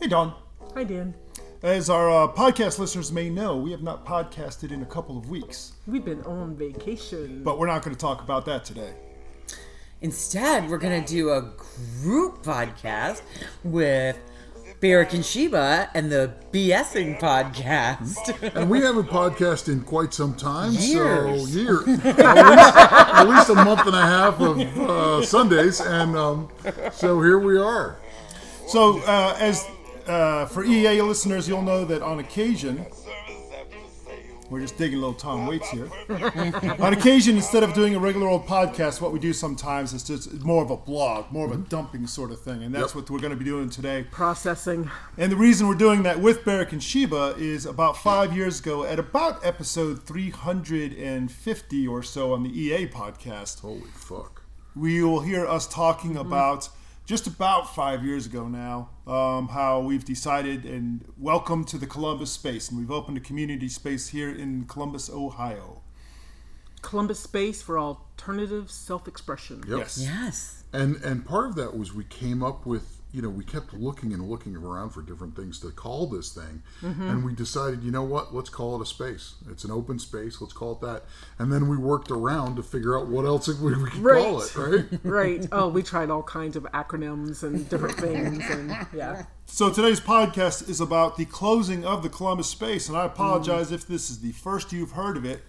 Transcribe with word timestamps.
Hey, 0.00 0.08
Don. 0.08 0.34
Hi, 0.74 0.84
Dan. 0.84 1.14
As 1.62 1.90
our 1.90 2.10
uh, 2.10 2.28
podcast 2.32 2.78
listeners 2.78 3.12
may 3.12 3.28
know, 3.28 3.56
we 3.56 3.70
have 3.72 3.82
not 3.82 4.06
podcasted 4.06 4.72
in 4.72 4.80
a 4.82 4.86
couple 4.86 5.18
of 5.18 5.28
weeks, 5.28 5.72
We've 5.86 6.04
been 6.04 6.22
on 6.22 6.56
vacation. 6.56 7.42
but 7.44 7.58
we're 7.58 7.66
not 7.66 7.82
going 7.82 7.94
to 7.94 8.00
talk 8.00 8.22
about 8.22 8.46
that 8.46 8.64
today. 8.64 8.94
Instead, 10.00 10.70
we're 10.70 10.78
going 10.78 11.04
to 11.04 11.06
do 11.06 11.28
a 11.30 11.42
group 12.02 12.42
podcast 12.42 13.20
with 13.62 14.16
Barrick 14.80 15.12
and 15.12 15.22
Sheba 15.26 15.90
and 15.92 16.10
the 16.10 16.32
BSing 16.50 17.20
podcast. 17.20 18.54
And 18.54 18.70
we 18.70 18.80
haven't 18.80 19.08
podcasted 19.08 19.68
in 19.74 19.82
quite 19.82 20.14
some 20.14 20.34
time, 20.34 20.72
Years. 20.72 21.52
so 21.52 21.58
year, 21.58 21.80
at, 21.86 21.86
least, 21.86 22.76
at 22.78 23.24
least 23.28 23.50
a 23.50 23.54
month 23.56 23.84
and 23.86 23.94
a 23.94 24.00
half 24.00 24.40
of 24.40 24.58
uh, 24.78 25.26
Sundays, 25.26 25.80
and 25.82 26.16
um, 26.16 26.48
so 26.92 27.20
here 27.20 27.38
we 27.38 27.58
are. 27.58 27.98
So, 28.70 29.00
uh, 29.00 29.36
as 29.40 29.66
uh, 30.06 30.46
for 30.46 30.64
EA 30.64 31.02
listeners, 31.02 31.48
you'll 31.48 31.60
know 31.60 31.84
that 31.86 32.02
on 32.02 32.20
occasion, 32.20 32.86
we're 34.48 34.60
just 34.60 34.78
digging 34.78 34.98
a 34.98 35.00
little 35.00 35.12
Tom 35.12 35.48
Waits 35.48 35.68
here. 35.70 35.90
on 36.78 36.92
occasion, 36.92 37.34
instead 37.34 37.64
of 37.64 37.74
doing 37.74 37.96
a 37.96 37.98
regular 37.98 38.28
old 38.28 38.46
podcast, 38.46 39.00
what 39.00 39.12
we 39.12 39.18
do 39.18 39.32
sometimes 39.32 39.92
is 39.92 40.04
just 40.04 40.32
more 40.44 40.62
of 40.62 40.70
a 40.70 40.76
blog, 40.76 41.32
more 41.32 41.46
of 41.46 41.52
a 41.52 41.56
dumping 41.56 42.06
sort 42.06 42.30
of 42.30 42.40
thing, 42.42 42.62
and 42.62 42.72
that's 42.72 42.94
what 42.94 43.10
we're 43.10 43.18
going 43.18 43.32
to 43.32 43.36
be 43.36 43.44
doing 43.44 43.70
today. 43.70 44.06
Processing. 44.12 44.88
And 45.18 45.32
the 45.32 45.36
reason 45.36 45.66
we're 45.66 45.74
doing 45.74 46.04
that 46.04 46.20
with 46.20 46.44
Barrick 46.44 46.70
and 46.70 46.80
Sheba 46.80 47.34
is 47.38 47.66
about 47.66 47.96
five 47.96 48.36
years 48.36 48.60
ago, 48.60 48.84
at 48.84 49.00
about 49.00 49.44
episode 49.44 50.04
350 50.04 51.88
or 51.88 52.04
so 52.04 52.32
on 52.34 52.44
the 52.44 52.56
EA 52.56 52.86
podcast, 52.86 53.62
Holy 53.62 53.82
fuck! 53.94 54.44
we 54.76 55.02
will 55.02 55.22
hear 55.22 55.44
us 55.44 55.66
talking 55.66 56.16
about 56.16 56.68
just 57.10 57.26
about 57.26 57.74
five 57.74 58.04
years 58.04 58.24
ago 58.24 58.46
now 58.46 58.88
um, 59.08 59.48
how 59.48 59.80
we've 59.80 60.04
decided 60.04 60.64
and 60.64 61.04
welcome 61.18 61.64
to 61.64 61.76
the 61.76 61.84
Columbus 61.84 62.30
space, 62.30 62.68
and 62.68 62.78
we've 62.78 62.92
opened 62.92 63.16
a 63.16 63.20
community 63.20 63.68
space 63.68 64.10
here 64.10 64.30
in 64.30 64.64
Columbus, 64.66 65.10
Ohio. 65.10 65.82
Columbus 66.82 67.18
Space 67.18 67.62
for 67.62 67.80
alternative 67.80 68.70
self 68.70 69.08
expression. 69.08 69.64
Yep. 69.66 69.78
Yes. 69.78 69.98
yes. 70.00 70.64
And 70.72 71.02
and 71.02 71.26
part 71.26 71.46
of 71.46 71.56
that 71.56 71.76
was 71.76 71.92
we 71.92 72.04
came 72.04 72.44
up 72.44 72.64
with 72.64 72.99
you 73.12 73.22
know 73.22 73.28
we 73.28 73.44
kept 73.44 73.74
looking 73.74 74.12
and 74.12 74.28
looking 74.28 74.56
around 74.56 74.90
for 74.90 75.02
different 75.02 75.34
things 75.36 75.58
to 75.60 75.70
call 75.70 76.06
this 76.06 76.32
thing, 76.32 76.62
and 76.82 77.24
we 77.24 77.34
decided 77.34 77.82
you 77.82 77.90
know 77.90 78.02
what 78.04 78.34
let's 78.34 78.50
call 78.50 78.76
it 78.76 78.82
a 78.82 78.86
space. 78.86 79.34
It's 79.50 79.64
an 79.64 79.70
open 79.70 79.98
space. 79.98 80.40
Let's 80.40 80.52
call 80.52 80.72
it 80.72 80.80
that. 80.80 81.04
And 81.38 81.52
then 81.52 81.68
we 81.68 81.76
worked 81.76 82.10
around 82.10 82.56
to 82.56 82.62
figure 82.62 82.98
out 82.98 83.08
what 83.08 83.24
else 83.24 83.48
we, 83.48 83.74
we 83.74 83.90
could 83.90 84.02
call 84.02 84.42
it. 84.42 84.56
Right. 84.56 84.84
Right. 85.02 85.46
Oh, 85.52 85.68
we 85.68 85.82
tried 85.82 86.10
all 86.10 86.22
kinds 86.22 86.56
of 86.56 86.64
acronyms 86.64 87.42
and 87.42 87.68
different 87.68 87.98
things, 87.98 88.44
and 88.48 88.86
yeah. 88.94 89.24
So 89.46 89.70
today's 89.70 90.00
podcast 90.00 90.68
is 90.68 90.80
about 90.80 91.16
the 91.16 91.24
closing 91.24 91.84
of 91.84 92.02
the 92.02 92.08
Columbus 92.08 92.48
space, 92.48 92.88
and 92.88 92.96
I 92.96 93.04
apologize 93.06 93.72
if 93.72 93.86
this 93.86 94.08
is 94.08 94.20
the 94.20 94.32
first 94.32 94.72
you've 94.72 94.92
heard 94.92 95.16
of 95.16 95.24
it. 95.24 95.42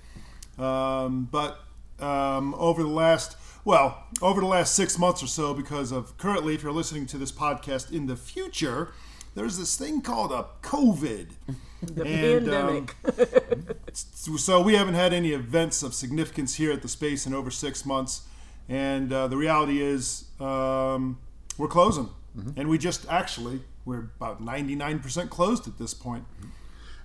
Um, 0.57 1.27
but 1.31 1.59
um, 1.99 2.55
over 2.55 2.81
the 2.81 2.89
last, 2.89 3.37
well, 3.65 4.05
over 4.21 4.41
the 4.41 4.47
last 4.47 4.75
six 4.75 4.97
months 4.97 5.21
or 5.23 5.27
so, 5.27 5.53
because 5.53 5.91
of 5.91 6.17
currently, 6.17 6.55
if 6.55 6.63
you're 6.63 6.71
listening 6.71 7.05
to 7.07 7.17
this 7.17 7.31
podcast 7.31 7.91
in 7.91 8.07
the 8.07 8.15
future, 8.15 8.91
there's 9.35 9.57
this 9.57 9.77
thing 9.77 10.01
called 10.01 10.31
a 10.31 10.45
COVID. 10.61 11.27
The 11.81 12.03
And, 12.03 12.45
pandemic. 12.45 12.95
So 13.93 14.61
we 14.61 14.75
haven't 14.75 14.93
had 14.93 15.13
any 15.13 15.31
events 15.31 15.81
of 15.81 15.95
significance 15.95 16.53
here 16.53 16.71
at 16.71 16.83
the 16.83 16.87
space 16.87 17.25
in 17.25 17.33
over 17.33 17.49
six 17.49 17.87
months, 17.87 18.21
and 18.69 19.11
uh, 19.11 19.27
the 19.27 19.35
reality 19.35 19.81
is 19.81 20.25
um, 20.39 21.17
we're 21.57 21.67
closing, 21.67 22.09
and 22.55 22.69
we 22.69 22.77
just 22.77 23.07
actually 23.09 23.61
we're 23.83 24.11
about 24.19 24.41
ninety 24.41 24.75
nine 24.75 24.99
percent 24.99 25.31
closed 25.31 25.67
at 25.67 25.79
this 25.79 25.95
point. 25.95 26.25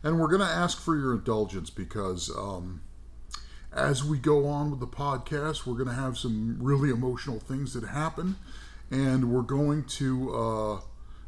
And 0.02 0.20
we're 0.20 0.28
going 0.28 0.42
to 0.42 0.46
ask 0.46 0.78
for 0.78 0.94
your 0.94 1.14
indulgence 1.14 1.70
because 1.70 2.30
um, 2.36 2.82
as 3.76 4.02
we 4.02 4.18
go 4.18 4.46
on 4.46 4.70
with 4.70 4.80
the 4.80 4.86
podcast, 4.86 5.66
we're 5.66 5.74
going 5.74 5.88
to 5.88 5.94
have 5.94 6.16
some 6.16 6.56
really 6.60 6.90
emotional 6.90 7.38
things 7.38 7.74
that 7.74 7.84
happen, 7.86 8.36
and 8.90 9.30
we're 9.32 9.42
going 9.42 9.84
to, 9.84 10.34
uh, 10.34 10.80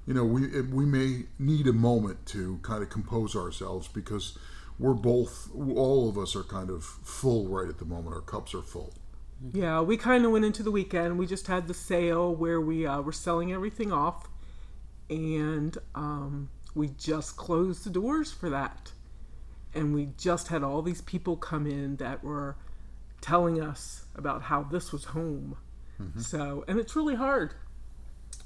you 0.07 0.15
know, 0.15 0.25
we 0.25 0.61
we 0.63 0.87
may 0.87 1.25
need 1.39 1.67
a 1.67 1.73
moment 1.73 2.25
to 2.27 2.59
kind 2.63 2.83
of 2.83 2.89
compose 2.89 3.37
ourselves 3.37 3.87
because 3.89 4.39
we're 4.79 4.95
both, 4.95 5.51
all 5.55 6.09
of 6.09 6.17
us 6.17 6.35
are 6.35 6.45
kind 6.45 6.71
of 6.71 6.85
full 6.85 7.49
right 7.49 7.69
at 7.69 7.79
the 7.79 7.85
moment. 7.85 8.15
Our 8.15 8.23
cups 8.23 8.55
are 8.55 8.63
full. 8.63 8.95
yeah, 9.53 9.81
we 9.81 9.97
kind 9.97 10.25
of 10.25 10.31
went 10.33 10.45
into 10.45 10.63
the 10.63 10.71
weekend. 10.71 11.19
We 11.19 11.27
just 11.27 11.47
had 11.47 11.69
the 11.69 11.75
sale 11.75 12.35
where 12.35 12.61
we 12.61 12.87
uh, 12.87 13.01
were 13.03 13.13
selling 13.13 13.53
everything 13.53 13.93
off, 13.93 14.29
and 15.11 15.77
um, 15.95 16.49
we 16.75 16.89
just 16.89 17.37
closed 17.37 17.85
the 17.85 17.91
doors 17.91 18.33
for 18.33 18.51
that. 18.51 18.93
And 19.75 19.95
we 19.95 20.11
just 20.17 20.49
had 20.49 20.63
all 20.63 20.83
these 20.83 21.03
people 21.03 21.37
come 21.37 21.67
in 21.67 21.97
that 21.97 22.25
were 22.25 22.57
telling 23.21 23.61
us 23.61 24.07
about 24.15 24.43
how 24.43 24.63
this 24.63 24.93
was 24.93 25.05
home. 25.05 25.57
Mm-hmm. 26.01 26.21
So, 26.21 26.65
and 26.69 26.79
it's 26.79 26.95
really 26.97 27.15
hard. 27.15 27.55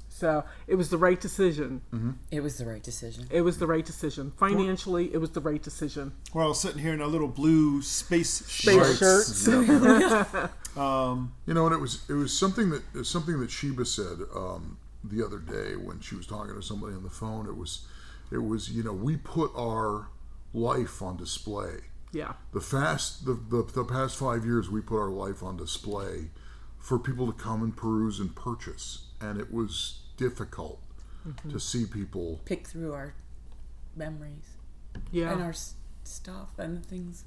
So, 0.09 0.43
it 0.67 0.75
was 0.75 0.89
the 0.89 0.97
right 0.97 1.19
decision. 1.19 1.81
Mm-hmm. 1.91 2.11
It 2.29 2.41
was 2.41 2.57
the 2.57 2.65
right 2.65 2.83
decision. 2.83 3.27
It 3.31 3.41
was 3.41 3.57
the 3.57 3.65
right 3.65 3.83
decision. 3.83 4.31
Financially, 4.37 5.11
it 5.11 5.17
was 5.17 5.31
the 5.31 5.41
right 5.41 5.61
decision. 5.61 6.13
We're 6.33 6.43
all 6.43 6.53
sitting 6.53 6.79
here 6.79 6.93
in 6.93 7.01
our 7.01 7.07
little 7.07 7.27
blue 7.27 7.81
space, 7.81 8.29
Space 8.29 8.99
shirts. 8.99 9.43
shirts. 9.45 10.49
Um, 10.75 11.33
you 11.45 11.53
know, 11.53 11.65
and 11.65 11.75
it 11.75 11.79
was 11.79 12.03
it 12.09 12.13
was 12.13 12.37
something 12.37 12.71
that 12.71 12.81
was 12.93 13.07
something 13.07 13.39
that 13.39 13.51
Sheba 13.51 13.85
said 13.85 14.19
um, 14.35 14.77
the 15.03 15.23
other 15.23 15.37
day 15.37 15.75
when 15.75 15.99
she 15.99 16.15
was 16.15 16.25
talking 16.25 16.55
to 16.55 16.61
somebody 16.61 16.95
on 16.95 17.03
the 17.03 17.09
phone. 17.09 17.47
It 17.47 17.55
was 17.55 17.85
it 18.31 18.39
was 18.39 18.71
you 18.71 18.83
know 18.83 18.93
we 18.93 19.17
put 19.17 19.51
our 19.55 20.07
life 20.53 21.01
on 21.01 21.17
display. 21.17 21.77
Yeah. 22.11 22.33
The 22.51 22.61
fast 22.61 23.25
the, 23.25 23.33
the 23.33 23.63
the 23.63 23.83
past 23.83 24.17
five 24.17 24.45
years 24.45 24.69
we 24.69 24.81
put 24.81 24.99
our 24.99 25.09
life 25.09 25.41
on 25.41 25.57
display 25.57 26.29
for 26.79 26.99
people 26.99 27.31
to 27.31 27.33
come 27.33 27.63
and 27.63 27.75
peruse 27.75 28.19
and 28.19 28.35
purchase, 28.35 29.07
and 29.21 29.39
it 29.39 29.51
was 29.51 30.01
difficult 30.17 30.81
mm-hmm. 31.27 31.49
to 31.49 31.59
see 31.59 31.85
people. 31.85 32.41
Pick 32.45 32.67
through 32.67 32.93
our 32.93 33.15
memories 33.95 34.57
Yeah. 35.11 35.31
and 35.31 35.41
our 35.41 35.53
stuff 36.03 36.49
and 36.57 36.83
the 36.83 36.87
things 36.87 37.25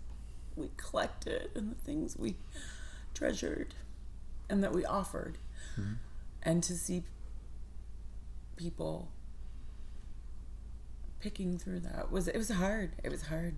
we 0.55 0.71
collected 0.77 1.51
and 1.55 1.71
the 1.71 1.81
things 1.81 2.17
we 2.17 2.37
treasured 3.15 3.75
and 4.49 4.63
that 4.63 4.73
we 4.73 4.85
offered. 4.85 5.39
Mm-hmm. 5.79 5.95
And 6.43 6.63
to 6.63 6.75
see 6.75 7.03
people 8.57 9.11
picking 11.27 11.59
through 11.59 11.81
that 11.81 12.13
was 12.13 12.29
it 12.29 12.37
was 12.37 12.51
hard. 12.51 12.93
It 13.03 13.11
was 13.11 13.23
hard. 13.23 13.57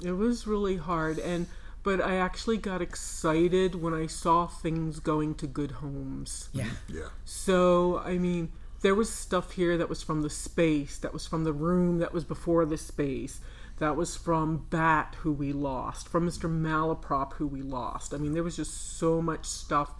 It 0.00 0.12
was 0.12 0.46
really 0.46 0.76
hard 0.76 1.18
and 1.18 1.48
but 1.82 2.00
I 2.00 2.16
actually 2.16 2.58
got 2.58 2.80
excited 2.80 3.74
when 3.74 3.92
I 3.92 4.06
saw 4.06 4.46
things 4.46 5.00
going 5.00 5.34
to 5.36 5.48
good 5.48 5.72
homes. 5.72 6.48
Yeah. 6.52 6.70
Yeah, 6.88 7.08
So, 7.24 7.98
I 8.04 8.18
mean, 8.18 8.52
there 8.82 8.94
was 8.94 9.12
stuff 9.12 9.52
here 9.52 9.76
that 9.78 9.88
was 9.88 10.02
from 10.02 10.22
the 10.22 10.30
space, 10.30 10.98
that 10.98 11.12
was 11.12 11.26
from 11.26 11.44
the 11.44 11.52
room 11.52 11.98
that 11.98 12.12
was 12.12 12.24
before 12.24 12.66
the 12.66 12.76
space, 12.76 13.40
that 13.78 13.96
was 13.96 14.16
from 14.16 14.66
Bat, 14.70 15.16
who 15.20 15.32
we 15.32 15.52
lost, 15.52 16.08
from 16.08 16.28
Mr. 16.28 16.50
Malaprop, 16.50 17.34
who 17.34 17.46
we 17.46 17.62
lost. 17.62 18.12
I 18.12 18.18
mean, 18.18 18.34
there 18.34 18.42
was 18.42 18.56
just 18.56 18.98
so 18.98 19.22
much 19.22 19.46
stuff. 19.46 19.94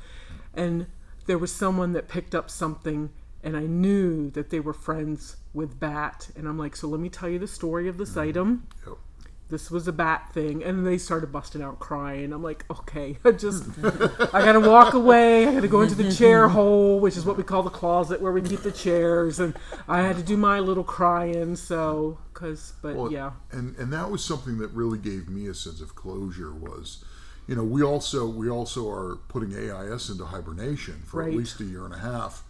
And 0.52 0.86
there 1.26 1.38
was 1.38 1.52
someone 1.52 1.92
that 1.92 2.08
picked 2.08 2.34
up 2.34 2.50
something, 2.50 3.10
and 3.42 3.56
I 3.56 3.62
knew 3.66 4.30
that 4.30 4.50
they 4.50 4.60
were 4.60 4.72
friends 4.72 5.36
with 5.54 5.78
Bat. 5.78 6.30
And 6.36 6.48
I'm 6.48 6.58
like, 6.58 6.76
so 6.76 6.88
let 6.88 7.00
me 7.00 7.08
tell 7.08 7.28
you 7.28 7.38
the 7.38 7.48
story 7.48 7.88
of 7.88 7.98
this 7.98 8.10
mm-hmm. 8.10 8.20
item 8.20 8.66
yep. 8.86 8.96
this 9.48 9.70
was 9.70 9.88
a 9.88 9.92
bat 9.92 10.30
thing 10.34 10.62
and 10.62 10.86
they 10.86 10.98
started 10.98 11.32
busting 11.32 11.62
out 11.62 11.78
crying 11.78 12.34
i'm 12.34 12.42
like 12.42 12.66
okay 12.70 13.16
i 13.24 13.30
just 13.30 13.64
i 14.34 14.44
gotta 14.44 14.60
walk 14.60 14.92
away 14.92 15.46
i 15.46 15.54
gotta 15.54 15.68
go 15.68 15.80
into 15.80 15.94
the 15.94 16.12
chair 16.12 16.48
hole 16.48 17.00
which 17.00 17.16
is 17.16 17.24
what 17.24 17.38
we 17.38 17.42
call 17.42 17.62
the 17.62 17.70
closet 17.70 18.20
where 18.20 18.30
we 18.30 18.42
keep 18.42 18.60
the 18.60 18.70
chairs 18.70 19.40
and 19.40 19.56
i 19.88 20.02
had 20.02 20.16
to 20.16 20.22
do 20.22 20.36
my 20.36 20.60
little 20.60 20.84
crying 20.84 21.56
so 21.56 22.18
because 22.38 22.72
but 22.82 22.94
Well, 22.94 23.12
yeah 23.12 23.32
and 23.50 23.76
and 23.76 23.92
that 23.92 24.10
was 24.10 24.24
something 24.24 24.58
that 24.58 24.68
really 24.68 24.98
gave 24.98 25.28
me 25.28 25.48
a 25.48 25.54
sense 25.54 25.80
of 25.80 25.94
closure. 25.94 26.52
Was 26.52 27.04
you 27.46 27.56
know 27.56 27.64
we 27.64 27.82
also 27.82 28.28
we 28.28 28.48
also 28.48 28.88
are 28.88 29.16
putting 29.28 29.52
AIS 29.54 30.08
into 30.08 30.24
hibernation 30.26 31.02
for 31.04 31.20
Right. 31.20 31.32
at 31.32 31.38
least 31.38 31.60
a 31.60 31.64
year 31.64 31.84
and 31.84 31.94
a 31.94 31.98
half. 31.98 32.44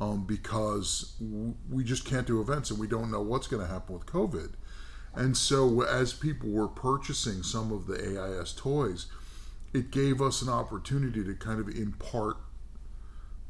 Um, 0.00 0.24
because 0.24 1.14
w- 1.20 1.54
we 1.68 1.84
just 1.84 2.06
can't 2.06 2.26
do 2.26 2.40
events 2.40 2.70
and 2.70 2.78
we 2.80 2.86
don't 2.86 3.10
know 3.10 3.20
what's 3.20 3.46
going 3.46 3.62
to 3.62 3.68
happen 3.70 3.94
with 3.94 4.06
COVID. 4.06 4.52
And 5.14 5.36
so, 5.36 5.82
as 5.82 6.12
people 6.14 6.48
were 6.48 6.68
purchasing 6.68 7.42
some 7.42 7.70
of 7.70 7.86
the 7.86 7.96
AIS 8.18 8.52
toys, 8.54 9.06
it 9.74 9.90
gave 9.90 10.22
us 10.22 10.40
an 10.40 10.48
opportunity 10.48 11.22
to 11.24 11.34
kind 11.34 11.60
of 11.60 11.68
impart 11.68 12.38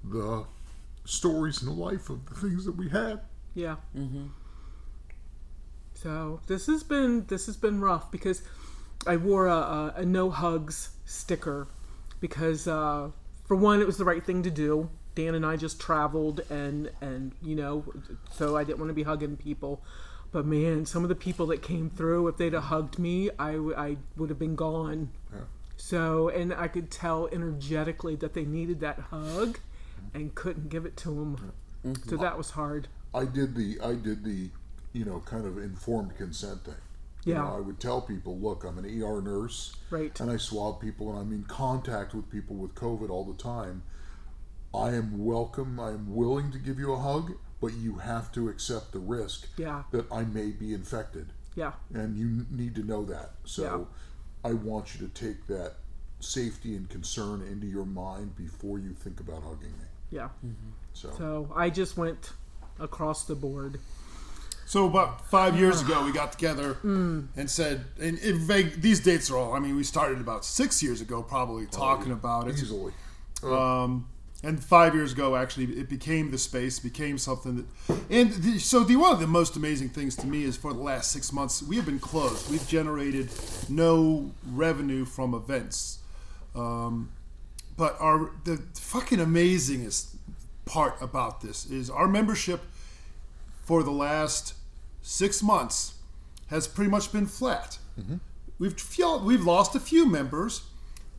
the 0.02 0.44
stories 1.04 1.62
and 1.62 1.70
the 1.70 1.74
life 1.74 2.10
of 2.10 2.26
the 2.26 2.34
things 2.34 2.64
that 2.64 2.72
we 2.76 2.88
had. 2.88 3.20
yeah 3.54 3.76
so 5.94 6.40
this 6.46 6.66
has 6.66 6.82
been 6.82 7.26
this 7.26 7.46
has 7.46 7.56
been 7.56 7.80
rough 7.80 8.10
because 8.10 8.42
i 9.06 9.16
wore 9.16 9.46
a, 9.48 9.54
a, 9.54 9.94
a 9.96 10.04
no 10.04 10.30
hugs 10.30 10.90
sticker 11.04 11.68
because 12.20 12.66
uh, 12.68 13.10
for 13.44 13.56
one 13.56 13.80
it 13.80 13.86
was 13.86 13.96
the 13.98 14.04
right 14.04 14.24
thing 14.24 14.42
to 14.42 14.50
do 14.50 14.88
Dan 15.14 15.34
and 15.34 15.44
I 15.44 15.56
just 15.56 15.80
traveled, 15.80 16.40
and 16.50 16.90
and 17.00 17.32
you 17.42 17.54
know, 17.56 17.84
so 18.32 18.56
I 18.56 18.64
didn't 18.64 18.78
want 18.78 18.90
to 18.90 18.94
be 18.94 19.02
hugging 19.02 19.36
people. 19.36 19.82
But 20.32 20.46
man, 20.46 20.86
some 20.86 21.02
of 21.02 21.08
the 21.08 21.16
people 21.16 21.46
that 21.48 21.60
came 21.62 21.90
through, 21.90 22.28
if 22.28 22.36
they'd 22.36 22.52
have 22.52 22.64
hugged 22.64 22.98
me, 23.00 23.30
I, 23.36 23.52
w- 23.54 23.74
I 23.76 23.96
would 24.16 24.28
have 24.28 24.38
been 24.38 24.54
gone. 24.54 25.10
Yeah. 25.32 25.40
So, 25.76 26.28
and 26.28 26.54
I 26.54 26.68
could 26.68 26.88
tell 26.88 27.28
energetically 27.32 28.14
that 28.16 28.34
they 28.34 28.44
needed 28.44 28.78
that 28.80 28.98
hug 29.10 29.58
and 30.14 30.32
couldn't 30.36 30.68
give 30.68 30.86
it 30.86 30.96
to 30.98 31.08
them. 31.08 31.52
So 32.06 32.16
that 32.18 32.38
was 32.38 32.50
hard. 32.50 32.86
I 33.12 33.24
did 33.24 33.56
the 33.56 33.78
I 33.82 33.94
did 33.94 34.22
the 34.24 34.50
you 34.92 35.04
know 35.04 35.20
kind 35.26 35.46
of 35.46 35.58
informed 35.58 36.16
consent 36.16 36.64
thing. 36.64 36.74
You 37.24 37.34
Yeah. 37.34 37.40
know, 37.42 37.56
I 37.56 37.60
would 37.60 37.80
tell 37.80 38.00
people, 38.00 38.38
look, 38.38 38.62
I'm 38.64 38.78
an 38.78 38.84
ER 38.86 39.20
nurse, 39.20 39.74
Right. 39.90 40.18
and 40.20 40.30
I 40.30 40.36
swab 40.36 40.80
people, 40.80 41.10
and 41.10 41.18
I'm 41.18 41.32
in 41.32 41.42
contact 41.44 42.14
with 42.14 42.30
people 42.30 42.54
with 42.56 42.74
COVID 42.76 43.10
all 43.10 43.24
the 43.24 43.34
time. 43.42 43.82
I 44.74 44.88
am 44.94 45.24
welcome. 45.24 45.80
I 45.80 45.88
am 45.90 46.14
willing 46.14 46.52
to 46.52 46.58
give 46.58 46.78
you 46.78 46.92
a 46.92 46.98
hug, 46.98 47.32
but 47.60 47.74
you 47.74 47.96
have 47.98 48.30
to 48.32 48.48
accept 48.48 48.92
the 48.92 48.98
risk 48.98 49.48
Yeah. 49.56 49.82
that 49.90 50.10
I 50.12 50.24
may 50.24 50.50
be 50.50 50.72
infected, 50.72 51.32
Yeah. 51.56 51.72
and 51.92 52.16
you 52.16 52.46
need 52.50 52.74
to 52.76 52.82
know 52.82 53.04
that. 53.06 53.32
So, 53.44 53.62
Yeah. 54.44 54.50
I 54.50 54.54
want 54.54 54.94
you 54.94 55.06
to 55.06 55.12
take 55.12 55.46
that 55.48 55.74
safety 56.20 56.76
and 56.76 56.88
concern 56.88 57.42
into 57.42 57.66
your 57.66 57.84
mind 57.84 58.36
before 58.36 58.78
you 58.78 58.92
think 58.94 59.20
about 59.20 59.42
hugging 59.42 59.72
me. 59.78 59.86
Yeah. 60.10 60.28
So, 60.92 61.10
So 61.16 61.52
I 61.54 61.70
just 61.70 61.96
went 61.96 62.32
across 62.78 63.24
the 63.24 63.34
board. 63.34 63.80
So 64.66 64.86
about 64.86 65.26
five 65.26 65.58
years 65.58 65.80
ago, 65.82 66.04
we 66.04 66.12
got 66.12 66.30
together 66.32 66.76
and 66.84 67.50
said, 67.50 67.86
and 67.98 68.18
it 68.20 68.36
vague, 68.36 68.80
these 68.80 69.00
dates 69.00 69.30
are 69.30 69.36
all. 69.36 69.52
I 69.52 69.58
mean, 69.58 69.74
we 69.76 69.82
started 69.82 70.20
about 70.20 70.44
six 70.44 70.80
years 70.82 71.00
ago, 71.00 71.22
probably 71.22 71.66
talking 71.66 72.12
about 72.12 72.48
it. 72.48 72.54
easily. 72.58 72.92
Um, 73.42 74.06
and 74.42 74.62
five 74.62 74.94
years 74.94 75.12
ago, 75.12 75.36
actually, 75.36 75.66
it 75.66 75.88
became 75.88 76.30
the 76.30 76.38
space, 76.38 76.78
became 76.78 77.18
something 77.18 77.56
that. 77.56 78.00
And 78.08 78.32
the, 78.32 78.58
so, 78.58 78.80
the 78.84 78.96
one 78.96 79.12
of 79.12 79.20
the 79.20 79.26
most 79.26 79.56
amazing 79.56 79.90
things 79.90 80.16
to 80.16 80.26
me 80.26 80.44
is 80.44 80.56
for 80.56 80.72
the 80.72 80.80
last 80.80 81.12
six 81.12 81.32
months, 81.32 81.62
we 81.62 81.76
have 81.76 81.84
been 81.84 81.98
closed. 81.98 82.50
We've 82.50 82.66
generated 82.66 83.28
no 83.68 84.30
revenue 84.50 85.04
from 85.04 85.34
events. 85.34 85.98
Um, 86.54 87.10
but 87.76 87.96
our 88.00 88.30
the 88.44 88.62
fucking 88.74 89.18
amazingest 89.18 90.16
part 90.64 90.96
about 91.00 91.40
this 91.40 91.66
is 91.70 91.90
our 91.90 92.08
membership 92.08 92.60
for 93.64 93.82
the 93.82 93.90
last 93.90 94.54
six 95.02 95.42
months 95.42 95.94
has 96.48 96.66
pretty 96.66 96.90
much 96.90 97.12
been 97.12 97.26
flat. 97.26 97.78
We've 98.58 98.76
we've 99.22 99.44
lost 99.44 99.74
a 99.74 99.80
few 99.80 100.06
members. 100.06 100.62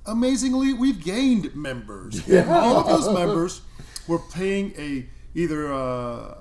Amazingly, 0.05 0.73
we've 0.73 1.03
gained 1.03 1.55
members. 1.55 2.27
And 2.27 2.49
all 2.49 2.77
of 2.77 2.87
those 2.87 3.13
members 3.13 3.61
were 4.07 4.19
paying 4.19 4.73
a 4.77 5.05
either 5.35 5.71
uh, 5.71 6.37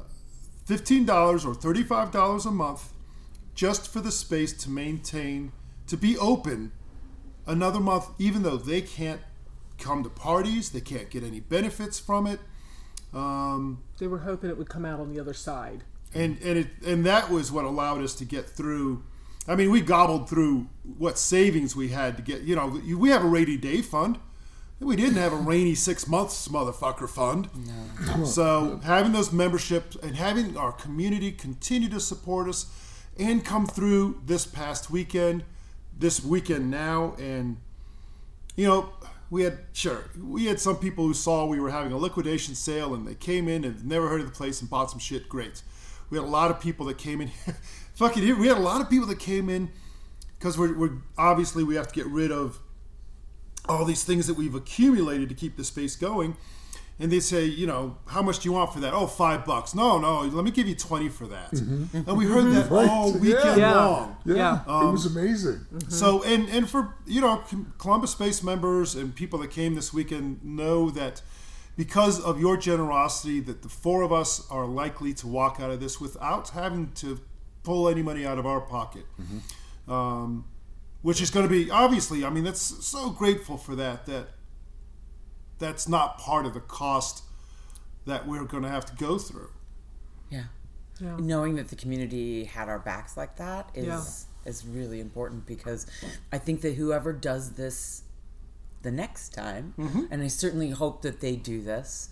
fifteen 0.65 1.05
dollars 1.05 1.45
or 1.45 1.55
thirty 1.55 1.83
five 1.83 2.11
dollars 2.11 2.47
a 2.47 2.51
month 2.51 2.93
just 3.55 3.93
for 3.93 4.01
the 4.01 4.11
space 4.11 4.53
to 4.55 4.71
maintain 4.71 5.53
to 5.87 5.97
be 5.97 6.17
open 6.17 6.73
another 7.47 7.81
month, 7.81 8.07
even 8.19 8.43
though 8.43 8.57
they 8.57 8.81
can't 8.81 9.21
come 9.79 10.03
to 10.05 10.09
parties, 10.11 10.71
they 10.71 10.81
can't 10.81 11.11
get 11.11 11.23
any 11.23 11.41
benefits 11.41 11.99
from 11.99 12.27
it. 12.27 12.41
Um, 13.13 13.83
They 13.99 14.07
were 14.07 14.19
hoping 14.21 14.49
it 14.51 14.57
would 14.57 14.69
come 14.69 14.85
out 14.85 15.01
on 15.01 15.13
the 15.13 15.21
other 15.21 15.35
side. 15.35 15.85
and 16.15 16.39
and 16.43 16.59
it 16.59 16.69
and 16.87 17.05
that 17.05 17.31
was 17.31 17.53
what 17.53 17.65
allowed 17.65 18.03
us 18.03 18.15
to 18.17 18.25
get 18.25 18.49
through. 18.49 19.03
I 19.49 19.57
mean, 19.57 19.71
we 19.71 19.81
gobbled 19.81 20.29
through 20.29 20.69
what 20.99 21.19
savings 21.19 21.75
we 21.75 21.89
had 21.89 22.17
to 22.17 22.23
get. 22.23 22.43
You 22.43 22.57
know, 22.57 22.81
we 22.97 23.11
have 23.11 23.25
a 23.25 23.29
rainy 23.29 23.57
day 23.57 23.83
fund. 23.83 24.19
We 24.79 24.97
didn't 24.97 25.17
have 25.17 25.33
a 25.33 25.37
rainy 25.37 25.75
six 25.75 26.07
months 26.09 26.49
motherfucker 26.49 27.09
fund. 27.09 27.49
So 28.27 28.81
having 28.85 29.13
those 29.13 29.31
memberships 29.33 29.97
and 29.97 30.17
having 30.17 30.57
our 30.57 30.73
community 30.73 31.33
continue 31.33 31.89
to 31.91 32.01
support 32.01 32.49
us 32.49 32.67
and 33.19 33.45
come 33.45 33.67
through 33.67 34.23
this 34.25 34.47
past 34.47 34.91
weekend, 34.91 35.45
this 35.99 36.25
weekend 36.25 36.71
now, 36.71 37.15
and 37.19 37.59
you 38.57 38.67
know, 38.67 38.91
we 39.29 39.43
had 39.43 39.59
sure 39.73 40.11
we 40.19 40.47
had 40.47 40.59
some 40.59 40.77
people 40.77 41.05
who 41.07 41.15
saw 41.15 41.45
we 41.47 41.61
were 41.61 41.71
having 41.71 41.93
a 41.93 41.97
liquidation 41.99 42.55
sale 42.55 42.95
and 42.95 43.07
they 43.07 43.15
came 43.15 43.49
in 43.49 43.65
and 43.65 43.85
never 43.85 44.09
heard 44.09 44.21
of 44.21 44.27
the 44.27 44.33
place 44.33 44.61
and 44.61 44.71
bought 44.71 44.91
some 44.91 44.99
shit. 44.99 45.29
Great. 45.29 45.63
We 46.09 46.19
had 46.19 46.25
a 46.25 46.31
lot 46.31 46.51
of 46.51 46.61
people 46.61 46.87
that 46.87 46.99
came 46.99 47.21
in. 47.21 47.31
fucking, 48.01 48.39
we 48.39 48.49
had 48.49 48.57
a 48.57 48.61
lot 48.61 48.81
of 48.81 48.89
people 48.89 49.07
that 49.09 49.19
came 49.19 49.49
in 49.51 49.71
because 50.39 50.57
we're, 50.59 50.75
we're 50.77 50.93
obviously 51.19 51.63
we 51.63 51.75
have 51.75 51.87
to 51.89 51.95
get 51.95 52.07
rid 52.07 52.33
of 52.33 52.59
all 53.69 53.85
these 53.85 54.05
things 54.05 54.27
that 54.27 54.35
we've 54.35 54.55
accumulated 54.55 55.29
to 55.29 55.35
keep 55.35 55.57
the 55.59 55.65
space 55.65 55.97
going. 55.97 56.37
And 56.99 57.11
they 57.11 57.21
say, 57.21 57.45
you 57.45 57.67
know, 57.67 57.97
how 58.07 58.21
much 58.23 58.41
do 58.41 58.49
you 58.49 58.53
want 58.53 58.73
for 58.75 58.81
that? 58.81 58.93
Oh, 58.93 59.07
five 59.07 59.45
bucks. 59.47 59.75
No, 59.75 59.99
no, 59.99 60.21
let 60.23 60.45
me 60.45 60.51
give 60.51 60.69
you 60.69 60.75
twenty 60.75 61.09
for 61.09 61.27
that. 61.29 61.51
Mm-hmm. 61.53 61.97
And 62.09 62.19
we 62.19 62.27
heard 62.27 62.53
that 62.53 62.71
Right. 62.71 62.87
all 62.89 63.13
weekend 63.13 63.59
Yeah. 63.59 63.75
long. 63.75 64.17
Yeah, 64.27 64.35
Yeah. 64.35 64.61
it 64.63 64.69
um, 64.69 64.93
was 64.93 65.07
amazing. 65.07 65.61
Mm-hmm. 65.75 65.91
So 65.91 66.23
and 66.25 66.47
and 66.51 66.69
for 66.69 66.95
you 67.07 67.23
know 67.23 67.43
Columbus 67.79 68.11
Space 68.11 68.43
members 68.43 68.95
and 68.95 69.15
people 69.15 69.39
that 69.39 69.51
came 69.51 69.75
this 69.77 69.95
weekend 69.95 70.45
know 70.45 70.91
that 70.91 71.23
because 71.75 72.21
of 72.21 72.39
your 72.39 72.59
generosity 72.59 73.41
that 73.41 73.63
the 73.63 73.71
four 73.71 74.03
of 74.03 74.13
us 74.13 74.47
are 74.51 74.67
likely 74.67 75.15
to 75.15 75.27
walk 75.27 75.59
out 75.59 75.71
of 75.71 75.81
this 75.81 76.03
without 76.03 76.51
having 76.51 76.93
to 76.97 77.19
pull 77.71 77.89
any 77.89 78.03
money 78.03 78.27
out 78.27 78.37
of 78.39 78.47
our 78.47 78.61
pocket. 78.61 79.05
Um, 79.87 80.45
which 81.03 81.21
is 81.23 81.31
going 81.31 81.47
to 81.49 81.51
be 81.51 81.71
obviously, 81.71 82.25
I 82.25 82.31
mean, 82.31 82.45
that's 82.45 82.61
so 82.87 83.11
grateful 83.11 83.57
for 83.57 83.75
that. 83.77 84.07
That 84.07 84.29
that's 85.59 85.89
not 85.89 86.19
part 86.19 86.47
of 86.47 86.55
the 86.55 86.61
cost 86.61 87.23
that 88.07 88.27
we're 88.27 88.45
going 88.45 88.63
to 88.65 88.69
have 88.69 88.87
to 88.87 88.97
go 88.97 89.19
through. 89.19 89.51
Yeah. 90.31 90.45
Yeah. 91.01 91.17
Knowing 91.19 91.55
that 91.57 91.69
the 91.69 91.77
community 91.77 92.45
had 92.45 92.69
our 92.69 92.79
backs 92.79 93.17
like 93.17 93.37
that 93.37 93.71
is 93.75 93.87
Yeah. 93.87 94.51
is 94.51 94.67
really 94.67 95.01
important 95.01 95.47
because 95.47 95.87
I 96.33 96.39
think 96.39 96.61
that 96.63 96.75
whoever 96.75 97.13
does 97.13 97.53
this 97.53 98.03
the 98.83 98.91
next 98.91 99.31
time, 99.35 99.75
and 100.11 100.23
I 100.23 100.29
certainly 100.29 100.71
hope 100.71 101.03
that 101.03 101.21
they 101.21 101.37
do 101.37 101.63
this, 101.63 102.09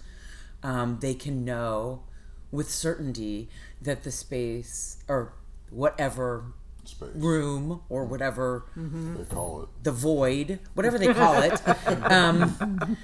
um, 0.63 0.99
they 1.01 1.15
can 1.15 1.45
know 1.45 2.03
with 2.51 2.71
certainty 2.71 3.49
that 3.83 4.03
the 4.05 4.11
space 4.11 4.99
or 5.09 5.33
whatever 5.70 6.44
Space. 6.85 7.09
room 7.15 7.82
or 7.91 8.05
whatever 8.06 8.65
They 8.75 9.25
call 9.25 9.62
it. 9.65 9.69
the 9.82 9.93
void, 9.93 10.59
whatever 10.75 10.99
they 10.99 11.12
call 11.12 11.43
it, 11.43 11.61
um, 12.11 12.97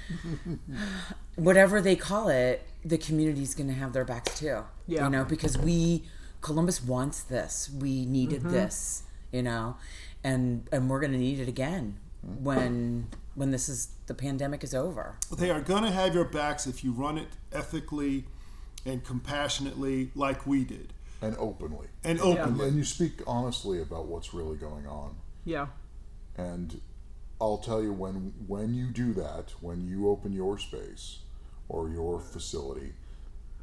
whatever 1.35 1.81
they 1.81 1.95
call 1.95 2.29
it, 2.29 2.63
the 2.83 2.97
community's 2.97 3.55
going 3.55 3.67
to 3.67 3.73
have 3.75 3.93
their 3.93 4.05
backs 4.05 4.39
too. 4.39 4.63
Yeah. 4.87 5.05
You 5.05 5.09
know, 5.09 5.23
because 5.25 5.57
we, 5.57 6.03
Columbus 6.41 6.83
wants 6.83 7.21
this. 7.23 7.69
We 7.79 8.05
needed 8.05 8.43
this, 8.43 9.03
you 9.31 9.41
know, 9.43 9.77
and 10.23 10.67
and 10.71 10.89
we're 10.89 10.99
going 10.99 11.11
to 11.13 11.17
need 11.17 11.39
it 11.39 11.47
again 11.47 11.97
when 12.21 13.07
when 13.35 13.51
this 13.51 13.67
is 13.69 13.89
the 14.07 14.13
pandemic 14.13 14.63
is 14.63 14.73
over. 14.73 15.17
They 15.35 15.49
are 15.51 15.61
going 15.61 15.83
to 15.83 15.91
have 15.91 16.13
your 16.15 16.25
backs 16.25 16.67
if 16.67 16.83
you 16.83 16.91
run 16.91 17.17
it 17.17 17.27
ethically 17.51 18.25
and 18.85 19.03
compassionately, 19.03 20.11
like 20.15 20.45
we 20.45 20.63
did, 20.63 20.93
And 21.21 21.35
openly. 21.37 21.87
and 22.03 22.19
openly. 22.19 22.67
and 22.67 22.77
you 22.77 22.83
speak 22.83 23.21
honestly 23.25 23.81
about 23.81 24.05
what's 24.07 24.33
really 24.33 24.57
going 24.57 24.85
on. 24.85 25.15
Yeah. 25.45 25.67
And 26.37 26.81
I'll 27.39 27.57
tell 27.57 27.81
you 27.81 27.93
when 27.93 28.33
when 28.47 28.73
you 28.73 28.87
do 28.87 29.13
that, 29.13 29.53
when 29.61 29.87
you 29.87 30.09
open 30.09 30.33
your 30.33 30.57
space 30.59 31.19
or 31.69 31.89
your 31.89 32.19
facility, 32.19 32.93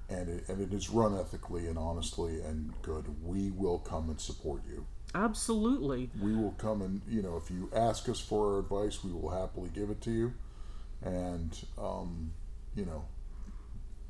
and 0.09 0.29
it, 0.29 0.49
and 0.49 0.61
it 0.61 0.75
is 0.75 0.91
run 0.91 1.17
ethically 1.19 1.67
and 1.69 1.79
honestly 1.79 2.41
and 2.41 2.73
good, 2.83 3.05
we 3.25 3.51
will 3.51 3.79
come 3.79 4.11
and 4.11 4.21
support 4.21 4.63
you. 4.69 4.87
Absolutely. 5.15 6.11
We 6.21 6.35
will 6.35 6.53
come 6.53 6.81
and 6.83 7.03
you 7.09 7.23
know 7.23 7.37
if 7.37 7.51
you 7.51 7.71
ask 7.75 8.09
us 8.09 8.19
for 8.21 8.55
our 8.55 8.61
advice, 8.61 9.05
we 9.05 9.13
will 9.13 9.31
happily 9.31 9.71
give 9.75 9.91
it 9.91 10.01
to 10.03 10.11
you. 10.11 10.33
And 11.03 11.57
um, 11.79 12.33
you 12.75 12.87
know, 12.87 13.05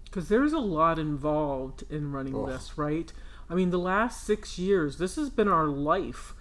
Because 0.05 0.29
there's 0.29 0.53
a 0.53 0.59
lot 0.59 0.99
involved 0.99 1.85
in 1.91 2.13
running 2.13 2.37
Ugh. 2.37 2.47
this, 2.49 2.77
right? 2.79 3.13
I 3.53 3.55
mean, 3.55 3.69
the 3.69 3.79
last 3.79 4.25
six 4.25 4.59
years, 4.59 4.97
this 4.97 5.17
has 5.17 5.29
been 5.29 5.47
our 5.47 5.67
life. 5.67 6.33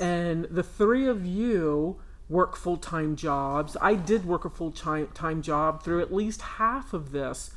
And 0.00 0.44
the 0.44 0.62
three 0.62 1.04
of 1.08 1.26
you 1.26 2.00
work 2.28 2.54
full 2.54 2.76
time 2.76 3.16
jobs. 3.16 3.76
I 3.80 3.96
did 3.96 4.24
work 4.24 4.44
a 4.44 4.50
full 4.50 4.70
time 4.70 5.42
job 5.42 5.82
through 5.82 6.00
at 6.00 6.14
least 6.14 6.40
half 6.42 6.92
of 6.92 7.10
this, 7.10 7.50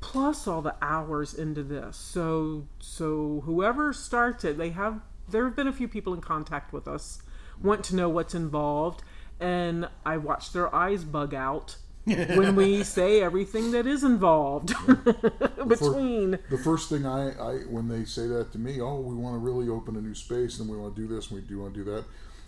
plus 0.00 0.48
all 0.48 0.62
the 0.62 0.76
hours 0.80 1.34
into 1.34 1.62
this. 1.62 1.98
So, 1.98 2.66
so 2.78 3.42
whoever 3.44 3.92
starts 3.92 4.44
it, 4.44 4.56
they 4.56 4.70
have. 4.70 5.02
There 5.28 5.44
have 5.44 5.56
been 5.56 5.68
a 5.68 5.72
few 5.72 5.88
people 5.88 6.14
in 6.14 6.22
contact 6.22 6.72
with 6.72 6.88
us, 6.88 7.22
want 7.62 7.84
to 7.84 7.96
know 7.96 8.08
what's 8.08 8.34
involved, 8.34 9.02
and 9.40 9.88
I 10.06 10.16
watch 10.16 10.52
their 10.52 10.74
eyes 10.74 11.04
bug 11.04 11.34
out 11.34 11.76
when 12.04 12.54
we 12.56 12.82
say 12.98 13.20
everything 13.22 13.70
that 13.72 13.86
is 13.86 14.04
involved 14.04 14.72
between. 15.68 16.38
the 16.50 16.58
first 16.58 16.88
thing 16.88 17.06
I, 17.06 17.30
I 17.32 17.54
when 17.70 17.88
they 17.88 18.04
say 18.04 18.26
that 18.28 18.52
to 18.52 18.58
me, 18.58 18.80
oh, 18.80 19.00
we 19.00 19.14
want 19.14 19.34
to 19.34 19.38
really 19.38 19.68
open 19.68 19.96
a 19.96 20.00
new 20.00 20.14
space 20.14 20.60
and 20.60 20.68
we 20.68 20.76
want 20.76 20.94
to 20.94 21.00
do 21.00 21.08
this 21.08 21.30
and 21.30 21.40
we 21.40 21.46
do 21.46 21.60
want 21.60 21.74
to 21.74 21.84
do 21.84 21.90
that, 21.92 22.04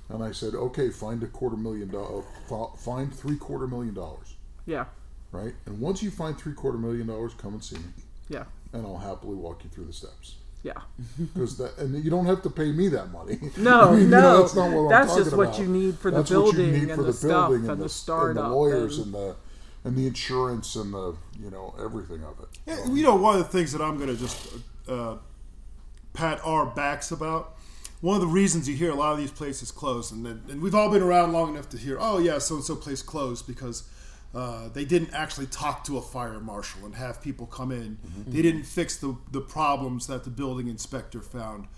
and 0.08 0.22
I 0.22 0.32
said, 0.32 0.54
okay, 0.54 0.90
find 0.90 1.22
a 1.22 1.26
quarter 1.26 1.56
million 1.56 1.88
dollars, 1.90 2.24
uh, 2.50 2.66
find 2.76 3.12
three 3.14 3.36
quarter 3.36 3.66
million 3.66 3.94
dollars, 3.94 4.34
Yeah, 4.66 4.86
right? 5.32 5.54
And 5.66 5.80
once 5.80 6.02
you 6.02 6.10
find 6.10 6.36
three 6.38 6.52
quarter 6.54 6.78
million 6.78 7.06
dollars, 7.06 7.32
come 7.34 7.54
and 7.54 7.64
see 7.64 7.76
me, 7.76 7.84
Yeah. 8.28 8.44
and 8.72 8.86
I'll 8.86 8.98
happily 8.98 9.34
walk 9.36 9.64
you 9.64 9.70
through 9.70 9.86
the 9.86 9.92
steps. 9.92 10.36
Yeah. 10.62 10.72
Because 11.34 11.56
that, 11.58 11.78
and 11.78 12.02
you 12.04 12.10
don't 12.10 12.26
have 12.26 12.42
to 12.42 12.50
pay 12.50 12.72
me 12.72 12.88
that 12.88 13.12
money. 13.12 13.38
No, 13.56 13.82
I 13.82 13.90
mean, 13.92 14.00
you 14.02 14.06
know, 14.08 14.20
no. 14.20 14.40
that's 14.40 14.54
not 14.56 14.70
what 14.70 14.82
I'm 14.82 14.88
That's 14.88 15.08
talking 15.10 15.24
just 15.24 15.36
what 15.36 15.48
about. 15.48 15.58
you 15.60 15.66
need 15.68 15.98
for 15.98 16.10
the 16.10 16.16
That's 16.18 16.30
what 16.30 16.36
you 16.46 16.52
building 16.52 16.90
and 16.90 16.92
for 16.98 17.02
the 17.04 17.12
stuff 17.12 17.48
building 17.50 17.70
and 17.70 17.78
the 17.78 17.84
and 17.84 17.90
startup 17.90 18.44
the 18.48 18.50
lawyers 18.54 18.98
and- 18.98 19.14
and 19.14 19.14
the 19.14 19.36
and 19.86 19.96
the 19.96 20.06
insurance 20.06 20.74
and 20.76 20.92
the 20.92 21.14
you 21.40 21.50
know 21.50 21.74
everything 21.82 22.22
of 22.24 22.38
it. 22.40 22.48
Yeah, 22.66 22.92
you 22.92 23.02
know, 23.04 23.14
one 23.16 23.38
of 23.38 23.42
the 23.44 23.48
things 23.56 23.72
that 23.72 23.80
I'm 23.80 23.96
going 23.96 24.08
to 24.14 24.16
just 24.16 24.48
uh, 24.88 25.16
pat 26.12 26.40
our 26.44 26.66
backs 26.66 27.10
about. 27.12 27.54
One 28.02 28.16
of 28.16 28.20
the 28.20 28.26
reasons 28.26 28.68
you 28.68 28.76
hear 28.76 28.90
a 28.90 28.94
lot 28.94 29.12
of 29.12 29.18
these 29.18 29.30
places 29.30 29.70
closed, 29.72 30.12
and, 30.12 30.24
then- 30.26 30.42
and 30.50 30.60
we've 30.60 30.74
all 30.74 30.90
been 30.90 31.02
around 31.02 31.32
long 31.32 31.54
enough 31.54 31.68
to 31.70 31.78
hear, 31.78 31.96
oh 31.98 32.18
yeah, 32.18 32.38
so 32.38 32.56
and 32.56 32.64
so 32.64 32.76
place 32.76 33.00
closed 33.02 33.46
because 33.46 33.84
uh, 34.34 34.68
they 34.68 34.84
didn't 34.84 35.14
actually 35.14 35.46
talk 35.46 35.82
to 35.84 35.96
a 35.96 36.02
fire 36.02 36.38
marshal 36.38 36.84
and 36.84 36.94
have 36.96 37.22
people 37.22 37.46
come 37.46 37.72
in. 37.72 37.96
They 38.26 38.42
didn't 38.42 38.64
fix 38.64 38.96
the 38.98 39.16
the 39.30 39.40
problems 39.40 40.08
that 40.08 40.24
the 40.24 40.30
building 40.30 40.68
inspector 40.68 41.20
found. 41.22 41.68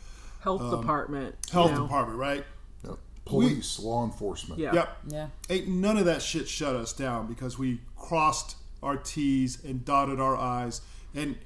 Health 0.40 0.70
department. 0.70 1.36
you 1.48 1.52
Health 1.52 1.72
know. 1.72 1.82
department, 1.82 2.18
right? 2.18 2.44
Yep. 2.84 2.98
Police, 3.24 3.78
law 3.78 4.04
enforcement. 4.04 4.60
Yeah. 4.60 4.72
Yep. 4.74 4.96
Yeah. 5.08 5.26
Ain't 5.50 5.68
none 5.68 5.98
of 5.98 6.06
that 6.06 6.20
shit 6.22 6.48
shut 6.48 6.74
us 6.74 6.92
down 6.92 7.26
because 7.28 7.58
we 7.58 7.80
crossed 7.98 8.56
our 8.82 8.96
T's 8.96 9.62
and 9.64 9.84
dotted 9.84 10.20
our 10.20 10.36
I's. 10.36 10.80
And 11.14 11.36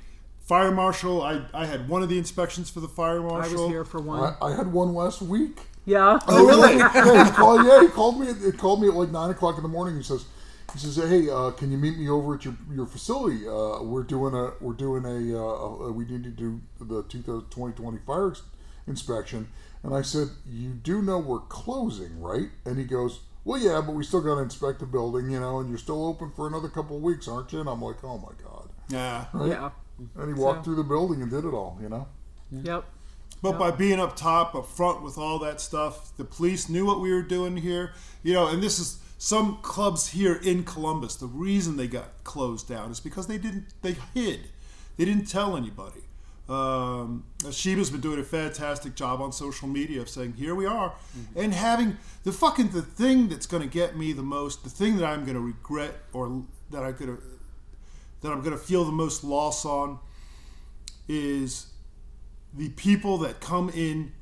fire 0.41 0.71
marshal, 0.71 1.23
I, 1.23 1.43
I 1.55 1.67
had 1.67 1.89
one 1.89 2.03
of 2.03 2.09
the 2.09 2.19
inspections 2.19 2.71
for 2.71 2.81
the 2.81 2.89
fire 2.89 3.21
marshal. 3.21 3.35
I 3.35 3.39
marshal. 3.41 3.63
was 3.63 3.71
here 3.71 3.85
for 3.85 4.01
one. 4.01 4.35
I, 4.41 4.47
I 4.47 4.57
had 4.57 4.73
one 4.73 4.95
last 4.95 5.23
week. 5.23 5.59
yeah. 5.87 6.19
Oh, 6.29 6.47
really? 6.47 6.77
yeah, 6.79 7.25
he 7.25 7.31
called, 7.31 7.67
yeah, 7.67 7.81
he 7.81 7.89
called 7.89 8.21
me. 8.21 8.27
He 8.33 8.53
called 8.53 8.83
me 8.83 8.89
at 8.89 8.95
like 8.95 9.11
nine 9.11 9.31
o'clock 9.31 9.57
in 9.57 9.63
the 9.63 9.69
morning. 9.69 9.97
He 9.97 10.03
says, 10.03 10.25
he 10.73 10.79
says, 10.79 10.97
hey, 10.97 11.29
uh, 11.29 11.51
can 11.51 11.71
you 11.71 11.79
meet 11.79 11.99
me 11.99 12.09
over 12.09 12.35
at 12.35 12.45
your, 12.45 12.57
your 12.73 12.87
facility? 12.87 13.47
Uh, 13.47 13.83
we're 13.83 14.05
doing 14.05 14.35
a 14.35 14.53
we're 14.61 14.73
doing 14.73 15.05
a, 15.05 15.39
uh, 15.39 15.87
a 15.87 15.93
we 15.93 16.05
need 16.07 16.25
to 16.25 16.31
do 16.31 16.61
the 16.81 17.03
2020 17.03 17.99
fire 18.07 18.35
inspection. 18.87 19.49
And 19.83 19.95
I 19.95 20.03
said, 20.03 20.29
you 20.49 20.71
do 20.71 21.03
know 21.03 21.19
we're 21.19 21.41
closing, 21.41 22.21
right? 22.21 22.49
And 22.65 22.79
he 22.79 22.85
goes, 22.85 23.21
well, 23.45 23.61
yeah, 23.61 23.81
but 23.85 23.95
we 23.95 24.05
still 24.05 24.21
got 24.21 24.37
to 24.37 24.41
inspect 24.43 24.81
the 24.81 24.87
building, 24.87 25.31
you 25.31 25.41
know, 25.41 25.59
and 25.61 25.69
you're 25.69 25.79
still 25.79 26.07
open 26.07 26.31
for 26.31 26.47
another 26.47 26.69
couple 26.69 26.97
of 26.97 27.03
weeks, 27.03 27.27
aren't 27.29 27.53
you? 27.53 27.61
And 27.61 27.69
I'm 27.69 27.83
like, 27.83 28.03
oh 28.05 28.19
my 28.19 28.33
god. 28.45 28.69
yeah. 28.89 29.27
Yeah. 29.47 29.71
And 30.17 30.35
he 30.35 30.41
walked 30.41 30.61
So- 30.61 30.65
through 30.65 30.77
the 30.77 30.85
building 30.85 31.23
and 31.23 31.31
did 31.31 31.45
it 31.45 31.53
all, 31.55 31.79
you 31.81 31.89
know. 31.89 32.07
Yep. 32.51 32.85
But 33.43 33.59
by 33.59 33.73
being 33.73 33.99
up 33.99 34.15
top, 34.15 34.55
up 34.55 34.67
front 34.67 35.03
with 35.03 35.19
all 35.19 35.39
that 35.41 35.61
stuff, 35.61 36.17
the 36.17 36.25
police 36.25 36.69
knew 36.69 36.87
what 36.87 37.01
we 37.01 37.13
were 37.13 37.23
doing 37.23 37.57
here. 37.57 37.93
You 38.23 38.35
know, 38.35 38.47
and 38.47 38.63
this 38.63 38.79
is 38.79 38.99
some 39.19 39.59
clubs 39.63 40.09
here 40.09 40.35
in 40.45 40.63
Columbus. 40.63 41.17
The 41.17 41.27
reason 41.27 41.77
they 41.77 41.89
got 41.89 42.23
closed 42.23 42.69
down 42.69 42.93
is 42.93 43.01
because 43.01 43.27
they 43.27 43.39
didn't. 43.39 43.67
They 43.83 43.97
hid. 44.15 44.43
They 44.97 45.05
didn't 45.05 45.25
tell 45.27 45.57
anybody. 45.57 46.03
Um, 46.53 47.25
Sheba's 47.45 47.91
been 47.91 48.03
doing 48.03 48.21
a 48.21 48.25
fantastic 48.25 48.95
job 48.95 49.23
on 49.23 49.33
social 49.33 49.69
media 49.69 50.03
of 50.03 50.09
saying, 50.09 50.35
"Here 50.35 50.55
we 50.55 50.67
are," 50.67 50.93
and 51.35 51.55
having 51.55 51.97
the 52.25 52.33
fucking 52.33 52.69
the 52.71 52.83
thing 52.83 53.29
that's 53.29 53.47
going 53.47 53.63
to 53.63 53.69
get 53.69 53.97
me 53.97 54.13
the 54.13 54.23
most, 54.23 54.63
the 54.63 54.71
thing 54.71 54.99
that 54.99 55.07
I'm 55.07 55.25
going 55.25 55.35
to 55.35 55.41
regret 55.41 55.95
or 56.13 56.43
that 56.71 56.83
I'm 56.83 56.93
going 56.93 57.17
to 57.17 57.23
that 58.21 58.31
I'm 58.31 58.41
going 58.41 58.53
to 58.53 58.59
feel 58.59 58.85
the 58.85 58.93
most 58.93 59.25
loss 59.25 59.65
on 59.65 59.99
is 61.09 61.69
the 62.53 62.69
people 62.71 63.19
that 63.19 63.41
come 63.41 63.71
in 63.71 64.13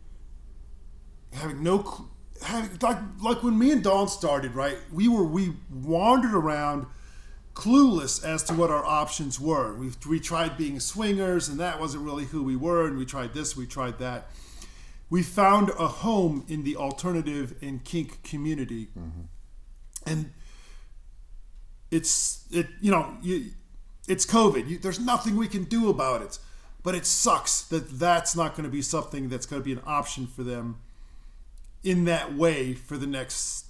having 1.33 1.63
no 1.63 1.83
cl- 1.83 2.11
having 2.43 2.71
like 2.81 2.99
like 3.21 3.43
when 3.43 3.59
me 3.59 3.73
and 3.73 3.83
Dawn 3.83 4.07
started 4.07 4.55
right? 4.55 4.79
We 4.93 5.09
were 5.09 5.25
we 5.25 5.55
wandered 5.71 6.35
around 6.35 6.87
clueless 7.61 8.25
as 8.25 8.43
to 8.45 8.55
what 8.55 8.71
our 8.71 8.85
options 8.85 9.39
were. 9.39 9.75
We 9.75 9.91
we 10.09 10.19
tried 10.19 10.57
being 10.57 10.81
swingers 10.81 11.49
and 11.49 11.61
that 11.61 11.79
wasn't 11.79 12.05
really 12.05 12.25
who 12.25 12.43
we 12.43 12.57
were 12.57 12.87
and 12.87 12.97
we 12.97 13.05
tried 13.05 13.35
this 13.35 13.55
we 13.55 13.67
tried 13.67 13.99
that. 13.99 14.31
We 15.11 15.23
found 15.23 15.69
a 15.71 15.89
home 15.89 16.45
in 16.49 16.65
the 16.65 16.77
alternative 16.77 17.55
and 17.61 17.85
kink 17.85 18.23
community. 18.23 18.89
Mm-hmm. 18.99 19.23
And 20.07 20.33
it's 21.91 22.47
it 22.51 22.69
you 22.81 22.91
know 22.91 23.19
you, 23.21 23.51
it's 24.09 24.25
covid. 24.25 24.67
You, 24.67 24.79
there's 24.79 25.01
nothing 25.01 25.37
we 25.37 25.47
can 25.47 25.65
do 25.65 25.91
about 25.91 26.23
it. 26.23 26.39
But 26.83 26.95
it 26.95 27.05
sucks 27.05 27.61
that 27.65 27.99
that's 27.99 28.35
not 28.35 28.53
going 28.57 28.65
to 28.65 28.71
be 28.71 28.81
something 28.81 29.29
that's 29.29 29.45
going 29.45 29.61
to 29.61 29.65
be 29.65 29.73
an 29.73 29.83
option 29.85 30.27
for 30.27 30.43
them 30.43 30.79
in 31.85 32.07
that 32.07 32.35
way 32.35 32.73
for 32.73 32.97
the 32.97 33.07
next 33.07 33.67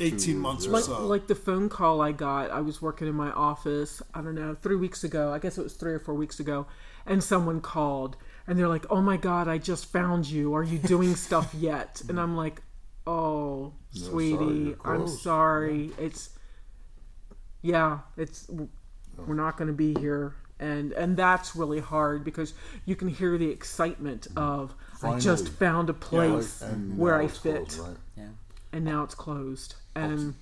18 0.00 0.38
months 0.38 0.66
or 0.66 0.70
Like, 0.70 0.84
so 0.84 1.06
like 1.06 1.26
the 1.26 1.34
phone 1.34 1.68
call 1.68 2.00
I 2.00 2.12
got, 2.12 2.50
I 2.50 2.60
was 2.60 2.80
working 2.80 3.08
in 3.08 3.14
my 3.14 3.30
office, 3.32 4.00
I 4.14 4.20
don't 4.20 4.34
know, 4.34 4.54
three 4.54 4.76
weeks 4.76 5.04
ago. 5.04 5.32
I 5.32 5.38
guess 5.38 5.58
it 5.58 5.62
was 5.62 5.74
three 5.74 5.92
or 5.92 5.98
four 5.98 6.14
weeks 6.14 6.38
ago. 6.40 6.66
And 7.04 7.22
someone 7.22 7.60
called 7.60 8.16
and 8.46 8.58
they're 8.58 8.68
like, 8.68 8.86
oh 8.90 9.00
my 9.00 9.16
God, 9.16 9.48
I 9.48 9.58
just 9.58 9.86
found 9.86 10.26
you. 10.26 10.54
Are 10.54 10.62
you 10.62 10.78
doing 10.78 11.16
stuff 11.26 11.52
yet? 11.54 12.02
And 12.08 12.20
I'm 12.20 12.36
like, 12.36 12.62
oh, 13.06 13.72
sorry, 13.92 14.10
sweetie, 14.10 14.44
you're 14.44 14.76
I'm 14.84 14.98
closed." 14.98 15.22
sorry. 15.22 15.90
It's, 15.98 16.30
yeah, 17.62 18.00
it's, 18.16 18.48
we're 19.26 19.34
not 19.34 19.56
going 19.56 19.68
to 19.68 19.74
be 19.74 19.94
here. 19.98 20.36
And, 20.58 20.92
and 20.92 21.16
that's 21.16 21.54
really 21.54 21.80
hard 21.80 22.24
because 22.24 22.54
you 22.86 22.96
can 22.96 23.08
hear 23.08 23.36
the 23.36 23.50
excitement 23.50 24.26
of 24.36 24.74
I 25.02 25.18
just 25.18 25.48
found 25.48 25.90
a 25.90 25.94
place 25.94 26.62
And 26.62 26.96
where 26.96 27.20
I 27.20 27.28
fit 27.28 27.68
closed, 27.68 27.78
right? 27.80 27.96
Yeah. 28.16 28.28
And 28.72 28.84
now 28.84 29.02
it's 29.04 29.14
closed 29.14 29.74
and 29.94 30.34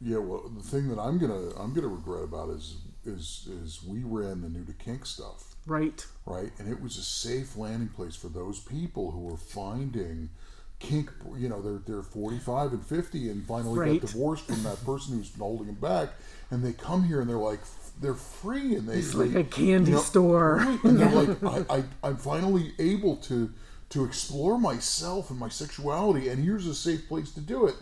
Yeah, 0.00 0.18
well, 0.18 0.48
the 0.56 0.62
thing 0.62 0.88
that 0.88 0.98
I'm 0.98 1.18
gonna 1.18 1.50
I'm 1.58 1.72
gonna 1.74 1.88
regret 1.88 2.24
about 2.24 2.50
is 2.50 2.76
is 3.04 3.48
is 3.62 3.80
we 3.86 4.02
ran 4.02 4.42
the 4.42 4.48
new 4.48 4.64
to 4.64 4.72
kink 4.72 5.06
stuff, 5.06 5.54
right 5.66 6.06
right? 6.26 6.50
And 6.58 6.68
it 6.70 6.80
was 6.82 6.96
a 6.96 7.02
safe 7.02 7.56
landing 7.56 7.88
place 7.88 8.14
for 8.16 8.28
those 8.28 8.60
people 8.60 9.10
who 9.10 9.20
were 9.20 9.36
finding 9.36 10.30
kink. 10.78 11.10
You 11.36 11.48
know, 11.48 11.60
they're 11.62 11.80
they're 11.86 12.02
45 12.02 12.72
and 12.72 12.86
50 12.86 13.30
and 13.30 13.46
finally 13.46 13.78
Right. 13.78 14.00
got 14.00 14.10
divorced 14.10 14.46
from 14.46 14.62
that 14.62 14.84
person 14.84 15.16
who's 15.16 15.30
been 15.30 15.40
holding 15.40 15.66
them 15.66 15.76
back, 15.76 16.10
and 16.50 16.62
they 16.62 16.72
come 16.72 17.04
here 17.04 17.20
and 17.20 17.28
they're 17.28 17.36
like 17.36 17.60
they're 18.00 18.14
free 18.14 18.76
and 18.76 18.88
they 18.88 18.98
It's 18.98 19.14
like 19.14 19.32
they- 19.32 19.40
a 19.40 19.44
candy 19.44 19.90
you 19.90 19.96
know, 19.96 20.02
store. 20.02 20.56
Right, 20.56 20.84
and 20.84 20.98
they're 20.98 21.10
like, 21.42 21.68
I, 21.70 21.76
I, 21.78 21.84
I'm 22.08 22.16
finally 22.16 22.72
able 22.78 23.16
to 23.16 23.52
to 23.90 24.04
explore 24.04 24.58
myself 24.58 25.30
and 25.30 25.38
my 25.38 25.48
sexuality, 25.48 26.28
and 26.28 26.42
here's 26.42 26.66
a 26.66 26.74
safe 26.74 27.06
place 27.08 27.32
to 27.32 27.40
do 27.40 27.66
it, 27.66 27.74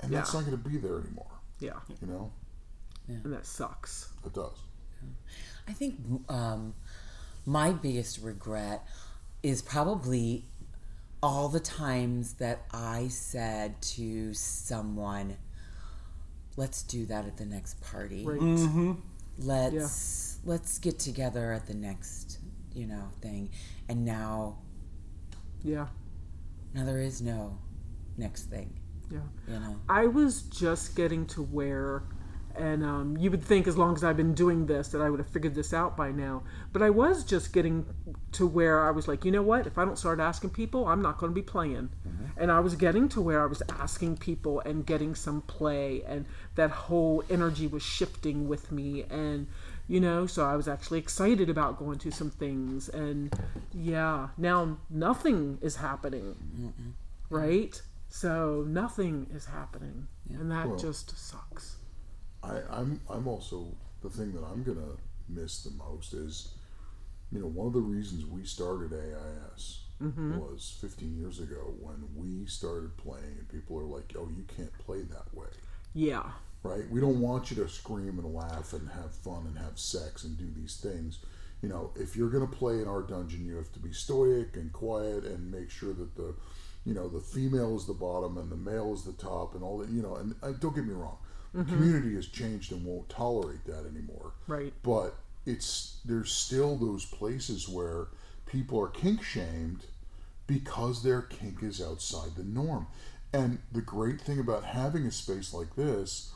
and 0.00 0.12
that's 0.12 0.32
not 0.34 0.44
going 0.44 0.56
to 0.56 0.68
be 0.68 0.76
there 0.76 0.98
anymore. 1.00 1.30
yeah 1.60 1.80
You 2.00 2.06
know, 2.06 2.32
and 3.08 3.32
that 3.32 3.46
sucks 3.46 4.08
it 4.24 4.32
does. 4.32 4.58
I 5.66 5.72
think 5.72 5.96
um, 6.28 6.74
my 7.46 7.72
biggest 7.72 8.20
regret 8.22 8.86
is 9.42 9.62
probably 9.62 10.44
all 11.22 11.48
the 11.48 11.60
times 11.60 12.34
that 12.34 12.64
I 12.70 13.08
said 13.08 13.80
to 13.96 14.34
someone, 14.34 15.38
"Let's 16.56 16.82
do 16.82 17.06
that 17.06 17.26
at 17.26 17.36
the 17.38 17.46
next 17.46 17.80
party. 17.80 18.24
right 18.24 18.40
Let's 19.38 20.38
let's 20.44 20.78
get 20.78 20.98
together 20.98 21.52
at 21.52 21.66
the 21.66 21.74
next, 21.74 22.38
you 22.74 22.86
know, 22.86 23.10
thing." 23.22 23.50
And 23.88 24.04
now, 24.04 24.58
yeah. 25.64 25.86
Now 26.74 26.84
there 26.84 27.00
is 27.00 27.20
no 27.22 27.58
next 28.16 28.44
thing. 28.44 28.78
yeah. 29.10 29.18
You 29.48 29.58
know. 29.60 29.76
i 29.88 30.06
was 30.06 30.42
just 30.42 30.94
getting 30.94 31.26
to 31.26 31.42
where 31.42 32.04
and 32.56 32.84
um, 32.84 33.16
you 33.16 33.32
would 33.32 33.42
think 33.42 33.66
as 33.66 33.76
long 33.76 33.96
as 33.96 34.04
i've 34.04 34.16
been 34.16 34.32
doing 34.34 34.66
this 34.66 34.86
that 34.88 35.00
i 35.00 35.10
would 35.10 35.18
have 35.18 35.28
figured 35.28 35.56
this 35.56 35.74
out 35.74 35.96
by 35.96 36.12
now. 36.12 36.44
But 36.72 36.82
i 36.82 36.90
was 36.90 37.24
just 37.24 37.52
getting 37.52 37.84
to 38.32 38.46
where 38.46 38.86
i 38.86 38.92
was 38.92 39.08
like 39.08 39.24
you 39.24 39.32
know 39.32 39.42
what? 39.42 39.66
If 39.66 39.76
i 39.76 39.84
don't 39.84 39.98
start 39.98 40.20
asking 40.20 40.50
people 40.50 40.86
i'm 40.86 41.02
not 41.02 41.18
going 41.18 41.30
to 41.32 41.34
be 41.34 41.42
playing. 41.42 41.90
And 42.36 42.50
i 42.52 42.60
was 42.60 42.74
getting 42.76 43.08
to 43.10 43.20
where 43.20 43.42
i 43.42 43.46
was 43.46 43.62
asking 43.68 44.18
people 44.18 44.60
and 44.60 44.86
getting 44.86 45.16
some 45.16 45.42
play 45.42 46.02
and 46.06 46.26
that 46.54 46.70
whole 46.70 47.24
energy 47.28 47.66
was 47.66 47.82
shifting 47.82 48.46
with 48.48 48.70
me. 48.70 49.04
And 49.10 49.48
you 49.86 50.00
know 50.00 50.26
so 50.26 50.44
i 50.44 50.56
was 50.56 50.66
actually 50.66 50.98
excited 50.98 51.50
about 51.50 51.78
going 51.78 51.98
to 51.98 52.10
some 52.10 52.30
things 52.30 52.88
and 52.88 53.34
yeah 53.72 54.28
now 54.38 54.76
nothing 54.88 55.58
is 55.60 55.76
happening 55.76 56.94
right? 57.30 57.80
So 58.08 58.64
nothing 58.66 59.26
is 59.34 59.46
happening 59.46 60.08
and 60.30 60.50
that 60.50 60.68
Well- 60.68 60.78
just 60.78 61.16
sucks. 61.18 61.76
I, 62.42 62.60
I'm 62.70 63.00
I'm 63.08 63.26
also 63.26 63.74
the 64.02 64.10
thing 64.10 64.32
that 64.32 64.44
I'm 64.44 64.62
gonna 64.62 64.96
miss 65.28 65.62
the 65.64 65.70
most 65.70 66.12
is, 66.12 66.54
you 67.32 67.40
know, 67.40 67.46
one 67.46 67.66
of 67.68 67.72
the 67.72 67.80
reasons 67.80 68.26
we 68.26 68.44
started 68.44 68.92
AIS 68.92 69.84
mm-hmm. 70.02 70.38
was 70.38 70.76
15 70.82 71.16
years 71.16 71.40
ago 71.40 71.74
when 71.80 72.06
we 72.14 72.44
started 72.44 72.98
playing, 72.98 73.38
and 73.38 73.48
people 73.48 73.78
are 73.78 73.86
like, 73.86 74.14
"Oh, 74.14 74.28
you 74.28 74.44
can't 74.56 74.76
play 74.78 75.02
that 75.02 75.34
way." 75.34 75.48
yeah 75.96 76.32
right? 76.64 76.88
We 76.90 77.00
don't 77.00 77.20
want 77.20 77.50
you 77.50 77.62
to 77.62 77.68
scream 77.68 78.18
and 78.18 78.34
laugh 78.34 78.72
and 78.72 78.88
have 78.88 79.14
fun 79.14 79.44
and 79.46 79.58
have 79.58 79.78
sex 79.78 80.24
and 80.24 80.36
do 80.36 80.48
these 80.56 80.76
things. 80.76 81.18
You 81.62 81.68
know, 81.68 81.92
if 81.94 82.16
you're 82.16 82.30
going 82.30 82.46
to 82.46 82.56
play 82.56 82.80
in 82.80 82.88
our 82.88 83.02
dungeon, 83.02 83.46
you 83.46 83.56
have 83.56 83.72
to 83.74 83.78
be 83.78 83.92
stoic 83.92 84.56
and 84.56 84.72
quiet 84.72 85.24
and 85.24 85.52
make 85.52 85.70
sure 85.70 85.92
that 85.92 86.16
the, 86.16 86.34
you 86.84 86.94
know, 86.94 87.08
the 87.08 87.20
female 87.20 87.76
is 87.76 87.86
the 87.86 87.94
bottom 87.94 88.38
and 88.38 88.50
the 88.50 88.56
male 88.56 88.92
is 88.92 89.04
the 89.04 89.12
top 89.12 89.54
and 89.54 89.62
all 89.62 89.78
that. 89.78 89.90
You 89.90 90.02
know, 90.02 90.16
and 90.16 90.34
uh, 90.42 90.52
don't 90.52 90.74
get 90.74 90.86
me 90.86 90.94
wrong, 90.94 91.18
the 91.52 91.64
community 91.64 92.14
has 92.16 92.26
changed 92.26 92.72
and 92.72 92.84
won't 92.84 93.08
tolerate 93.08 93.64
that 93.66 93.86
anymore. 93.86 94.32
Right. 94.48 94.72
But 94.82 95.14
it's 95.46 95.98
there's 96.04 96.32
still 96.32 96.76
those 96.76 97.04
places 97.04 97.68
where 97.68 98.08
people 98.46 98.80
are 98.80 98.88
kink 98.88 99.22
shamed 99.22 99.84
because 100.46 101.02
their 101.02 101.22
kink 101.22 101.62
is 101.62 101.80
outside 101.80 102.36
the 102.36 102.44
norm. 102.44 102.86
And 103.32 103.58
the 103.72 103.80
great 103.80 104.20
thing 104.20 104.38
about 104.38 104.64
having 104.64 105.06
a 105.06 105.10
space 105.10 105.52
like 105.52 105.74
this 105.76 106.33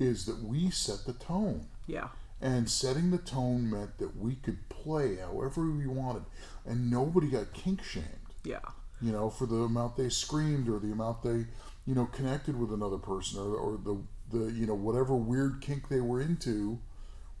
is 0.00 0.24
that 0.26 0.42
we 0.42 0.70
set 0.70 1.04
the 1.06 1.12
tone. 1.12 1.66
Yeah. 1.86 2.08
And 2.40 2.70
setting 2.70 3.10
the 3.10 3.18
tone 3.18 3.70
meant 3.70 3.98
that 3.98 4.16
we 4.16 4.36
could 4.36 4.68
play 4.70 5.16
however 5.16 5.70
we 5.70 5.86
wanted, 5.86 6.22
and 6.64 6.90
nobody 6.90 7.28
got 7.28 7.52
kink 7.52 7.82
shamed. 7.84 8.06
Yeah. 8.44 8.60
You 9.02 9.12
know, 9.12 9.28
for 9.30 9.46
the 9.46 9.56
amount 9.56 9.96
they 9.96 10.08
screamed 10.08 10.68
or 10.68 10.78
the 10.78 10.92
amount 10.92 11.22
they, 11.22 11.46
you 11.86 11.94
know, 11.94 12.06
connected 12.06 12.58
with 12.58 12.72
another 12.72 12.96
person 12.98 13.40
or, 13.40 13.54
or 13.54 13.78
the 13.78 13.98
the 14.32 14.52
you 14.52 14.64
know 14.66 14.74
whatever 14.74 15.14
weird 15.16 15.60
kink 15.60 15.88
they 15.88 16.00
were 16.00 16.20
into 16.20 16.78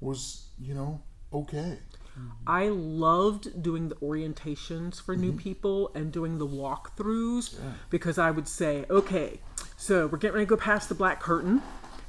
was 0.00 0.48
you 0.60 0.74
know 0.74 1.00
okay. 1.32 1.78
I 2.46 2.68
loved 2.68 3.62
doing 3.62 3.88
the 3.88 3.94
orientations 3.96 5.00
for 5.00 5.14
Mm-hmm. 5.14 5.22
new 5.22 5.32
people 5.32 5.90
and 5.94 6.12
doing 6.12 6.38
the 6.38 6.46
walkthroughs 6.46 7.54
because 7.88 8.18
I 8.18 8.30
would 8.30 8.48
say, 8.48 8.84
okay, 8.90 9.40
so 9.76 10.06
we're 10.08 10.18
getting 10.18 10.34
ready 10.34 10.46
to 10.46 10.50
go 10.50 10.56
past 10.56 10.88
the 10.88 10.94
black 10.94 11.20
curtain. 11.20 11.62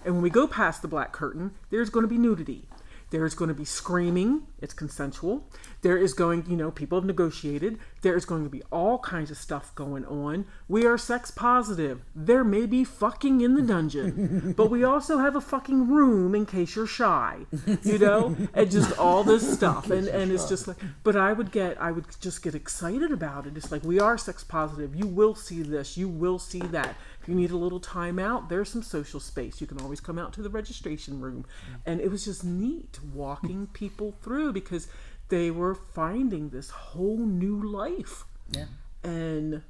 And 0.03 0.15
when 0.15 0.23
we 0.23 0.29
go 0.29 0.47
past 0.47 0.81
the 0.81 0.87
black 0.87 1.11
curtain, 1.11 1.51
there's 1.69 1.89
going 1.89 2.03
to 2.03 2.09
be 2.09 2.17
nudity. 2.17 2.67
There's 3.11 3.35
going 3.35 3.49
to 3.49 3.53
be 3.53 3.65
screaming. 3.65 4.47
It's 4.61 4.73
consensual. 4.73 5.45
There 5.81 5.97
is 5.97 6.13
going, 6.13 6.45
you 6.47 6.55
know, 6.55 6.71
people 6.71 6.97
have 6.97 7.05
negotiated. 7.05 7.77
There 8.03 8.15
is 8.15 8.23
going 8.23 8.45
to 8.45 8.49
be 8.49 8.63
all 8.71 8.99
kinds 8.99 9.29
of 9.29 9.37
stuff 9.37 9.75
going 9.75 10.05
on. 10.05 10.45
We 10.69 10.85
are 10.85 10.97
sex 10.97 11.29
positive. 11.29 12.03
There 12.15 12.45
may 12.45 12.65
be 12.65 12.85
fucking 12.85 13.41
in 13.41 13.55
the 13.55 13.61
dungeon, 13.61 14.53
but 14.57 14.71
we 14.71 14.85
also 14.85 15.17
have 15.17 15.35
a 15.35 15.41
fucking 15.41 15.89
room 15.89 16.33
in 16.33 16.45
case 16.45 16.75
you're 16.77 16.87
shy, 16.87 17.39
you 17.83 17.99
know, 17.99 18.37
and 18.53 18.71
just 18.71 18.97
all 18.97 19.25
this 19.25 19.53
stuff. 19.57 19.91
And 19.91 20.07
and 20.07 20.31
it's 20.31 20.47
just 20.47 20.69
like, 20.69 20.77
but 21.03 21.17
I 21.17 21.33
would 21.33 21.51
get, 21.51 21.81
I 21.81 21.91
would 21.91 22.05
just 22.21 22.41
get 22.41 22.55
excited 22.55 23.11
about 23.11 23.45
it. 23.45 23.57
It's 23.57 23.73
like 23.73 23.83
we 23.83 23.99
are 23.99 24.17
sex 24.17 24.45
positive. 24.45 24.95
You 24.95 25.07
will 25.07 25.35
see 25.35 25.63
this. 25.63 25.97
You 25.97 26.07
will 26.07 26.39
see 26.39 26.59
that. 26.59 26.95
If 27.21 27.29
you 27.29 27.35
need 27.35 27.51
a 27.51 27.57
little 27.57 27.79
time 27.79 28.17
out, 28.17 28.49
there's 28.49 28.69
some 28.69 28.81
social 28.81 29.19
space. 29.19 29.61
You 29.61 29.67
can 29.67 29.79
always 29.79 29.99
come 29.99 30.17
out 30.17 30.33
to 30.33 30.41
the 30.41 30.49
registration 30.49 31.21
room. 31.21 31.45
And 31.85 32.01
it 32.01 32.09
was 32.09 32.25
just 32.25 32.43
neat 32.43 32.99
walking 33.13 33.67
people 33.67 34.15
through 34.23 34.53
because 34.53 34.87
they 35.29 35.51
were 35.51 35.75
finding 35.75 36.49
this 36.49 36.71
whole 36.71 37.19
new 37.19 37.61
life. 37.61 38.25
Yeah. 38.49 38.65
And 39.03 39.61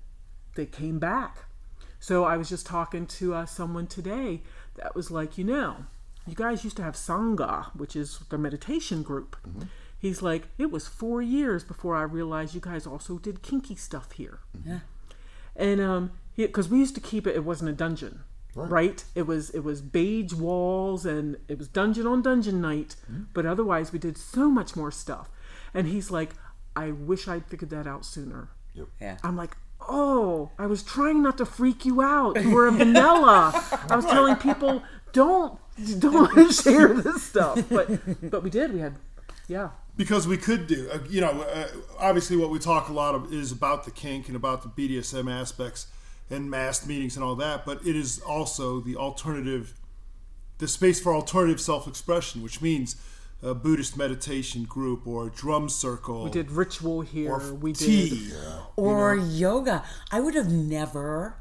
they 0.56 0.66
came 0.66 0.98
back. 0.98 1.46
So 2.00 2.24
I 2.24 2.38
was 2.38 2.50
just 2.50 2.66
talking 2.66 3.06
to 3.06 3.34
uh, 3.34 3.46
someone 3.46 3.88
today 3.88 4.42
that 4.76 4.96
was 4.96 5.12
like, 5.12 5.38
you 5.38 5.44
know, 5.44 5.86
you 6.26 6.36
guys 6.36 6.64
used 6.64 6.78
to 6.78 6.84
have 6.84 6.96
Sangha, 6.96 7.76
which 7.76 7.96
is 7.96 8.20
the 8.30 8.38
meditation 8.38 9.04
group. 9.04 9.36
He's 10.00 10.22
like, 10.22 10.48
it 10.58 10.72
was 10.72 10.88
four 10.88 11.22
years 11.22 11.64
before 11.64 11.96
I 11.96 12.04
realized 12.04 12.56
you 12.56 12.62
guys 12.62 12.88
also 12.88 13.20
did 13.20 13.44
kinky 13.44 13.76
stuff 13.76 14.14
here. 14.14 14.40
Yeah. 14.66 14.80
And 15.56 15.80
um, 15.82 16.12
because 16.36 16.70
we 16.70 16.80
used 16.80 16.96
to 16.96 17.02
keep 17.02 17.28
it, 17.28 17.36
it 17.36 17.44
wasn't 17.44 17.70
a 17.70 17.74
dungeon, 17.74 18.22
Right. 18.56 18.70
right? 18.70 19.04
It 19.16 19.28
was 19.28 19.50
it 19.52 19.62
was 19.64 19.82
beige 19.82 20.34
walls 20.34 21.06
and 21.06 21.38
it 21.48 21.58
was 21.58 21.68
dungeon 21.68 22.06
on 22.08 22.22
dungeon 22.22 22.60
night. 22.62 22.96
But 23.34 23.46
otherwise, 23.46 23.92
we 23.94 24.00
did 24.00 24.18
so 24.18 24.50
much 24.50 24.76
more 24.76 24.92
stuff. 24.92 25.30
And 25.74 25.88
he's 25.88 26.12
like, 26.12 26.32
I 26.76 26.92
wish 26.92 27.28
I'd 27.28 27.46
figured 27.46 27.70
that 27.72 27.88
out 27.88 28.06
sooner. 28.06 28.50
Yeah. 29.00 29.18
I'm 29.24 29.36
like, 29.38 29.56
oh, 29.88 30.52
I 30.60 30.66
was 30.68 30.84
trying 30.84 31.22
not 31.24 31.38
to 31.40 31.46
freak 31.46 31.86
you 31.86 32.02
out. 32.02 32.42
You 32.42 32.52
were 32.52 32.68
a 32.68 32.72
vanilla. 32.72 33.52
I 33.90 33.96
was 33.96 34.06
telling 34.06 34.36
people, 34.36 34.84
don't 35.14 35.58
don't 36.00 36.52
share 36.64 36.94
this 36.94 37.24
stuff. 37.24 37.64
But 37.70 38.30
but 38.30 38.44
we 38.44 38.50
did. 38.50 38.74
We 38.74 38.80
had, 38.80 38.96
yeah, 39.48 39.70
because 39.98 40.28
we 40.28 40.38
could 40.38 40.68
do 40.68 40.90
uh, 40.94 41.00
you 41.10 41.22
know 41.22 41.42
uh, 41.42 41.68
obviously 42.00 42.36
what 42.38 42.50
we 42.50 42.60
talk 42.60 42.90
a 42.90 42.94
lot 42.94 43.16
of 43.16 43.32
is 43.34 43.52
about 43.52 43.86
the 43.86 43.92
kink 43.92 44.28
and 44.28 44.36
about 44.36 44.62
the 44.64 44.70
bdsm 44.70 45.30
aspects 45.32 45.88
and 46.32 46.50
mass 46.50 46.86
meetings 46.86 47.16
and 47.16 47.24
all 47.24 47.36
that 47.36 47.66
but 47.66 47.86
it 47.86 47.96
is 47.96 48.20
also 48.22 48.80
the 48.80 48.96
alternative 48.96 49.74
the 50.60 50.68
space 50.68 51.00
for 51.00 51.14
alternative 51.14 51.60
self-expression 51.60 52.42
which 52.42 52.62
means 52.62 52.96
a 53.44 53.56
buddhist 53.56 53.98
meditation 53.98 54.64
group 54.64 55.08
or 55.08 55.28
a 55.28 55.30
drum 55.32 55.68
circle 55.68 56.24
we 56.26 56.30
did 56.30 56.52
ritual 56.52 57.02
here. 57.02 57.32
or 57.32 57.54
we 57.56 57.74
did. 57.74 58.10
tea 58.10 58.32
Or 58.76 59.16
yoga. 59.16 59.84
I 60.12 60.20
would 60.20 60.36
have 60.36 60.52
never 60.52 61.38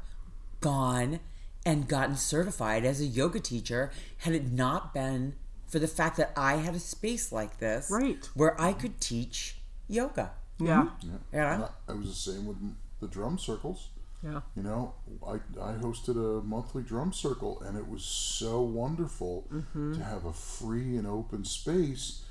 gone 0.61 1.19
and 1.65 1.87
gotten 1.87 2.15
certified 2.15 2.85
as 2.85 2.99
a 3.01 3.05
yoga 3.05 3.39
teacher 3.39 3.91
had 4.17 4.33
it 4.33 4.51
not 4.51 4.93
been 4.93 5.35
for 5.67 5.79
the 5.79 5.87
fact 5.87 6.17
that 6.17 6.33
I 6.35 6.55
had 6.55 6.73
a 6.75 6.79
space 6.79 7.31
like 7.31 7.59
this 7.59 7.89
Right. 7.91 8.27
where 8.33 8.59
I 8.59 8.73
could 8.73 8.99
teach 8.99 9.57
yoga. 9.87 10.31
Yeah, 10.59 10.89
mm-hmm. 11.03 11.15
You 11.33 11.39
know? 11.39 11.69
I 11.87 11.93
was 11.93 12.07
the 12.07 12.31
same 12.31 12.45
with 12.45 12.57
the 12.99 13.07
drum 13.07 13.37
circles. 13.37 13.89
Yeah, 14.23 14.41
You 14.55 14.63
know, 14.63 14.93
I, 15.25 15.35
I 15.59 15.73
hosted 15.73 16.15
a 16.15 16.43
monthly 16.43 16.83
drum 16.83 17.11
circle, 17.11 17.61
and 17.61 17.77
it 17.77 17.87
was 17.87 18.03
so 18.03 18.61
wonderful 18.61 19.47
mm-hmm. 19.51 19.93
to 19.93 20.03
have 20.03 20.25
a 20.25 20.33
free 20.33 20.95
and 20.95 21.07
open 21.07 21.43
space 21.43 22.23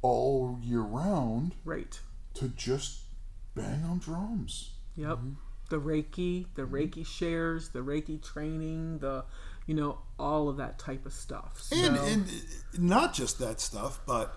all 0.00 0.58
year 0.60 0.80
round 0.80 1.54
right. 1.64 2.00
to 2.34 2.48
just 2.48 3.02
bang 3.54 3.84
on 3.84 3.98
drums. 3.98 4.70
Yep. 4.96 5.08
Mm-hmm. 5.10 5.30
The 5.70 5.80
Reiki, 5.80 6.46
the 6.54 6.62
mm-hmm. 6.62 6.74
Reiki 6.74 7.06
shares, 7.06 7.68
the 7.68 7.80
Reiki 7.80 8.22
training, 8.22 8.98
the, 8.98 9.24
you 9.66 9.74
know, 9.74 9.98
all 10.18 10.48
of 10.48 10.56
that 10.56 10.78
type 10.78 11.06
of 11.06 11.12
stuff. 11.12 11.60
So, 11.60 11.76
and, 11.76 11.96
and 11.96 12.26
not 12.76 13.14
just 13.14 13.38
that 13.38 13.60
stuff 13.60 14.00
but 14.06 14.34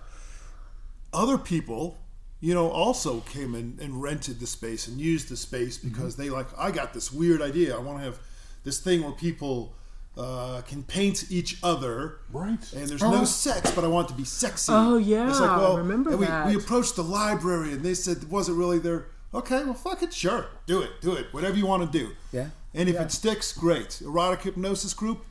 other 1.12 1.38
people 1.38 1.98
you 2.40 2.52
know 2.54 2.68
also 2.70 3.20
came 3.20 3.54
in 3.54 3.78
and 3.80 4.02
rented 4.02 4.38
the 4.40 4.46
space 4.46 4.88
and 4.88 5.00
used 5.00 5.28
the 5.28 5.36
space 5.36 5.78
because 5.78 6.16
they 6.16 6.28
like 6.30 6.46
i 6.58 6.70
got 6.70 6.92
this 6.92 7.10
weird 7.12 7.40
idea 7.40 7.74
i 7.74 7.78
want 7.78 7.98
to 7.98 8.04
have 8.04 8.18
this 8.64 8.78
thing 8.78 9.02
where 9.02 9.12
people 9.12 9.72
uh, 10.18 10.60
can 10.66 10.82
paint 10.82 11.24
each 11.30 11.58
other 11.62 12.18
Right. 12.32 12.72
and 12.74 12.88
there's 12.88 13.02
no 13.02 13.24
sex 13.24 13.70
but 13.70 13.84
i 13.84 13.88
want 13.88 14.08
it 14.08 14.12
to 14.12 14.16
be 14.18 14.24
sexy 14.24 14.72
Oh, 14.72 14.96
yeah, 14.98 15.28
it's 15.30 15.40
like 15.40 15.50
I 15.50 15.56
well 15.58 15.76
remember 15.78 16.10
and 16.10 16.18
we, 16.20 16.26
that. 16.26 16.46
we 16.48 16.56
approached 16.56 16.96
the 16.96 17.04
library 17.04 17.72
and 17.72 17.82
they 17.82 17.94
said 17.94 18.18
it 18.18 18.28
wasn't 18.28 18.58
really 18.58 18.78
their 18.78 19.06
okay 19.34 19.64
well 19.64 19.74
fuck 19.74 20.02
it 20.02 20.12
sure 20.14 20.46
do 20.66 20.80
it 20.82 20.90
do 21.00 21.12
it 21.14 21.26
whatever 21.32 21.56
you 21.56 21.66
want 21.66 21.90
to 21.90 21.98
do 21.98 22.14
Yeah. 22.32 22.48
and 22.74 22.88
if 22.88 22.96
it 23.00 23.10
sticks, 23.12 23.52
great. 23.52 24.00
Erotic 24.02 24.42
hypnosis 24.42 24.92
group, 24.94 25.24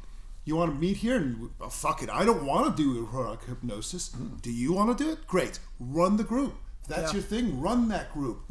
you 0.46 0.56
want 0.56 0.74
to 0.74 0.80
meet 0.80 0.98
here? 0.98 1.18
And 1.18 1.50
oh, 1.62 1.70
fuck 1.70 2.02
it, 2.04 2.10
I 2.10 2.24
don't 2.26 2.44
want 2.46 2.64
to 2.76 2.84
do 2.84 2.88
erotic 3.06 3.44
hypnosis. 3.48 4.10
Do 4.42 4.52
you 4.52 4.74
want 4.74 4.96
to 4.96 5.04
do 5.04 5.12
it? 5.12 5.26
Great. 5.28 5.60
Run 5.80 6.18
the 6.18 6.24
group. 6.24 6.54
If 6.88 6.96
that's 6.96 7.14
Yeah. 7.14 7.20
your 7.20 7.24
thing, 7.24 7.60
run 7.62 7.88
that 7.90 8.14
group. 8.14 8.42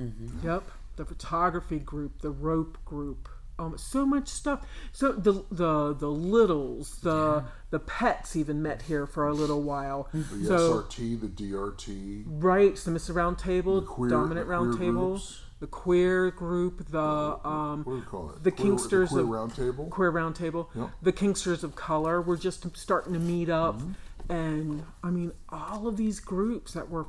Yep. 0.43 0.65
The 0.97 1.05
photography 1.05 1.79
group, 1.79 2.21
the 2.21 2.31
rope 2.31 2.79
group. 2.85 3.29
Um, 3.57 3.79
so 3.79 4.05
much 4.05 4.27
stuff. 4.27 4.67
So 4.93 5.13
the 5.13 5.45
the 5.53 5.95
the 5.95 6.11
littles, 6.11 6.97
the 7.03 7.45
the 7.71 7.79
pets 7.79 8.35
even 8.35 8.61
met 8.61 8.83
here 8.83 9.07
for 9.07 9.29
a 9.29 9.33
little 9.33 9.63
while. 9.63 10.09
The 10.13 10.45
So 10.47 10.83
SRT, 10.83 11.21
the 11.21 11.29
DRT, 11.29 12.25
right, 12.27 12.77
submissive 12.77 13.15
round 13.15 13.39
table, 13.39 13.81
queer- 13.83 14.11
dominant 14.11 14.47
the 14.49 14.51
round 14.51 14.77
queer 14.77 14.89
table, 14.91 15.21
the 15.61 15.69
queer 15.69 16.31
group, 16.33 16.89
the 16.91 16.99
um 17.01 17.85
what 17.85 17.93
do 17.93 17.99
we 18.01 18.03
call 18.03 18.31
it? 18.31 18.43
the 18.43 18.51
Queer- 18.51 18.73
Kinksters 18.73 19.11
the 19.11 19.15
queer 19.15 19.21
of 19.23 19.29
round 19.29 19.55
table. 19.55 19.87
queer 19.87 20.11
round 20.11 20.35
table, 20.35 20.69
Yep. 20.75 20.91
the 21.03 21.13
Kinksters 21.13 21.63
of 21.63 21.77
color 21.77 22.21
were 22.21 22.37
just 22.37 22.77
starting 22.77 23.13
to 23.13 23.21
meet 23.21 23.49
up, 23.49 23.79
Mm-hmm. 23.79 24.33
and 24.33 24.83
I 25.05 25.11
mean 25.11 25.31
all 25.49 25.87
of 25.87 25.97
these 25.97 26.19
groups 26.19 26.73
that 26.73 26.91
were 26.91 27.07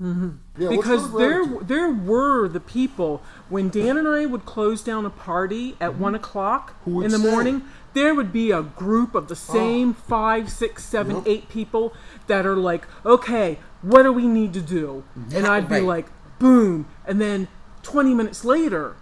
Mm-hmm. 0.00 0.30
Yeah, 0.58 0.68
let's 0.68 0.76
because 0.82 1.12
there 1.16 1.44
there 1.62 1.90
were 1.90 2.48
the 2.48 2.60
people 2.60 3.22
when 3.48 3.70
Dan 3.70 3.96
and 3.96 4.06
I 4.06 4.26
would 4.26 4.44
close 4.44 4.82
down 4.82 5.06
a 5.06 5.10
party 5.10 5.74
at 5.80 5.96
one 5.96 6.14
o'clock 6.14 6.74
in 6.86 7.10
the 7.10 7.18
stay? 7.18 7.30
morning. 7.30 7.62
There 7.94 8.14
would 8.14 8.30
be 8.30 8.50
a 8.50 8.60
group 8.62 9.14
of 9.14 9.28
the 9.28 9.36
same 9.36 9.94
five, 9.94 10.50
six, 10.50 10.84
seven, 10.84 11.16
Yep. 11.16 11.24
eight 11.26 11.48
people 11.48 11.94
that 12.26 12.44
are 12.44 12.56
like, 12.56 12.86
okay, 13.06 13.58
what 13.80 14.02
do 14.02 14.12
we 14.12 14.26
need 14.26 14.52
to 14.52 14.60
do? 14.60 15.02
And 15.34 15.46
I'd 15.46 15.66
be 15.66 15.76
Right. 15.76 15.84
like, 15.84 16.06
boom, 16.38 16.84
and 17.06 17.18
then 17.18 17.48
twenty 17.82 18.12
minutes 18.12 18.44
later, 18.44 18.96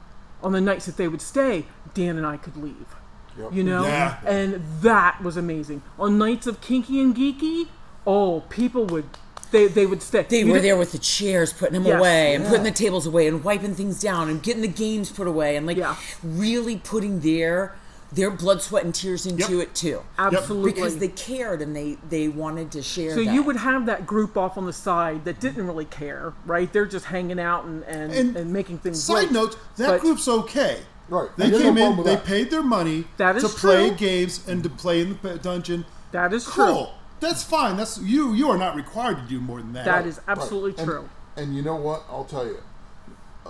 on 0.44 0.52
the 0.52 0.61
nights 0.61 0.87
that 0.87 0.96
they 0.96 1.09
would 1.09 1.22
stay, 1.22 1.66
Dan 1.92 2.16
and 2.16 2.24
I 2.26 2.37
could 2.37 2.57
leave. 2.57 2.94
Yep. 3.37 3.52
You 3.52 3.64
know, 3.64 3.83
Yeah. 3.85 4.18
and 4.24 4.62
that 4.83 5.20
was 5.24 5.37
amazing. 5.37 5.83
On 5.98 6.16
nights 6.18 6.46
of 6.46 6.61
kinky 6.61 7.00
and 7.00 7.16
geeky, 7.16 7.66
oh, 8.07 8.44
people 8.48 8.85
would 8.87 9.07
they 9.55 9.67
they 9.69 9.87
would 9.87 10.03
stay. 10.03 10.27
They 10.29 10.40
You 10.40 10.47
were 10.49 10.53
didn't- 10.55 10.64
there 10.64 10.77
with 10.77 10.93
the 10.93 10.99
chairs, 10.99 11.53
putting 11.53 11.75
them 11.75 11.87
Yes. 11.87 11.99
away, 11.99 12.35
and 12.35 12.45
putting 12.45 12.64
the 12.64 12.71
tables 12.73 13.07
away, 13.07 13.27
and 13.29 13.43
wiping 13.43 13.75
things 13.75 14.01
down, 14.01 14.29
and 14.29 14.43
getting 14.43 14.62
the 14.62 14.69
games 14.69 15.11
put 15.11 15.27
away, 15.29 15.57
and 15.57 15.67
like 15.67 15.77
Yeah. 15.79 15.95
really 16.23 16.77
putting 16.77 17.21
their 17.21 17.75
their 18.12 18.31
blood, 18.31 18.62
sweat, 18.62 18.85
and 18.85 18.95
tears 18.95 19.27
into 19.27 19.55
Yep. 19.55 19.62
it 19.62 19.75
too, 19.75 20.01
Absolutely. 20.21 20.71
because 20.73 20.99
they 20.99 21.09
cared 21.09 21.61
and 21.61 21.75
they 21.75 21.99
they 22.09 22.29
wanted 22.29 22.71
to 22.73 22.81
share. 22.83 23.11
So 23.14 23.25
that. 23.25 23.33
you 23.35 23.43
would 23.43 23.57
have 23.57 23.87
that 23.87 24.07
group 24.07 24.37
off 24.37 24.57
on 24.57 24.67
the 24.67 24.73
side 24.73 25.25
that 25.25 25.40
didn't 25.40 25.67
really 25.67 25.85
care, 25.87 26.33
right? 26.47 26.73
They're 26.73 26.87
just 26.87 27.07
hanging 27.07 27.40
out 27.40 27.64
and 27.64 27.83
and, 27.85 28.12
and, 28.12 28.37
And 28.37 28.53
making 28.53 28.79
things. 28.79 29.03
Side 29.03 29.14
great. 29.14 29.33
note, 29.33 29.57
that 29.79 29.88
But- 29.88 30.01
group's 30.01 30.29
okay. 30.29 30.79
Right. 31.09 31.29
They 31.37 31.47
I 31.47 31.51
got 31.51 31.57
no 31.61 31.62
came 31.64 31.79
in, 31.79 31.97
they 31.99 32.03
that. 32.14 32.25
paid 32.25 32.51
their 32.51 32.62
money 32.62 33.05
That 33.19 33.37
is 33.37 33.43
to 33.43 33.49
play 33.49 33.90
games 33.90 34.40
and 34.47 34.62
to 34.62 34.69
play 34.71 35.01
in 35.03 35.19
the 35.23 35.35
dungeon. 35.37 35.85
That 36.12 36.33
is 36.33 36.45
true. 36.47 36.87
Cool. 37.25 37.31
That's 37.33 37.43
fine. 37.45 37.77
That's 37.77 37.99
you. 37.99 38.33
You 38.35 38.51
are 38.51 38.59
not 38.59 38.77
required 38.77 39.17
to 39.19 39.23
do 39.29 39.41
more 39.41 39.59
than 39.61 39.73
that. 39.73 39.85
That 39.85 40.07
is 40.07 40.21
absolutely 40.29 40.75
And- 40.79 40.87
true. 40.87 41.09
And, 41.37 41.57
you 41.57 41.63
know 41.63 41.75
what? 41.75 42.05
I'll 42.09 42.25
tell 42.25 42.47
you. 42.47 42.59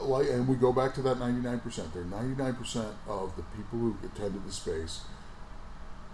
Like, 0.00 0.26
and 0.28 0.48
we 0.48 0.56
go 0.56 0.72
back 0.72 0.94
to 0.94 1.02
that 1.02 1.18
99%. 1.18 1.92
They're 1.92 2.02
99% 2.04 2.86
of 3.06 3.36
the 3.36 3.42
people 3.56 3.78
who 3.78 3.96
attended 4.04 4.46
the 4.46 4.52
space. 4.52 5.02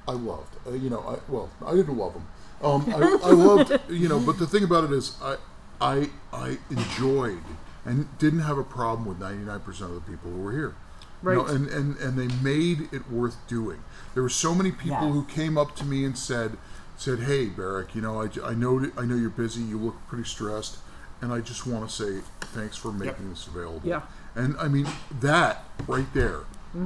I 0.08 0.12
loved. 0.12 0.56
Uh, 0.66 0.72
you 0.72 0.90
know, 0.90 1.00
I, 1.00 1.30
well, 1.30 1.48
I 1.64 1.74
didn't 1.74 1.96
love 1.96 2.14
them. 2.14 2.26
Um, 2.62 2.84
I, 2.94 3.28
I 3.28 3.30
loved, 3.30 3.78
you 3.88 4.08
know, 4.08 4.18
but 4.18 4.38
the 4.38 4.46
thing 4.46 4.64
about 4.64 4.84
it 4.84 4.92
is, 4.92 5.16
I, 5.22 5.36
I, 5.80 6.10
I 6.32 6.58
enjoyed 6.70 7.40
and 7.84 8.06
didn't 8.18 8.40
have 8.40 8.58
a 8.58 8.64
problem 8.64 9.06
with 9.08 9.18
99% 9.20 9.66
of 9.82 9.94
the 9.94 10.00
people 10.00 10.30
who 10.30 10.42
were 10.42 10.52
here. 10.52 10.74
You 11.22 11.30
know, 11.34 11.42
Right. 11.44 11.50
and, 11.54 11.68
and, 11.68 11.96
and 11.98 12.18
they 12.18 12.34
made 12.42 12.88
it 12.92 13.10
worth 13.10 13.36
doing. 13.46 13.82
There 14.14 14.22
were 14.22 14.28
so 14.28 14.54
many 14.54 14.72
people 14.72 15.04
Yes. 15.06 15.12
who 15.12 15.24
came 15.24 15.56
up 15.56 15.76
to 15.76 15.84
me 15.84 16.04
and 16.04 16.18
said, 16.18 16.56
said, 17.00 17.20
"Hey, 17.20 17.46
Barrick, 17.46 17.94
you 17.94 18.00
know, 18.02 18.20
I, 18.20 18.26
j- 18.28 18.42
I 18.42 18.54
know 18.54 18.90
I 18.96 19.04
know 19.04 19.14
you're 19.16 19.30
busy. 19.30 19.62
You 19.62 19.78
look 19.78 19.96
pretty 20.08 20.24
stressed, 20.28 20.78
and 21.22 21.32
I 21.32 21.40
just 21.40 21.66
want 21.66 21.88
to 21.88 21.94
say 21.94 22.20
thanks 22.54 22.76
for 22.76 22.92
making 22.92 23.30
this 23.30 23.46
available." 23.46 23.80
Yeah. 23.84 24.02
And 24.34 24.56
I 24.58 24.68
mean 24.68 24.86
that 25.20 25.64
right 25.88 26.12
there 26.14 26.40
is 26.72 26.76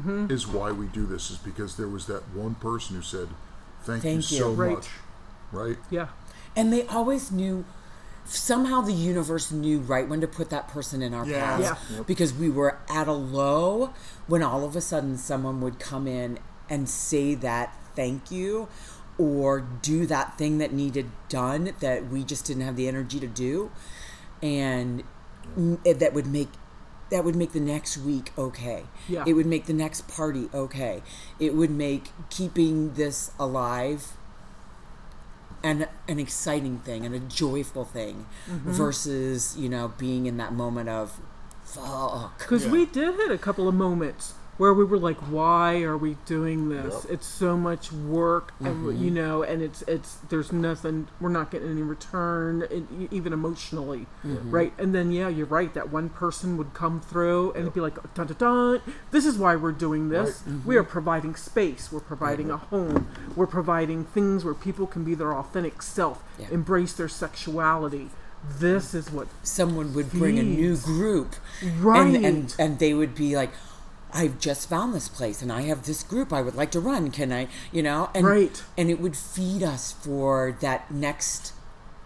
Mm-hmm. 0.47 0.57
why 0.57 0.73
we 0.73 0.87
do 0.87 1.05
this. 1.05 1.31
Is 1.31 1.37
because 1.37 1.77
there 1.77 1.89
was 1.89 2.07
that 2.07 2.23
one 2.35 2.55
person 2.55 2.97
who 2.97 3.03
said, 3.03 3.29
"Thank, 3.83 4.03
you 4.05 4.11
Thank 4.13 4.31
you." 4.33 4.39
so 4.39 4.53
Right. 4.53 4.73
much." 4.77 4.89
Right. 5.53 5.77
Yeah. 5.91 6.09
And 6.57 6.73
they 6.73 6.87
always 6.87 7.31
knew. 7.33 7.65
Somehow 8.27 8.81
the 8.81 8.95
universe 8.95 9.53
knew 9.53 9.81
right 9.81 10.09
when 10.09 10.23
to 10.23 10.27
put 10.27 10.49
that 10.49 10.67
person 10.69 11.03
in 11.03 11.13
our 11.13 11.27
Yeah. 11.27 11.59
paths 11.59 11.79
Yeah. 11.93 12.03
because 12.07 12.33
we 12.33 12.49
were 12.49 12.79
at 12.89 13.07
a 13.07 13.13
low 13.13 13.91
when 14.27 14.43
all 14.43 14.65
of 14.65 14.75
a 14.75 14.81
sudden 14.81 15.19
someone 15.19 15.61
would 15.61 15.79
come 15.79 16.07
in 16.07 16.39
and 16.71 16.89
say 16.89 17.35
that 17.35 17.77
thank 17.95 18.31
you 18.31 18.67
or 19.19 19.61
do 19.61 20.07
that 20.07 20.37
thing 20.39 20.59
that 20.59 20.73
needed 20.73 21.11
done 21.29 21.73
that 21.81 22.09
we 22.09 22.25
just 22.25 22.45
didn't 22.47 22.63
have 22.63 22.77
the 22.77 22.89
energy 22.89 23.21
to 23.21 23.27
do 23.27 23.71
and 24.43 25.03
m- 25.57 25.79
that 25.85 26.13
would 26.13 26.27
make 26.27 26.49
that 27.11 27.23
would 27.25 27.37
make 27.37 27.53
the 27.53 27.61
next 27.61 27.97
week 27.99 28.33
okay 28.37 28.85
Yeah. 29.09 29.23
it 29.27 29.35
would 29.35 29.47
make 29.47 29.67
the 29.67 29.73
next 29.73 30.09
party 30.09 30.49
okay 30.53 31.03
it 31.39 31.55
would 31.55 31.71
make 31.71 32.11
keeping 32.31 32.95
this 32.95 33.31
alive 33.39 34.13
an 35.63 35.87
an 36.09 36.19
exciting 36.19 36.79
thing 36.81 37.07
and 37.07 37.15
a 37.15 37.21
joyful 37.21 37.85
thing 37.85 38.27
Mm-hmm. 38.51 38.73
versus 38.73 39.57
you 39.57 39.69
know 39.69 39.93
being 39.97 40.27
in 40.27 40.37
that 40.39 40.53
moment 40.53 40.89
of 40.89 41.21
fuck 41.63 42.39
Because 42.39 42.67
Yeah. 42.67 42.73
we 42.73 42.87
did 42.87 43.15
hit 43.15 43.31
a 43.31 43.39
couple 43.39 43.69
of 43.69 43.75
moments 43.75 44.35
where 44.57 44.73
we 44.73 44.85
were 44.85 44.99
like, 44.99 45.17
"Why 45.19 45.83
are 45.83 45.97
we 45.97 46.17
doing 46.27 46.69
this? 46.69 47.05
Yep. 47.05 47.13
It's 47.15 47.27
so 47.27 47.57
much 47.57 47.91
work, 47.93 48.53
Mm-hmm. 48.61 48.89
and 48.89 48.99
you 49.01 49.11
know, 49.11 49.43
and 49.43 49.63
it's 49.63 49.83
it's 49.89 50.17
there's 50.29 50.53
nothing. 50.53 51.09
We're 51.21 51.29
not 51.31 51.51
getting 51.51 51.71
any 51.71 51.83
return, 51.83 53.09
even 53.11 53.33
emotionally, 53.33 54.07
Mm-hmm. 54.25 54.51
right? 54.51 54.73
And 54.79 54.95
then 54.95 55.11
yeah, 55.13 55.29
you're 55.29 55.47
right. 55.47 55.73
That 55.75 55.91
one 55.91 56.09
person 56.09 56.57
would 56.57 56.73
come 56.75 57.01
through 57.01 57.53
and 57.53 57.73
be 57.73 57.81
like, 57.81 57.95
"Dun 58.15 58.27
dun 58.29 58.37
dun! 58.39 58.81
This 59.11 59.27
is 59.27 59.39
why 59.39 59.57
we're 59.57 59.73
doing 59.73 60.09
this. 60.11 60.43
Mm-hmm. 60.43 60.69
We 60.69 60.77
are 60.77 60.85
providing 60.85 61.35
space. 61.35 61.91
We're 61.93 62.01
providing 62.01 62.51
a 62.51 62.57
home. 62.57 63.09
We're 63.37 63.47
providing 63.49 64.05
things 64.05 64.45
where 64.45 64.55
people 64.55 64.87
can 64.87 65.05
be 65.05 65.15
their 65.15 65.33
authentic 65.35 65.83
self, 65.83 66.23
Yeah. 66.39 66.47
embrace 66.51 66.93
their 66.93 67.09
sexuality." 67.09 68.11
This 68.59 68.93
is 68.93 69.11
what 69.11 69.29
someone 69.43 69.95
would 69.95 70.11
bring 70.11 70.39
a 70.39 70.43
new 70.43 70.77
group 70.77 71.35
Right. 71.81 72.15
and, 72.15 72.27
and 72.27 72.55
and 72.59 72.79
they 72.79 72.93
would 72.93 73.15
be 73.15 73.35
like 73.37 73.53
I've 74.15 74.39
just 74.39 74.69
found 74.69 74.95
this 74.95 75.09
place 75.09 75.43
and 75.43 75.53
I 75.53 75.63
have 75.63 75.85
this 75.87 76.03
group 76.05 76.33
I 76.33 76.41
would 76.41 76.55
like 76.55 76.71
to 76.71 76.81
run. 76.81 77.11
Can 77.11 77.33
I, 77.33 77.49
you 77.73 77.83
know? 77.83 78.11
And, 78.15 78.25
Right. 78.25 78.63
And 78.79 78.89
it 78.91 79.01
would 79.01 79.17
feed 79.17 79.63
us 79.63 79.93
for 79.93 80.57
that 80.61 80.91
next 80.93 81.53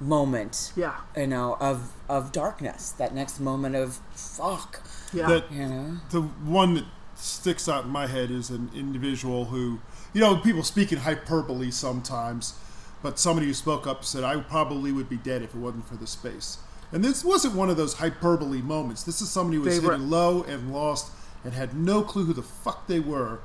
moment, 0.00 0.72
yeah, 0.76 0.94
you 1.16 1.26
know, 1.26 1.56
of 1.60 1.92
of 2.08 2.32
darkness. 2.32 2.90
That 2.92 3.14
next 3.14 3.40
moment 3.40 3.74
of 3.76 4.00
fuck, 4.14 4.80
yeah. 5.12 5.26
That 5.28 5.52
you 5.52 5.66
know. 5.66 5.96
the 6.10 6.22
one 6.22 6.74
that 6.74 6.84
sticks 7.16 7.68
out 7.68 7.84
in 7.84 7.90
my 7.90 8.06
head 8.06 8.30
is 8.30 8.48
an 8.48 8.70
individual 8.74 9.46
who, 9.46 9.80
you 10.12 10.20
know, 10.20 10.36
people 10.36 10.62
speak 10.62 10.92
in 10.92 10.98
hyperbole 10.98 11.70
sometimes, 11.72 12.54
but 13.02 13.18
somebody 13.18 13.48
who 13.48 13.54
spoke 13.54 13.86
up 13.86 14.04
said, 14.04 14.22
"I 14.24 14.38
probably 14.40 14.92
would 14.92 15.08
be 15.08 15.16
dead 15.16 15.42
if 15.42 15.54
it 15.54 15.58
wasn't 15.58 15.88
for 15.88 15.96
the 15.96 16.06
space." 16.06 16.58
And 16.92 17.04
this 17.04 17.22
wasn't 17.24 17.54
one 17.54 17.68
of 17.68 17.76
those 17.76 17.94
hyperbole 17.94 18.62
moments. 18.62 19.02
This 19.02 19.20
is 19.20 19.28
somebody 19.28 19.56
who 19.58 19.64
was 19.64 19.78
They 19.80 19.84
were- 19.86 19.92
hitting 19.92 20.08
low 20.08 20.42
and 20.44 20.72
lost 20.72 21.10
and 21.48 21.54
had 21.56 21.72
no 21.74 22.02
clue 22.02 22.26
who 22.26 22.34
the 22.34 22.42
fuck 22.42 22.86
they 22.88 23.00
were 23.00 23.40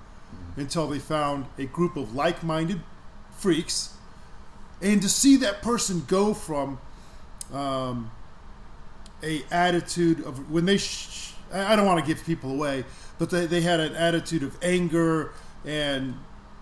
until 0.57 0.87
they 0.87 0.99
found 0.99 1.45
a 1.57 1.63
group 1.63 1.95
of 1.95 2.13
like-minded 2.13 2.81
freaks. 3.37 3.93
And 4.81 5.01
to 5.01 5.07
see 5.07 5.37
that 5.37 5.61
person 5.61 6.03
go 6.05 6.33
from 6.33 6.79
um, 7.53 8.11
a 9.23 9.43
attitude 9.49 10.19
of 10.25 10.51
when 10.51 10.65
they 10.65 10.77
sh- 10.77 11.31
I 11.53 11.77
don't 11.77 11.85
want 11.85 12.05
to 12.05 12.05
give 12.05 12.25
people 12.25 12.51
away, 12.51 12.83
but 13.19 13.29
they, 13.29 13.45
they 13.45 13.61
had 13.61 13.79
an 13.79 13.95
attitude 13.95 14.43
of 14.43 14.57
anger 14.61 15.31
and 15.65 16.15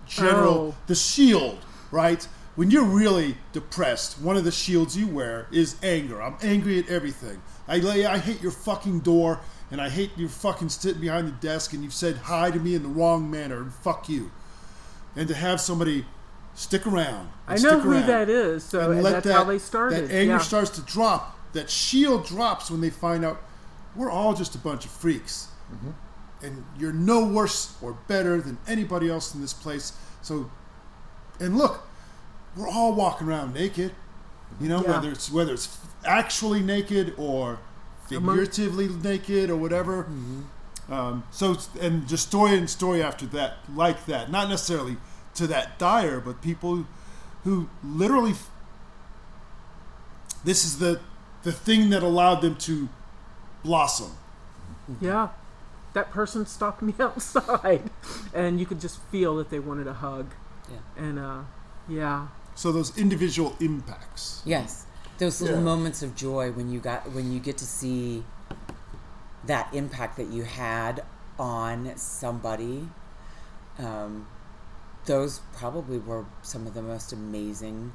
general 0.05 0.75
Oh. 0.75 0.75
the 0.85 0.93
shield, 0.93 1.57
right? 1.89 2.23
When 2.55 2.69
you're 2.69 2.83
really 2.85 3.35
depressed, 3.51 4.21
one 4.21 4.37
of 4.37 4.43
the 4.43 4.51
shields 4.51 4.95
you 4.95 5.07
wear 5.07 5.47
is 5.51 5.75
anger. 5.81 6.21
I'm 6.21 6.35
angry 6.43 6.77
at 6.77 6.87
everything. 6.87 7.41
I 7.67 7.77
lay 7.77 8.05
I 8.05 8.19
hate 8.19 8.43
your 8.43 8.51
fucking 8.51 8.99
door 8.99 9.39
and 9.71 9.81
I 9.81 9.89
hate 9.89 10.11
you 10.17 10.27
fucking 10.27 10.69
sitting 10.69 11.01
behind 11.01 11.27
the 11.27 11.31
desk 11.31 11.73
and 11.73 11.83
you've 11.83 11.93
said 11.93 12.17
hi 12.17 12.51
to 12.51 12.59
me 12.59 12.75
in 12.75 12.83
the 12.83 12.89
wrong 12.89 13.31
manner 13.31 13.61
and 13.61 13.73
fuck 13.73 14.09
you. 14.09 14.31
And 15.15 15.27
to 15.27 15.33
have 15.33 15.59
somebody 15.59 16.05
stick 16.53 16.85
around. 16.85 17.29
I 17.47 17.55
and 17.55 17.63
know 17.63 17.79
who 17.79 17.91
around 17.91 18.07
that 18.07 18.29
is, 18.29 18.63
so 18.63 18.91
and 18.91 19.05
that's 19.05 19.27
how 19.27 19.43
they 19.43 19.59
started. 19.59 20.09
That 20.09 20.13
anger 20.13 20.33
yeah. 20.33 20.37
starts 20.39 20.69
to 20.71 20.81
drop. 20.81 21.37
That 21.53 21.69
shield 21.69 22.25
drops 22.25 22.71
when 22.71 22.79
they 22.81 22.89
find 22.89 23.25
out 23.25 23.41
we're 23.95 24.11
all 24.11 24.33
just 24.33 24.55
a 24.55 24.57
bunch 24.57 24.85
of 24.85 24.91
freaks, 24.91 25.49
mm-hmm. 25.73 25.91
and 26.45 26.63
you're 26.77 26.93
no 26.93 27.25
worse 27.25 27.75
or 27.81 27.93
better 28.07 28.39
than 28.39 28.57
anybody 28.67 29.09
else 29.09 29.35
in 29.35 29.41
this 29.41 29.53
place. 29.53 29.93
So, 30.21 30.49
and 31.41 31.57
look, 31.57 31.85
we're 32.55 32.69
all 32.69 32.93
walking 32.93 33.27
around 33.27 33.53
naked. 33.53 33.91
You 34.59 34.69
know, 34.69 34.81
Yeah. 34.81 34.91
whether 34.91 35.11
it's 35.11 35.31
whether 35.31 35.53
it's 35.53 35.77
actually 36.05 36.61
naked 36.61 37.13
or 37.17 37.59
figuratively 38.19 38.87
naked 38.87 39.49
or 39.49 39.55
whatever. 39.55 40.07
Um, 40.89 41.23
so, 41.31 41.57
and 41.79 42.07
just 42.07 42.27
story 42.27 42.57
and 42.57 42.69
story 42.69 43.01
after 43.01 43.25
that, 43.27 43.57
like 43.73 44.05
that. 44.07 44.29
Not 44.29 44.49
necessarily 44.49 44.97
to 45.35 45.47
that 45.47 45.79
dire, 45.79 46.19
but 46.19 46.41
people 46.41 46.85
who 47.43 47.69
literally. 47.83 48.33
This 50.43 50.65
is 50.65 50.79
the 50.79 50.99
the 51.43 51.51
thing 51.51 51.89
that 51.89 52.03
allowed 52.03 52.41
them 52.41 52.55
to 52.55 52.89
blossom. 53.63 54.11
Yeah. 54.99 55.29
That 55.93 56.11
person 56.11 56.45
stopped 56.45 56.81
me 56.81 56.93
outside. 56.99 57.89
And 58.33 58.59
you 58.59 58.65
could 58.65 58.79
just 58.79 59.01
feel 59.03 59.35
that 59.37 59.49
they 59.49 59.59
wanted 59.59 59.87
a 59.87 59.93
hug. 59.93 60.31
Yeah. 60.69 61.03
And 61.03 61.19
uh 61.19 61.41
yeah. 61.87 62.27
So 62.55 62.71
those 62.71 62.97
individual 62.97 63.55
impacts. 63.59 64.41
Yes, 64.45 64.85
those 65.21 65.39
little 65.39 65.57
Yeah. 65.57 65.63
moments 65.63 66.01
of 66.01 66.15
joy 66.15 66.51
when 66.51 66.71
you 66.71 66.79
got 66.79 67.11
when 67.11 67.31
you 67.31 67.39
get 67.39 67.55
to 67.59 67.65
see 67.65 68.25
that 69.45 69.71
impact 69.71 70.17
that 70.17 70.27
you 70.29 70.43
had 70.43 71.03
on 71.37 71.95
somebody. 71.95 72.89
Um, 73.77 74.27
those 75.05 75.41
probably 75.53 75.99
were 75.99 76.25
some 76.41 76.65
of 76.65 76.73
the 76.73 76.81
most 76.81 77.13
amazing 77.13 77.93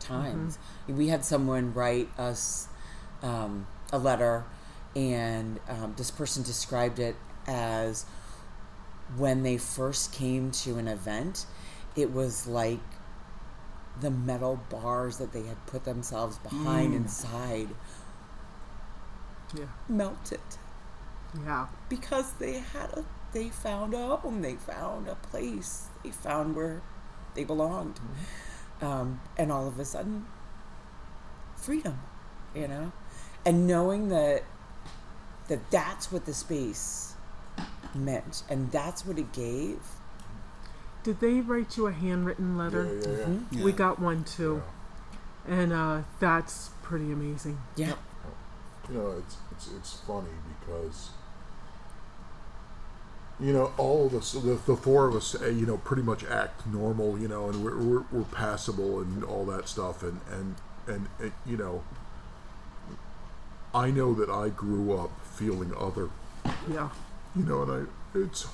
times. 0.00 0.58
We 0.88 1.08
had 1.08 1.26
someone 1.26 1.74
write 1.74 2.08
us 2.18 2.68
um, 3.22 3.66
a 3.92 3.98
letter, 3.98 4.44
and 4.94 5.60
um, 5.68 5.92
this 5.98 6.10
person 6.10 6.42
described 6.42 6.98
it 6.98 7.16
as 7.46 8.06
when 9.16 9.42
they 9.42 9.58
first 9.58 10.10
came 10.10 10.50
to 10.52 10.78
an 10.78 10.88
event, 10.88 11.44
it 11.94 12.12
was 12.12 12.46
like 12.46 12.80
the 14.00 14.10
metal 14.10 14.60
bars 14.68 15.18
that 15.18 15.32
they 15.32 15.42
had 15.44 15.64
put 15.66 15.84
themselves 15.84 16.38
behind 16.38 16.94
inside 16.94 17.68
Yeah. 19.54 19.66
melted. 19.88 20.40
Yeah. 21.44 21.66
because 21.88 22.32
they 22.34 22.58
had 22.60 22.90
a 22.92 23.04
they 23.32 23.50
found 23.50 23.92
a 23.92 24.16
home 24.16 24.40
they 24.40 24.54
found 24.54 25.06
a 25.08 25.14
place 25.16 25.88
they 26.02 26.10
found 26.10 26.56
where 26.56 26.80
they 27.34 27.44
belonged. 27.44 28.00
Um, 28.80 29.20
and 29.36 29.50
all 29.52 29.66
of 29.66 29.78
a 29.78 29.84
sudden 29.84 30.26
freedom 31.56 31.98
you 32.54 32.68
know? 32.68 32.92
And 33.44 33.66
knowing 33.66 34.08
that 34.08 34.44
that 35.48 35.70
that's 35.70 36.10
what 36.10 36.24
the 36.26 36.34
space 36.34 37.14
meant 37.94 38.42
and 38.48 38.70
that's 38.72 39.04
what 39.06 39.18
it 39.18 39.32
gave 39.32 39.78
Did 41.06 41.20
they 41.20 41.40
write 41.40 41.76
you 41.76 41.86
a 41.86 41.92
handwritten 41.92 42.58
letter? 42.58 42.84
yeah, 42.84 43.08
yeah. 43.08 43.24
Mm-hmm. 43.26 43.62
We 43.62 43.70
got 43.70 44.00
one 44.00 44.24
too. 44.24 44.60
And 45.46 45.72
uh 45.72 46.02
that's 46.18 46.70
pretty 46.82 47.12
amazing. 47.12 47.58
yeah 47.76 47.92
You 48.88 48.94
know, 48.96 49.10
it's 49.18 49.36
it's 49.52 49.68
it's 49.76 50.00
funny 50.00 50.30
because 50.58 51.10
you 53.38 53.52
know, 53.52 53.72
all 53.76 54.06
of 54.06 54.14
us, 54.14 54.32
the, 54.32 54.58
the 54.66 54.74
four 54.76 55.06
of 55.06 55.14
us, 55.14 55.40
uh, 55.40 55.46
you 55.46 55.66
know, 55.66 55.76
pretty 55.76 56.02
much 56.02 56.24
act 56.24 56.66
normal, 56.66 57.18
you 57.18 57.28
know, 57.28 57.48
and 57.50 57.62
we're, 57.62 57.76
we're, 57.76 58.04
we're 58.10 58.24
passable 58.24 58.98
and 58.98 59.22
all 59.22 59.44
that 59.44 59.68
stuff. 59.68 60.02
And, 60.02 60.20
and, 60.32 60.54
and, 60.86 61.06
and, 61.20 61.32
you 61.44 61.58
know, 61.58 61.84
I 63.74 63.90
know 63.90 64.14
that 64.14 64.30
I 64.30 64.48
grew 64.48 64.98
up 64.98 65.10
feeling 65.26 65.70
other, 65.78 66.08
Yeah. 66.66 66.88
you 67.36 67.42
know, 67.44 67.62
and 67.62 67.72
I, 68.14 68.18
it's, 68.18 68.46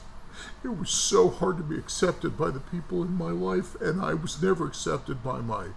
it 0.65 0.77
was 0.77 0.91
so 0.91 1.29
hard 1.29 1.57
to 1.59 1.63
be 1.63 1.77
accepted 1.77 2.37
by 2.37 2.51
the 2.51 2.61
people 2.61 3.03
in 3.03 3.13
my 3.13 3.31
life, 3.31 3.81
and 3.81 4.01
I 4.01 4.15
was 4.15 4.43
never 4.43 4.67
accepted 4.67 5.23
by 5.23 5.41
my, 5.41 5.69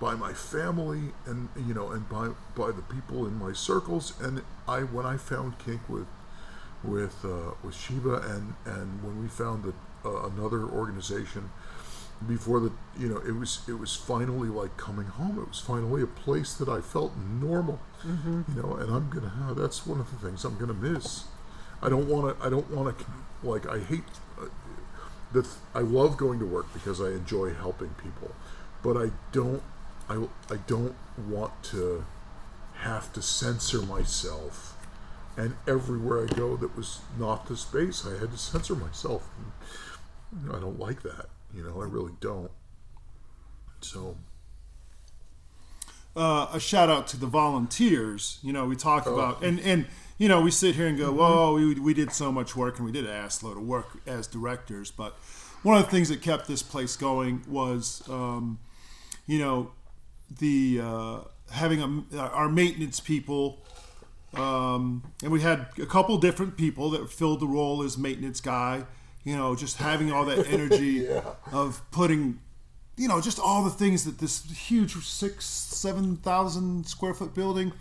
by 0.00 0.14
my 0.14 0.32
family, 0.32 1.12
and 1.24 1.48
you 1.56 1.74
know, 1.74 1.90
and 1.90 2.08
by 2.08 2.30
by 2.54 2.70
the 2.70 2.82
people 2.82 3.26
in 3.26 3.38
my 3.38 3.52
circles. 3.52 4.14
And 4.20 4.42
I, 4.68 4.80
when 4.80 5.06
I 5.06 5.16
found 5.16 5.58
kink 5.58 5.80
with, 5.88 6.06
with 6.84 7.24
uh, 7.24 7.52
with 7.62 7.74
Sheba, 7.74 8.16
and 8.16 8.54
and 8.64 9.02
when 9.02 9.20
we 9.20 9.28
found 9.28 9.64
that 9.64 9.74
uh, 10.04 10.28
another 10.28 10.64
organization, 10.64 11.50
before 12.26 12.60
the, 12.60 12.72
you 12.98 13.08
know, 13.08 13.18
it 13.18 13.32
was 13.36 13.60
it 13.68 13.78
was 13.78 13.94
finally 13.94 14.48
like 14.48 14.76
coming 14.76 15.06
home. 15.06 15.38
It 15.38 15.48
was 15.48 15.60
finally 15.60 16.02
a 16.02 16.06
place 16.06 16.54
that 16.54 16.68
I 16.68 16.80
felt 16.80 17.12
normal, 17.16 17.78
you 18.48 18.62
know. 18.62 18.74
And 18.74 18.90
I'm 18.94 19.10
gonna, 19.10 19.32
uh, 19.48 19.54
that's 19.54 19.86
one 19.86 20.00
of 20.00 20.10
the 20.10 20.26
things 20.26 20.44
I'm 20.44 20.56
gonna 20.58 20.74
miss. 20.74 21.24
I 21.82 21.88
don't 21.88 22.08
want 22.08 22.38
to. 22.38 22.44
I 22.44 22.50
don't 22.50 22.70
want 22.70 22.98
to. 22.98 23.04
Like 23.42 23.66
I 23.66 23.78
hate. 23.78 24.04
Uh, 24.40 24.46
the 25.32 25.46
I 25.74 25.80
love 25.80 26.16
going 26.16 26.38
to 26.38 26.46
work 26.46 26.72
because 26.72 27.00
I 27.00 27.10
enjoy 27.10 27.54
helping 27.54 27.90
people, 28.02 28.34
but 28.82 28.96
I 28.96 29.10
don't. 29.32 29.62
I 30.08 30.26
I 30.50 30.56
don't 30.66 30.94
want 31.28 31.62
to 31.64 32.04
have 32.74 33.12
to 33.14 33.22
censor 33.22 33.82
myself. 33.82 34.74
And 35.36 35.54
everywhere 35.68 36.24
I 36.24 36.34
go 36.34 36.56
that 36.56 36.74
was 36.76 37.00
not 37.18 37.46
the 37.46 37.56
space, 37.56 38.06
I 38.06 38.18
had 38.18 38.32
to 38.32 38.38
censor 38.38 38.74
myself. 38.74 39.28
And, 39.38 39.52
I 40.50 40.58
don't 40.58 40.78
like 40.78 41.02
that. 41.02 41.26
You 41.54 41.62
know, 41.62 41.80
I 41.80 41.84
really 41.84 42.12
don't. 42.20 42.50
So 43.80 44.16
uh, 46.16 46.48
a 46.52 46.58
shout 46.58 46.88
out 46.88 47.06
to 47.08 47.16
the 47.16 47.26
volunteers. 47.26 48.38
You 48.42 48.52
know, 48.52 48.66
we 48.66 48.76
talk 48.76 49.06
about 49.06 49.42
and 49.42 49.60
and 49.60 49.86
you 50.18 50.28
know 50.28 50.40
we 50.40 50.50
sit 50.50 50.74
here 50.74 50.86
and 50.86 50.98
go, 50.98 51.12
"Whoa, 51.12 51.54
we 51.54 51.74
we 51.74 51.94
did 51.94 52.12
so 52.12 52.32
much 52.32 52.56
work 52.56 52.76
and 52.76 52.86
we 52.86 52.92
did 52.92 53.04
an 53.04 53.10
ass 53.10 53.42
load 53.42 53.56
of 53.56 53.62
work 53.64 53.98
as 54.06 54.26
directors." 54.26 54.90
But 54.90 55.14
one 55.62 55.78
of 55.78 55.84
the 55.84 55.90
things 55.90 56.08
that 56.08 56.22
kept 56.22 56.46
this 56.46 56.62
place 56.62 56.96
going 56.96 57.42
was, 57.48 58.02
um, 58.08 58.58
you 59.26 59.38
know, 59.38 59.72
the 60.38 60.80
uh, 60.82 61.20
having 61.50 62.06
a, 62.12 62.18
our 62.18 62.48
maintenance 62.48 63.00
people. 63.00 63.62
Um, 64.34 65.02
and 65.22 65.32
we 65.32 65.40
had 65.40 65.68
a 65.80 65.86
couple 65.86 66.18
different 66.18 66.58
people 66.58 66.90
that 66.90 67.10
filled 67.10 67.40
the 67.40 67.46
role 67.46 67.82
as 67.82 67.96
maintenance 67.96 68.40
guy. 68.40 68.84
You 69.24 69.34
know, 69.36 69.56
just 69.56 69.78
having 69.78 70.12
all 70.12 70.24
that 70.26 70.46
energy 70.50 71.08
of 71.52 71.82
putting 71.90 72.40
you 72.96 73.08
know, 73.08 73.20
just 73.20 73.38
all 73.38 73.62
the 73.62 73.70
things 73.70 74.04
that 74.04 74.18
this 74.18 74.44
huge 74.50 74.94
six, 74.94 75.44
seven 75.44 76.16
thousand 76.16 76.86
square 76.86 77.14
foot 77.14 77.34
building. 77.34 77.72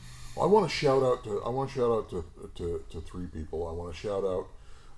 I 0.41 0.45
want 0.45 0.69
to 0.69 0.76
shout 0.76 1.02
out 1.02 1.24
to 1.24 1.41
I 1.43 1.50
want 1.50 1.69
to 1.69 1.76
shout 1.76 1.91
out 1.91 2.10
to, 2.10 2.26
to, 2.56 2.84
to 2.91 3.02
three 3.02 3.28
people. 3.28 3.67
I 3.67 3.71
want 3.71 3.93
to 3.93 4.00
shout 4.00 4.24
out, 4.24 4.48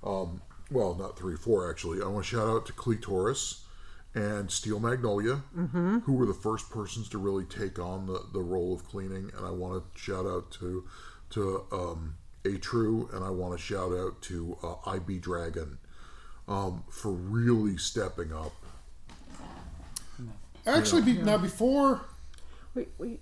um, 0.04 0.41
well, 0.71 0.95
not 0.95 1.17
three, 1.17 1.36
four 1.36 1.69
actually. 1.69 2.02
I 2.02 2.08
want 2.08 2.26
to 2.26 2.36
shout 2.36 2.47
out 2.47 2.65
to 2.67 2.73
Clitoris 2.73 3.63
and 4.15 4.50
Steel 4.50 4.80
Magnolia, 4.80 5.43
who 6.06 6.13
were 6.13 6.26
the 6.26 6.34
first 6.34 6.71
persons 6.71 7.08
to 7.10 7.19
really 7.19 7.45
take 7.45 7.78
on 7.78 8.08
the, 8.08 8.23
the 8.34 8.41
role 8.41 8.73
of 8.73 8.84
cleaning. 8.86 9.32
And 9.38 9.45
I 9.45 9.52
want 9.52 9.84
to 9.84 10.00
shout 10.00 10.26
out 10.26 10.50
to 10.54 10.86
to 11.32 11.65
um, 11.71 12.15
A 12.45 12.58
True, 12.58 13.10
and 13.13 13.23
I 13.23 13.30
want 13.30 13.58
to 13.58 13.63
shout 13.63 13.91
out 13.91 14.21
to 14.23 14.58
uh, 14.63 14.89
IB 14.89 15.19
Dragon 15.19 15.78
um, 16.47 16.84
for 16.89 17.12
really 17.12 17.78
stepping 17.78 18.34
up. 18.34 18.54
Actually, 20.65 21.04
be, 21.04 21.13
now 21.13 21.38
before 21.38 22.02
Wait, 22.78 22.89
wait. 23.00 23.19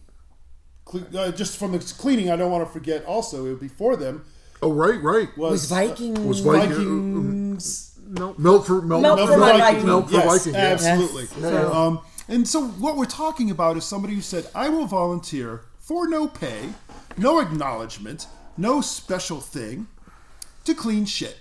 Cle- 0.85 1.17
uh, 1.17 1.31
just 1.31 1.57
from 1.57 1.71
the 1.73 1.79
cleaning, 1.97 2.31
I 2.31 2.35
don't 2.35 2.51
want 2.51 2.65
to 2.65 2.71
forget. 2.71 3.05
Also, 3.05 3.45
it 3.47 3.59
before 3.59 3.95
them 3.95 4.25
Oh 4.61 4.71
right, 4.71 5.01
right. 5.01 5.37
was, 5.37 5.51
Was 5.51 5.65
Viking? 5.69 6.27
Was 6.27 6.39
Viking, 6.39 7.13
Vikings. 7.53 7.91
Nope. 8.07 8.39
melt 8.39 8.65
for 8.65 8.81
melt, 8.81 9.01
Melt 9.01 9.17
Melt 9.17 9.29
for 9.29 9.33
for 9.33 9.39
my 9.39 9.51
Viking. 9.51 9.61
Viking. 9.61 9.85
Melt 9.85 10.07
for 10.07 10.13
yes, 10.13 10.25
Viking, 10.45 10.53
yeah. 10.53 10.59
absolutely. 10.59 11.23
Yes. 11.41 11.73
Um, 11.73 12.01
and 12.27 12.47
so, 12.47 12.63
what 12.67 12.97
we're 12.97 13.05
talking 13.05 13.51
about 13.51 13.77
is 13.77 13.83
somebody 13.85 14.15
who 14.15 14.21
said, 14.21 14.47
"I 14.55 14.69
will 14.69 14.85
volunteer 14.85 15.61
for 15.79 16.07
no 16.07 16.27
pay, 16.27 16.69
no 17.17 17.39
acknowledgement, 17.39 18.27
no 18.57 18.81
special 18.81 19.39
thing, 19.41 19.87
to 20.63 20.73
clean 20.73 21.05
shit 21.05 21.37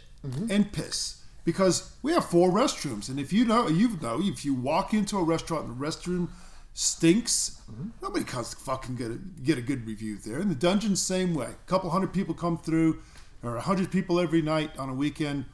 and 0.50 0.72
piss." 0.72 1.22
Because 1.44 1.92
we 2.02 2.12
have 2.12 2.24
four 2.24 2.50
restrooms, 2.50 3.08
and 3.10 3.20
if 3.20 3.32
you 3.32 3.44
know, 3.44 3.68
you 3.68 3.98
know, 4.00 4.18
if 4.22 4.44
you 4.44 4.54
walk 4.54 4.94
into 4.94 5.18
a 5.18 5.22
restaurant 5.22 5.66
and 5.66 5.78
the 5.78 5.84
restroom 5.86 6.28
stinks, 6.74 7.62
mm-hmm. 7.70 7.88
nobody 8.02 8.24
comes 8.24 8.52
fucking 8.52 8.96
get 8.96 9.10
a, 9.10 9.18
get 9.42 9.56
a 9.56 9.62
good 9.62 9.86
review 9.86 10.18
there. 10.18 10.38
And 10.38 10.50
the 10.50 10.54
dungeon, 10.54 10.96
same 10.96 11.34
way. 11.34 11.46
A 11.46 11.68
couple 11.70 11.88
hundred 11.88 12.12
people 12.12 12.34
come 12.34 12.58
through, 12.58 13.00
or 13.42 13.56
a 13.56 13.60
hundred 13.60 13.90
people 13.90 14.20
every 14.20 14.42
night 14.42 14.76
on 14.78 14.90
a 14.90 14.94
weekend. 14.94 15.46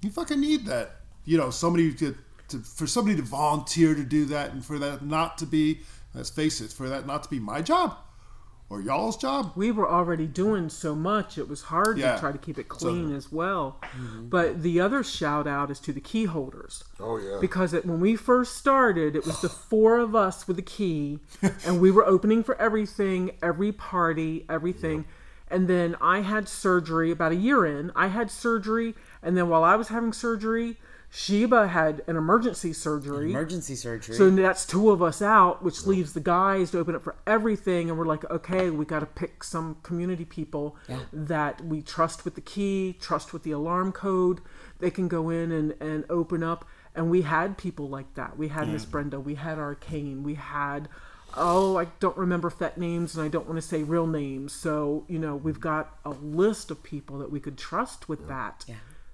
You 0.00 0.10
fucking 0.10 0.40
need 0.40 0.64
that. 0.66 0.96
You 1.24 1.36
know, 1.36 1.50
somebody 1.50 1.92
to, 1.94 2.16
to 2.48 2.58
for 2.60 2.86
somebody 2.86 3.16
to 3.16 3.22
volunteer 3.22 3.94
to 3.94 4.04
do 4.04 4.24
that, 4.26 4.52
and 4.52 4.64
for 4.64 4.78
that 4.78 5.04
not 5.04 5.36
to 5.38 5.46
be, 5.46 5.80
let's 6.14 6.30
face 6.30 6.60
it, 6.60 6.72
for 6.72 6.88
that 6.88 7.06
not 7.06 7.22
to 7.24 7.28
be 7.28 7.38
my 7.38 7.60
job 7.60 7.96
or 8.70 8.80
y'all's 8.80 9.16
job. 9.16 9.52
we 9.56 9.70
were 9.72 9.88
already 9.90 10.26
doing 10.26 10.68
so 10.70 10.94
much 10.94 11.36
it 11.36 11.48
was 11.48 11.62
hard 11.62 11.98
Yeah. 11.98 12.14
to 12.14 12.20
try 12.20 12.32
to 12.32 12.38
keep 12.38 12.56
it 12.58 12.68
clean 12.68 13.10
So- 13.10 13.16
as 13.16 13.32
well 13.32 13.78
mm-hmm. 13.82 14.28
but 14.28 14.62
the 14.62 14.80
other 14.80 15.02
shout 15.02 15.46
out 15.46 15.70
is 15.70 15.80
to 15.80 15.92
the 15.92 16.00
key 16.00 16.24
holders 16.26 16.84
Oh 17.00 17.18
yeah. 17.18 17.38
because 17.40 17.74
it, 17.74 17.84
when 17.84 18.00
we 18.00 18.16
first 18.16 18.56
started 18.56 19.16
it 19.16 19.26
was 19.26 19.40
the 19.42 19.48
four 19.70 19.98
of 19.98 20.14
us 20.14 20.46
with 20.48 20.56
the 20.56 20.62
key 20.62 21.18
and 21.66 21.80
we 21.80 21.90
were 21.90 22.06
opening 22.06 22.42
for 22.44 22.58
everything 22.60 23.32
every 23.42 23.72
party 23.72 24.46
everything 24.48 25.04
and 25.48 25.66
then 25.66 25.96
i 26.00 26.20
had 26.20 26.48
surgery 26.48 27.10
about 27.10 27.32
a 27.32 27.36
year 27.36 27.66
in 27.66 27.90
i 27.96 28.06
had 28.06 28.30
surgery 28.30 28.94
and 29.22 29.36
then 29.36 29.48
while 29.48 29.64
i 29.64 29.74
was 29.74 29.88
having 29.88 30.12
surgery 30.12 30.76
sheba 31.10 31.66
had 31.68 32.02
an 32.06 32.16
emergency 32.16 32.72
surgery 32.72 33.30
Emergency 33.30 33.74
surgery. 33.74 34.14
so 34.14 34.30
that's 34.30 34.64
two 34.64 34.90
of 34.90 35.02
us 35.02 35.20
out, 35.20 35.62
which 35.62 35.86
leaves 35.86 36.12
the 36.12 36.20
guys 36.20 36.70
to 36.70 36.78
open 36.78 36.94
up 36.94 37.02
for 37.02 37.16
everything. 37.26 37.90
And 37.90 37.98
we're 37.98 38.06
like, 38.06 38.28
okay, 38.30 38.70
we 38.70 38.84
got 38.84 39.00
to 39.00 39.06
pick 39.06 39.42
some 39.42 39.76
community 39.82 40.24
people 40.24 40.76
that 41.12 41.64
we 41.64 41.82
trust 41.82 42.24
with 42.24 42.36
the 42.36 42.40
key, 42.40 42.96
trust 43.00 43.32
with 43.32 43.42
the 43.42 43.50
alarm 43.50 43.90
code. 43.92 44.40
They 44.78 44.90
can 44.90 45.08
go 45.08 45.30
in 45.30 45.50
and, 45.50 45.74
and 45.80 46.04
open 46.08 46.42
up. 46.42 46.64
And 46.94 47.10
we 47.10 47.22
had 47.22 47.58
people 47.58 47.88
like 47.88 48.14
that. 48.14 48.36
We 48.38 48.48
had 48.48 48.68
Miss 48.68 48.84
Brenda, 48.84 49.18
we 49.20 49.34
had 49.34 49.58
Arcane, 49.58 50.22
we 50.22 50.34
had, 50.34 50.88
oh, 51.36 51.76
I 51.76 51.86
don't 52.00 52.16
remember 52.16 52.50
fet 52.50 52.78
names 52.78 53.14
and 53.16 53.24
I 53.24 53.28
don't 53.28 53.46
want 53.46 53.56
to 53.60 53.66
say 53.66 53.82
real 53.82 54.06
names. 54.06 54.52
So, 54.52 55.04
you 55.08 55.18
know, 55.18 55.34
we've 55.36 55.60
got 55.60 55.96
a 56.04 56.10
list 56.10 56.70
of 56.70 56.82
people 56.82 57.18
that 57.18 57.30
we 57.30 57.38
could 57.40 57.58
trust 57.58 58.08
with 58.08 58.26
that. 58.28 58.64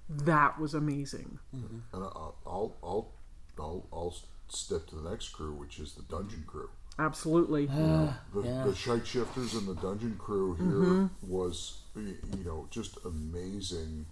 Yeah. 0.08 0.24
That 0.24 0.60
was 0.60 0.74
amazing. 0.74 1.38
and 1.52 1.82
I'll, 1.92 2.36
I'll, 2.46 2.76
I'll, 2.82 3.12
I'll, 3.58 3.86
I'll 3.92 4.16
step 4.48 4.86
to 4.88 4.94
the 4.96 5.10
next 5.10 5.30
crew, 5.30 5.52
which 5.54 5.78
is 5.78 5.94
the 5.94 6.02
dungeon 6.02 6.44
crew. 6.46 6.70
Absolutely. 6.98 7.66
The, 7.66 8.14
Yeah. 8.42 8.64
the 8.64 8.74
shite 8.74 9.06
shifters 9.06 9.54
and 9.54 9.66
the 9.68 9.74
dungeon 9.74 10.16
crew 10.18 10.54
here 10.54 11.10
was, 11.28 11.78
you 11.94 12.44
know, 12.44 12.66
just 12.70 12.98
amazing. 13.04 14.06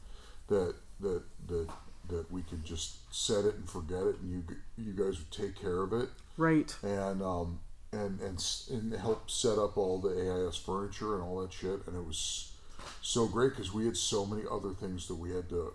That 0.48 0.74
that 1.00 1.22
that 1.48 1.68
that 2.08 2.30
we 2.30 2.42
could 2.42 2.64
just 2.64 2.96
set 3.14 3.46
it 3.46 3.54
and 3.54 3.66
forget 3.68 4.02
it, 4.02 4.16
and 4.20 4.30
you 4.30 4.44
you 4.76 4.92
guys 4.92 5.18
would 5.18 5.30
take 5.30 5.58
care 5.58 5.78
of 5.82 5.94
it, 5.94 6.10
right. 6.36 6.76
and 6.82 7.22
um 7.22 7.60
and 7.92 8.20
and 8.20 8.44
and 8.70 8.92
help 8.92 9.30
set 9.30 9.58
up 9.58 9.78
all 9.78 9.98
the 9.98 10.10
AIS 10.10 10.58
furniture 10.58 11.14
and 11.14 11.22
all 11.22 11.40
that 11.40 11.50
shit, 11.50 11.80
and 11.86 11.96
it 11.96 12.04
was 12.06 12.52
so 13.00 13.26
great 13.26 13.52
because 13.52 13.72
we 13.72 13.86
had 13.86 13.96
so 13.96 14.26
many 14.26 14.42
other 14.50 14.74
things 14.74 15.08
that 15.08 15.14
we 15.14 15.30
had 15.30 15.48
to 15.48 15.72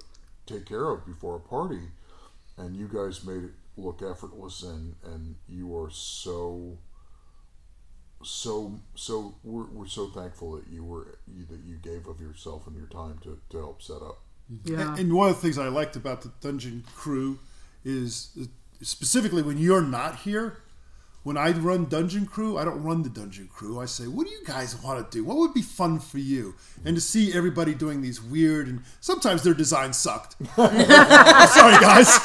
take 0.54 0.66
care 0.66 0.90
of 0.90 1.06
before 1.06 1.36
a 1.36 1.40
party, 1.40 1.82
and 2.58 2.76
you 2.76 2.88
guys 2.88 3.24
made 3.24 3.44
it 3.44 3.52
look 3.78 4.02
effortless, 4.02 4.64
and 4.64 4.96
and 5.04 5.36
you 5.48 5.76
are 5.78 5.90
so 5.90 6.78
so 8.24 8.80
so 8.96 9.36
we're, 9.44 9.66
we're 9.66 9.88
so 9.88 10.08
thankful 10.08 10.52
that 10.58 10.68
you 10.70 10.84
were 10.84 11.20
you, 11.28 11.46
that 11.46 11.62
you 11.66 11.78
gave 11.78 12.08
of 12.08 12.20
yourself 12.20 12.68
and 12.68 12.76
your 12.76 12.88
time 12.88 13.18
to, 13.24 13.40
to 13.50 13.58
help 13.58 13.82
set 13.82 14.02
up 14.02 14.20
Yeah. 14.66 14.96
And 14.98 15.14
one 15.14 15.30
of 15.30 15.36
the 15.36 15.42
things 15.42 15.58
I 15.58 15.68
liked 15.68 15.96
about 15.96 16.22
the 16.22 16.32
dungeon 16.42 16.84
crew 16.96 17.40
is 17.86 18.38
specifically 18.82 19.42
when 19.42 19.58
you're 19.58 19.82
not 19.82 20.18
here. 20.18 20.58
When 21.24 21.38
I 21.38 21.52
run 21.52 21.86
dungeon 21.86 22.26
crew, 22.26 22.58
I 22.58 22.64
don't 22.64 22.82
run 22.82 23.04
the 23.04 23.10
dungeon 23.10 23.50
crew. 23.54 23.80
I 23.80 23.86
say, 23.86 24.08
"What 24.08 24.26
do 24.26 24.32
you 24.34 24.44
guys 24.46 24.76
want 24.82 25.12
to 25.12 25.18
do? 25.18 25.24
What 25.24 25.38
would 25.38 25.54
be 25.54 25.62
fun 25.62 26.00
for 26.00 26.18
you?" 26.18 26.56
And 26.86 26.96
to 26.96 27.02
see 27.02 27.34
everybody 27.34 27.74
doing 27.76 28.02
these 28.02 28.22
weird 28.22 28.68
and 28.68 28.82
sometimes 29.02 29.44
their 29.44 29.54
design 29.54 29.92
sucked. 29.94 30.36
Sorry, 30.56 31.76
guys, 31.80 32.18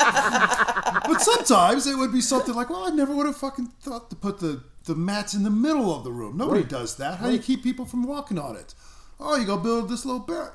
but 1.06 1.18
sometimes 1.20 1.86
it 1.86 1.96
would 1.98 2.12
be 2.12 2.20
something 2.20 2.54
like, 2.54 2.70
"Well, 2.70 2.84
I 2.86 2.90
never 2.90 3.14
would 3.14 3.26
have 3.26 3.36
fucking 3.36 3.72
thought 3.80 4.10
to 4.10 4.16
put 4.16 4.38
the 4.38 4.62
the 4.84 4.94
mats 4.94 5.34
in 5.34 5.42
the 5.42 5.50
middle 5.50 5.94
of 5.96 6.04
the 6.04 6.12
room. 6.12 6.36
Nobody 6.36 6.60
Right. 6.60 6.68
does 6.68 6.96
that. 6.96 7.18
How 7.18 7.26
do 7.28 7.32
you 7.32 7.38
keep 7.38 7.62
people 7.62 7.86
from 7.86 8.04
walking 8.04 8.38
on 8.38 8.54
it? 8.56 8.74
Oh, 9.18 9.34
you 9.36 9.46
go 9.46 9.56
build 9.56 9.88
this 9.88 10.04
little 10.04 10.20
bear 10.20 10.54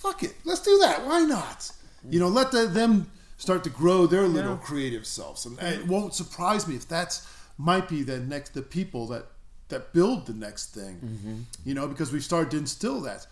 fuck 0.00 0.22
it, 0.22 0.34
let's 0.44 0.62
do 0.62 0.78
that. 0.78 1.04
Why 1.06 1.20
not? 1.20 1.70
You 2.08 2.18
know, 2.20 2.28
let 2.28 2.52
the, 2.52 2.66
them 2.66 3.10
start 3.36 3.62
to 3.64 3.70
grow 3.70 4.06
their 4.06 4.26
little 4.26 4.56
creative 4.56 5.06
selves, 5.06 5.44
and 5.44 5.58
it 5.60 5.86
won't 5.86 6.14
surprise 6.14 6.66
me 6.66 6.74
if 6.74 6.88
that's 6.88 7.26
might 7.60 7.88
be 7.88 8.02
the 8.02 8.18
next 8.18 8.54
the 8.54 8.62
people 8.62 9.06
that 9.08 9.26
that 9.68 9.92
build 9.92 10.26
the 10.26 10.32
next 10.34 10.74
thing. 10.74 10.96
Mm-hmm. 10.96 11.34
You 11.64 11.74
know, 11.74 11.86
because 11.86 12.12
we've 12.12 12.24
started 12.24 12.50
to 12.52 12.56
instill 12.58 13.00
that. 13.02 13.26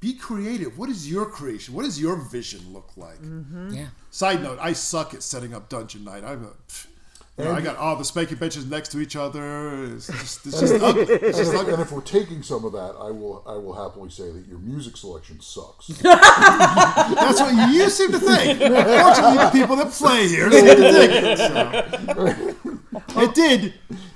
Be 0.00 0.14
creative. 0.14 0.78
What 0.78 0.88
is 0.88 1.08
your 1.08 1.26
creation? 1.26 1.74
What 1.74 1.84
does 1.84 2.00
your 2.00 2.16
vision 2.16 2.60
look 2.72 2.90
like? 2.96 3.18
Yeah. 3.70 3.86
Side 4.10 4.42
note: 4.42 4.58
I 4.60 4.72
suck 4.72 5.14
at 5.14 5.22
setting 5.22 5.54
up 5.54 5.68
dungeon 5.68 6.02
night. 6.04 6.24
I'm 6.24 6.42
a, 6.44 6.48
pff, 6.68 6.86
you 7.38 7.44
know, 7.44 7.52
I 7.52 7.60
got 7.60 7.76
all 7.76 7.94
the 7.96 8.04
spanking 8.04 8.36
benches 8.36 8.66
next 8.66 8.88
to 8.92 9.00
each 9.00 9.14
other. 9.14 9.84
It's 9.94 10.08
just, 10.08 10.46
it's 10.46 10.60
just 10.60 10.74
ugly. 10.82 11.02
It's 11.08 11.38
just 11.38 11.50
And, 11.52 11.60
ugly. 11.60 11.72
and 11.74 11.82
if 11.82 11.92
we're 11.92 12.00
taking 12.02 12.42
some 12.42 12.64
of 12.64 12.72
that, 12.72 12.94
I 13.00 13.10
will 13.10 13.44
I 13.46 13.54
will 13.54 13.74
happily 13.74 14.10
say 14.10 14.30
that 14.32 14.46
your 14.48 14.58
music 14.58 14.96
selection 14.96 15.40
sucks. 15.40 15.86
That's 16.02 17.40
what 17.40 17.72
you 17.72 17.88
seem 17.88 18.10
to 18.12 18.18
think. 18.18 18.58
Fortunately, 18.58 19.38
the 19.38 19.50
people 19.52 19.76
that 19.76 19.90
play 19.92 20.26
here 20.28 20.50
seem 20.50 20.66
to 20.66 20.92
think 20.92 21.12
it. 21.14 21.38
So. 21.38 22.54
It 23.22 23.34
did. 23.34 23.74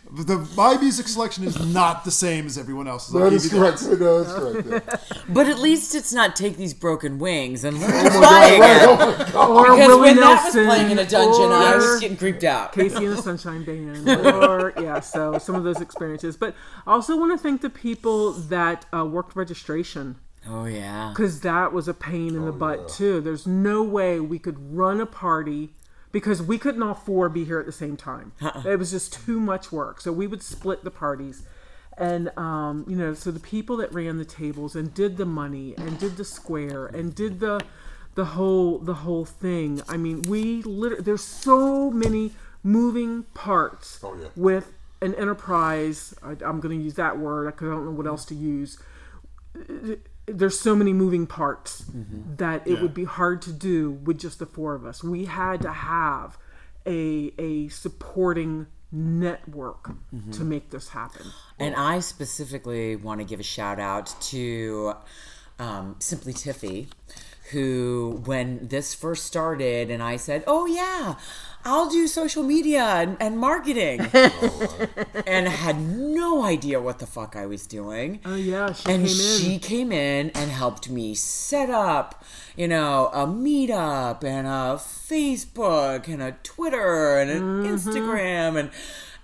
The, 0.09 0.39
my 0.57 0.77
music 0.79 1.09
selection 1.09 1.45
is 1.45 1.61
not 1.75 2.05
the 2.05 2.11
same 2.11 2.47
as 2.47 2.57
everyone 2.57 2.89
else's. 2.89 3.15
I'll 3.15 3.23
that 3.25 3.31
give 3.31 3.37
is 3.37 3.53
you 3.53 3.59
correct. 3.59 3.83
No, 4.01 4.23
that's 4.23 4.33
correct. 4.65 4.69
Yeah. 4.89 5.23
But 5.29 5.49
at 5.49 5.59
least 5.59 5.95
it's 5.95 6.13
not 6.13 6.37
take 6.37 6.57
these 6.57 6.73
broken 6.73 7.19
wings 7.19 7.65
and 7.65 7.79
learn 7.81 7.91
Oh 7.93 8.03
to 8.05 8.11
fly 8.13 8.47
again. 8.47 8.89
Or 9.37 9.63
Because 9.65 9.79
Willie 9.89 10.01
when 10.01 10.17
that 10.17 10.45
was 10.45 10.53
playing 10.55 10.91
in 10.93 10.99
a 11.01 11.05
dungeon, 11.07 11.53
I 11.53 11.75
or 11.75 11.77
was 11.79 12.01
getting 12.01 12.17
creeped 12.17 12.45
out. 12.45 12.73
KC 12.73 12.97
and 12.97 13.09
the 13.09 13.23
Sunshine 13.23 13.65
Band, 13.67 14.09
or 14.09 14.73
yeah, 14.81 15.01
so 15.01 15.37
some 15.39 15.55
of 15.57 15.65
those 15.65 15.81
experiences. 15.83 16.37
But 16.37 16.55
I 16.87 16.93
also 16.93 17.19
want 17.19 17.33
to 17.33 17.39
thank 17.39 17.61
the 17.61 17.69
people 17.71 18.33
that 18.33 18.87
uh, 18.97 19.05
worked 19.05 19.37
registration 19.37 20.17
Oh 20.49 20.65
yeah. 20.67 21.11
because 21.11 21.41
that 21.41 21.73
was 21.73 21.89
a 21.89 21.95
pain 21.95 22.37
in 22.37 22.45
the 22.47 22.53
butt 22.53 22.89
too. 22.89 23.21
There's 23.21 23.47
no 23.47 23.83
way 23.83 24.21
we 24.21 24.39
could 24.39 24.57
run 24.75 25.01
a 25.01 25.07
party 25.07 25.75
because 26.17 26.43
we 26.43 26.57
couldn't 26.57 26.83
all 26.83 26.95
four 26.95 27.29
be 27.29 27.45
here 27.45 27.61
at 27.61 27.67
the 27.67 27.73
same 27.73 27.95
time. 27.95 28.33
It 28.65 28.79
was 28.79 28.91
just 28.91 29.13
too 29.13 29.39
much 29.39 29.71
work. 29.71 30.01
So 30.01 30.13
we 30.13 30.27
would 30.27 30.43
split 30.43 30.83
the 30.83 30.91
parties. 30.91 31.43
And 31.99 32.31
um, 32.39 32.87
you 32.89 32.97
know, 32.97 33.13
so 33.13 33.31
the 33.31 33.39
people 33.55 33.77
that 33.77 33.93
ran 33.93 34.17
the 34.17 34.25
tables 34.25 34.75
and 34.75 34.95
did 34.95 35.19
the 35.19 35.27
money 35.27 35.75
and 35.77 35.99
did 35.99 36.17
the 36.17 36.25
square 36.25 36.87
and 36.87 37.15
did 37.15 37.41
the 37.41 37.61
the 38.15 38.25
whole 38.37 38.79
the 38.79 38.95
whole 39.05 39.27
thing. 39.27 39.83
I 39.91 39.99
mean, 39.99 40.23
we 40.23 40.63
literally 40.63 41.03
there's 41.05 41.23
so 41.23 41.91
many 41.91 42.33
moving 42.63 43.25
parts 43.35 44.01
Oh, 44.03 44.17
yeah. 44.19 44.29
with 44.37 44.73
an 45.03 45.15
enterprise. 45.17 46.15
I, 46.23 46.31
I'm 46.31 46.61
going 46.61 46.79
to 46.79 46.83
use 46.83 46.95
that 46.95 47.19
word 47.19 47.45
because 47.45 47.69
I 47.69 47.73
don't 47.73 47.85
know 47.85 47.91
what 47.91 48.07
else 48.07 48.25
to 48.27 48.35
use 48.35 48.79
there's 50.27 50.59
so 50.59 50.75
many 50.75 50.93
moving 50.93 51.27
parts 51.27 51.85
that 52.37 52.67
it 52.67 52.75
Yeah. 52.75 52.83
would 52.83 52.95
be 52.95 53.05
hard 53.05 53.41
to 53.43 53.53
do 53.53 53.91
with 53.93 54.19
just 54.19 54.39
the 54.39 54.47
four 54.47 54.75
of 54.75 54.85
us. 54.85 55.03
We 55.05 55.27
had 55.27 55.63
to 55.63 55.73
have 55.73 56.37
a 56.87 57.33
a 57.39 57.69
supporting 57.69 58.67
network 58.93 59.91
to 60.33 60.45
make 60.45 60.71
this 60.71 60.89
happen. 60.91 61.27
And 61.59 61.75
I 61.75 62.01
specifically 62.01 62.97
want 62.97 63.21
to 63.21 63.25
give 63.25 63.41
a 63.41 63.45
shout 63.45 63.79
out 63.79 64.15
to 64.33 64.95
um, 65.59 65.97
Simply 65.99 66.33
Tiffy, 66.33 66.89
who, 67.53 68.21
when 68.25 68.67
this 68.69 68.95
first 68.95 69.25
started, 69.25 69.91
and 69.91 70.03
I 70.03 70.17
said, 70.17 70.45
"Oh 70.47 70.67
yeah, 70.67 71.15
I'll 71.67 71.91
do 71.91 72.07
social 72.07 72.43
media 72.43 72.83
and, 72.85 73.17
and 73.21 73.39
marketing," 73.39 74.01
and 75.27 75.49
had 75.49 75.81
no 75.81 76.45
idea 76.45 76.81
what 76.81 76.99
the 77.01 77.07
fuck 77.07 77.37
I 77.37 77.45
was 77.47 77.67
doing. 77.67 78.21
Oh 78.25 78.37
yeah, 78.37 78.73
she 78.73 78.91
and 78.91 79.07
came 79.07 79.21
in. 79.21 79.39
she 79.41 79.59
came 79.59 79.93
in 79.93 80.31
and 80.31 80.51
helped 80.51 80.89
me 80.89 81.15
set 81.15 81.69
up, 81.69 82.25
you 82.57 82.69
know, 82.69 83.11
a 83.13 83.27
meetup 83.27 84.23
and 84.25 84.47
a 84.47 84.79
Facebook 85.11 86.09
and 86.09 86.23
a 86.23 86.33
Twitter 86.43 87.19
and 87.19 87.31
an 87.31 87.43
Mm-hmm. 87.43 87.75
Instagram 87.75 88.59
and 88.59 88.71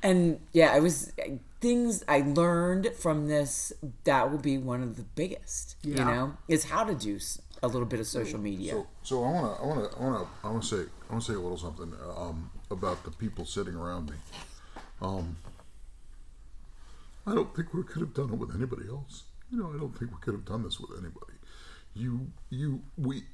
and 0.03 0.41
yeah, 0.53 0.77
it 0.77 0.83
was 0.83 1.13
things 1.61 2.03
I 2.09 2.21
learned 2.21 2.89
from 2.99 3.29
this. 3.29 3.73
That 4.05 4.31
will 4.31 4.39
be 4.39 4.59
one 4.59 4.83
of 4.83 4.97
the 4.97 5.05
biggest. 5.05 5.77
You 5.83 5.95
know, 5.95 6.35
is 6.49 6.65
how 6.65 6.85
to 6.85 6.95
do 6.95 7.19
a 7.63 7.69
little 7.69 7.87
bit 7.87 8.01
of 8.01 8.07
social 8.09 8.41
media. 8.41 8.73
So, 8.73 8.87
so 9.03 9.25
I 9.25 9.31
want 9.31 9.57
to, 9.57 9.63
I 9.63 9.67
want 9.67 9.93
to, 9.93 9.99
I 9.99 10.03
want 10.05 10.23
to, 10.23 10.47
I 10.47 10.51
want 10.51 10.63
to 10.65 10.69
say, 10.69 10.91
I 11.13 11.17
want 11.17 11.27
to 11.27 11.33
say 11.33 11.37
a 11.37 11.41
little 11.43 11.59
something 11.59 11.93
um, 12.17 12.51
about 12.71 13.05
the 13.05 13.11
people 13.11 13.45
sitting 13.45 13.75
around 13.75 14.09
me. 14.09 14.17
Um, 15.03 15.37
I 17.27 17.35
don't 17.35 17.55
think 17.55 17.75
we 17.75 17.83
could 17.83 18.01
have 18.01 18.15
done 18.15 18.31
it 18.33 18.39
with 18.39 18.55
anybody 18.55 18.89
else. 18.89 19.25
You 19.51 19.59
know, 19.59 19.71
I 19.75 19.79
don't 19.79 19.95
think 19.99 20.11
we 20.11 20.17
could 20.23 20.33
have 20.33 20.47
done 20.47 20.63
this 20.63 20.81
with 20.81 20.93
anybody. 20.93 21.35
You, 21.93 22.29
you, 22.49 22.81
we. 22.97 23.25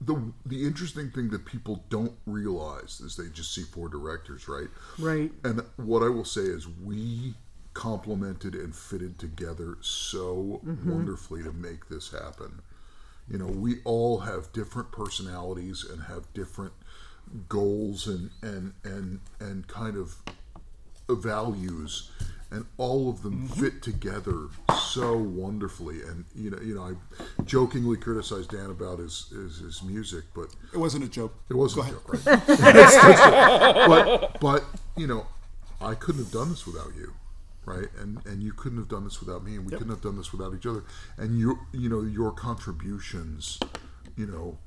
The 0.00 0.32
the 0.44 0.66
interesting 0.66 1.10
thing 1.10 1.30
that 1.30 1.46
people 1.46 1.84
don't 1.90 2.12
realize 2.26 3.00
is 3.00 3.14
they 3.14 3.28
just 3.28 3.54
see 3.54 3.62
four 3.62 3.88
directors, 3.88 4.48
right? 4.48 4.68
right. 4.98 5.30
And 5.44 5.62
what 5.76 6.02
I 6.02 6.08
will 6.08 6.24
say 6.24 6.42
is 6.42 6.66
we 6.68 7.34
complemented 7.72 8.56
and 8.56 8.74
fitted 8.74 9.18
together 9.18 9.76
so 9.80 10.60
wonderfully 10.84 11.44
to 11.44 11.52
make 11.52 11.88
this 11.88 12.10
happen. 12.10 12.62
You 13.30 13.38
know, 13.38 13.46
we 13.46 13.76
all 13.84 14.18
have 14.20 14.52
different 14.52 14.92
personalities 14.92 15.84
and 15.88 16.02
have 16.04 16.32
different 16.34 16.72
goals 17.48 18.06
and 18.06 18.30
and 18.42 18.72
and 18.84 19.20
and 19.40 19.66
kind 19.68 19.96
of 19.96 20.16
values 21.08 22.10
and 22.50 22.64
all 22.78 23.10
of 23.10 23.22
them 23.22 23.48
mm-hmm. 23.48 23.60
fit 23.60 23.82
together 23.82 24.48
so 24.80 25.16
wonderfully 25.16 26.02
and 26.02 26.24
you 26.34 26.50
know 26.50 26.58
you 26.62 26.74
know 26.74 26.82
I 26.82 27.42
jokingly 27.44 27.96
criticized 27.96 28.50
Dan 28.50 28.70
about 28.70 28.98
his 28.98 29.28
his, 29.30 29.58
his 29.58 29.82
music 29.82 30.24
but 30.34 30.54
It 30.72 30.78
wasn't 30.78 31.04
a 31.04 31.08
joke. 31.08 31.34
it 31.48 31.54
wasn't 31.54 31.88
a 31.88 31.90
joke, 31.90 32.26
right? 32.26 33.86
But 33.88 34.40
but 34.40 34.64
you 34.96 35.06
know, 35.06 35.26
I 35.80 35.94
couldn't 35.94 36.24
have 36.24 36.32
done 36.32 36.50
this 36.50 36.66
without 36.66 36.94
you, 36.96 37.12
right? 37.64 37.88
And 38.00 38.24
and 38.26 38.42
you 38.42 38.52
couldn't 38.52 38.78
have 38.78 38.88
done 38.88 39.04
this 39.04 39.20
without 39.20 39.44
me, 39.44 39.56
and 39.56 39.64
we 39.64 39.72
couldn't 39.72 39.90
have 39.90 40.00
done 40.00 40.16
this 40.16 40.32
without 40.32 40.54
each 40.54 40.66
other. 40.66 40.84
And 41.16 41.38
you 41.38 41.58
you 41.72 41.88
know 41.88 42.02
your 42.02 42.32
contributions, 42.32 43.58
you 44.16 44.26
know, 44.26 44.58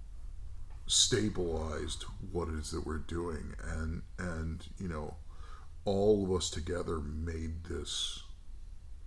stabilized 0.89 2.03
what 2.31 2.47
it 2.47 2.55
is 2.55 2.71
that 2.71 2.85
we're 2.85 2.97
doing, 2.97 3.53
and 3.63 4.01
and 4.17 4.67
you 4.79 4.87
know, 4.87 5.15
all 5.85 6.25
of 6.25 6.31
us 6.35 6.49
together 6.49 6.99
made 6.99 7.63
this 7.65 8.23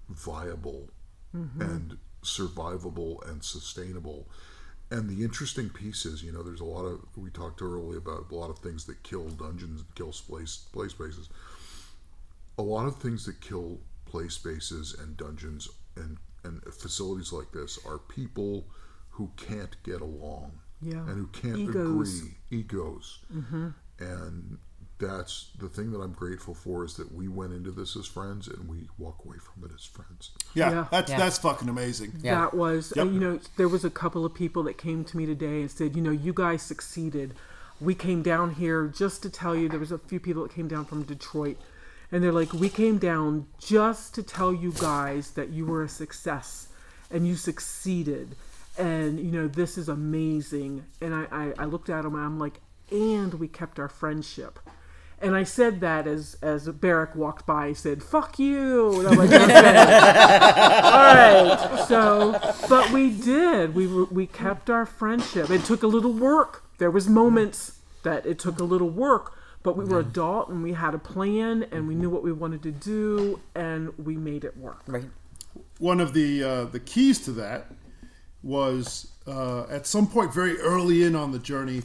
viable 0.08 0.88
mm-hmm. 1.36 1.60
and 1.60 1.98
survivable 2.22 3.28
and 3.28 3.42
sustainable. 3.42 4.28
And 4.92 5.08
the 5.08 5.24
interesting 5.24 5.70
piece 5.70 6.04
is, 6.04 6.22
you 6.22 6.30
know, 6.30 6.42
there's 6.42 6.60
a 6.60 6.64
lot 6.64 6.84
of 6.84 7.00
we 7.16 7.30
talked 7.30 7.60
earlier 7.60 7.98
about 7.98 8.30
a 8.30 8.34
lot 8.34 8.50
of 8.50 8.60
things 8.60 8.84
that 8.84 9.02
kill 9.02 9.28
dungeons 9.30 9.80
and 9.80 9.94
kill 9.96 10.12
place 10.12 10.68
play 10.72 10.86
spaces. 10.86 11.30
A 12.58 12.62
lot 12.62 12.86
of 12.86 12.96
things 12.96 13.26
that 13.26 13.40
kill 13.40 13.80
play 14.06 14.28
spaces 14.28 14.94
and 15.00 15.16
dungeons 15.16 15.68
and 15.96 16.18
and 16.44 16.62
facilities 16.72 17.32
like 17.32 17.50
this 17.50 17.78
are 17.84 17.98
people 17.98 18.66
who 19.10 19.30
can't 19.36 19.76
get 19.82 20.00
along 20.00 20.52
Yeah. 20.82 20.98
and 20.98 21.16
who 21.16 21.26
can't 21.28 21.58
Egos. 21.58 22.18
agree 22.20 22.34
egos 22.50 23.18
mm-hmm. 23.32 23.68
and 23.98 24.58
that's 24.98 25.50
the 25.58 25.68
thing 25.68 25.90
that 25.92 25.98
i'm 26.00 26.12
grateful 26.12 26.54
for 26.54 26.84
is 26.84 26.94
that 26.94 27.12
we 27.14 27.26
went 27.28 27.52
into 27.52 27.70
this 27.70 27.96
as 27.96 28.06
friends 28.06 28.46
and 28.48 28.68
we 28.68 28.88
walk 28.98 29.18
away 29.24 29.36
from 29.38 29.64
it 29.64 29.70
as 29.74 29.84
friends 29.84 30.30
Yeah, 30.54 30.70
Yeah. 30.70 30.86
that's 30.90 31.10
Yeah. 31.10 31.18
that's 31.18 31.38
fucking 31.38 31.68
amazing. 31.68 32.12
Yeah. 32.22 32.34
That 32.40 32.54
was, 32.54 32.92
Yep. 32.96 33.06
you 33.06 33.18
know, 33.20 33.40
there 33.56 33.68
was 33.68 33.84
a 33.84 33.90
couple 33.90 34.24
of 34.24 34.34
people 34.34 34.62
that 34.64 34.76
came 34.78 35.02
to 35.04 35.16
me 35.16 35.24
today 35.26 35.62
and 35.62 35.70
said, 35.70 35.96
you 35.96 36.02
know, 36.02 36.10
you 36.10 36.32
guys 36.34 36.62
succeeded. 36.62 37.34
We 37.80 37.94
came 37.94 38.22
down 38.22 38.54
here 38.54 38.86
just 38.86 39.22
to 39.22 39.30
tell 39.30 39.56
you. 39.56 39.68
There 39.68 39.80
was 39.80 39.90
a 39.92 39.98
few 39.98 40.20
people 40.20 40.42
that 40.44 40.52
came 40.54 40.68
down 40.68 40.84
from 40.84 41.02
Detroit, 41.04 41.56
and 42.12 42.22
they're 42.22 42.30
like, 42.40 42.52
we 42.52 42.68
came 42.68 42.98
down 42.98 43.46
just 43.58 44.14
to 44.16 44.22
tell 44.22 44.52
you 44.54 44.72
guys 44.72 45.32
that 45.32 45.48
you 45.48 45.64
were 45.66 45.82
a 45.82 45.88
success 45.88 46.68
and 47.10 47.26
you 47.26 47.34
succeeded, 47.34 48.36
and 48.78 49.18
you 49.18 49.30
know, 49.30 49.48
this 49.48 49.76
is 49.78 49.88
amazing. 49.88 50.84
And 51.00 51.14
I, 51.14 51.26
I, 51.30 51.52
I 51.58 51.64
looked 51.64 51.90
at 51.90 52.04
him 52.04 52.14
and 52.14 52.24
I'm 52.24 52.38
like, 52.38 52.60
and 52.90 53.34
we 53.34 53.48
kept 53.48 53.78
our 53.78 53.88
friendship. 53.88 54.58
And 55.20 55.36
I 55.36 55.44
said 55.44 55.80
that 55.82 56.08
as 56.08 56.36
as 56.42 56.68
Barrick 56.68 57.14
walked 57.14 57.46
by, 57.46 57.68
he 57.68 57.74
said, 57.74 58.02
"Fuck 58.02 58.40
you." 58.40 58.98
And 58.98 59.08
I'm 59.08 59.16
like, 59.16 59.30
"Okay." 59.30 59.44
All 60.82 61.14
right. 61.14 61.84
So, 61.86 62.40
but 62.68 62.90
we 62.90 63.10
did. 63.10 63.72
We 63.76 63.86
were, 63.86 64.06
we 64.06 64.26
kept 64.26 64.68
our 64.68 64.84
friendship. 64.84 65.48
It 65.48 65.64
took 65.64 65.84
a 65.84 65.86
little 65.86 66.12
work. 66.12 66.64
There 66.78 66.90
was 66.90 67.08
moments 67.08 67.78
that 68.02 68.26
it 68.26 68.40
took 68.40 68.58
a 68.58 68.64
little 68.64 68.90
work, 68.90 69.38
but 69.62 69.76
we 69.76 69.84
were 69.84 70.00
adult 70.00 70.48
and 70.48 70.60
we 70.60 70.72
had 70.72 70.92
a 70.92 70.98
plan 70.98 71.66
and 71.70 71.86
we 71.86 71.94
knew 71.94 72.10
what 72.10 72.24
we 72.24 72.32
wanted 72.32 72.64
to 72.64 72.72
do 72.72 73.38
and 73.54 73.96
we 73.96 74.16
made 74.16 74.44
it 74.44 74.56
work. 74.56 74.82
right. 74.88 75.04
One 75.78 76.00
of 76.00 76.14
the 76.14 76.42
uh, 76.42 76.64
the 76.64 76.80
keys 76.80 77.20
to 77.26 77.30
that 77.32 77.70
was 78.42 79.12
uh, 79.26 79.64
at 79.70 79.86
some 79.86 80.06
point 80.06 80.32
very 80.34 80.58
early 80.58 81.02
in 81.04 81.14
on 81.14 81.32
the 81.32 81.38
journey, 81.38 81.82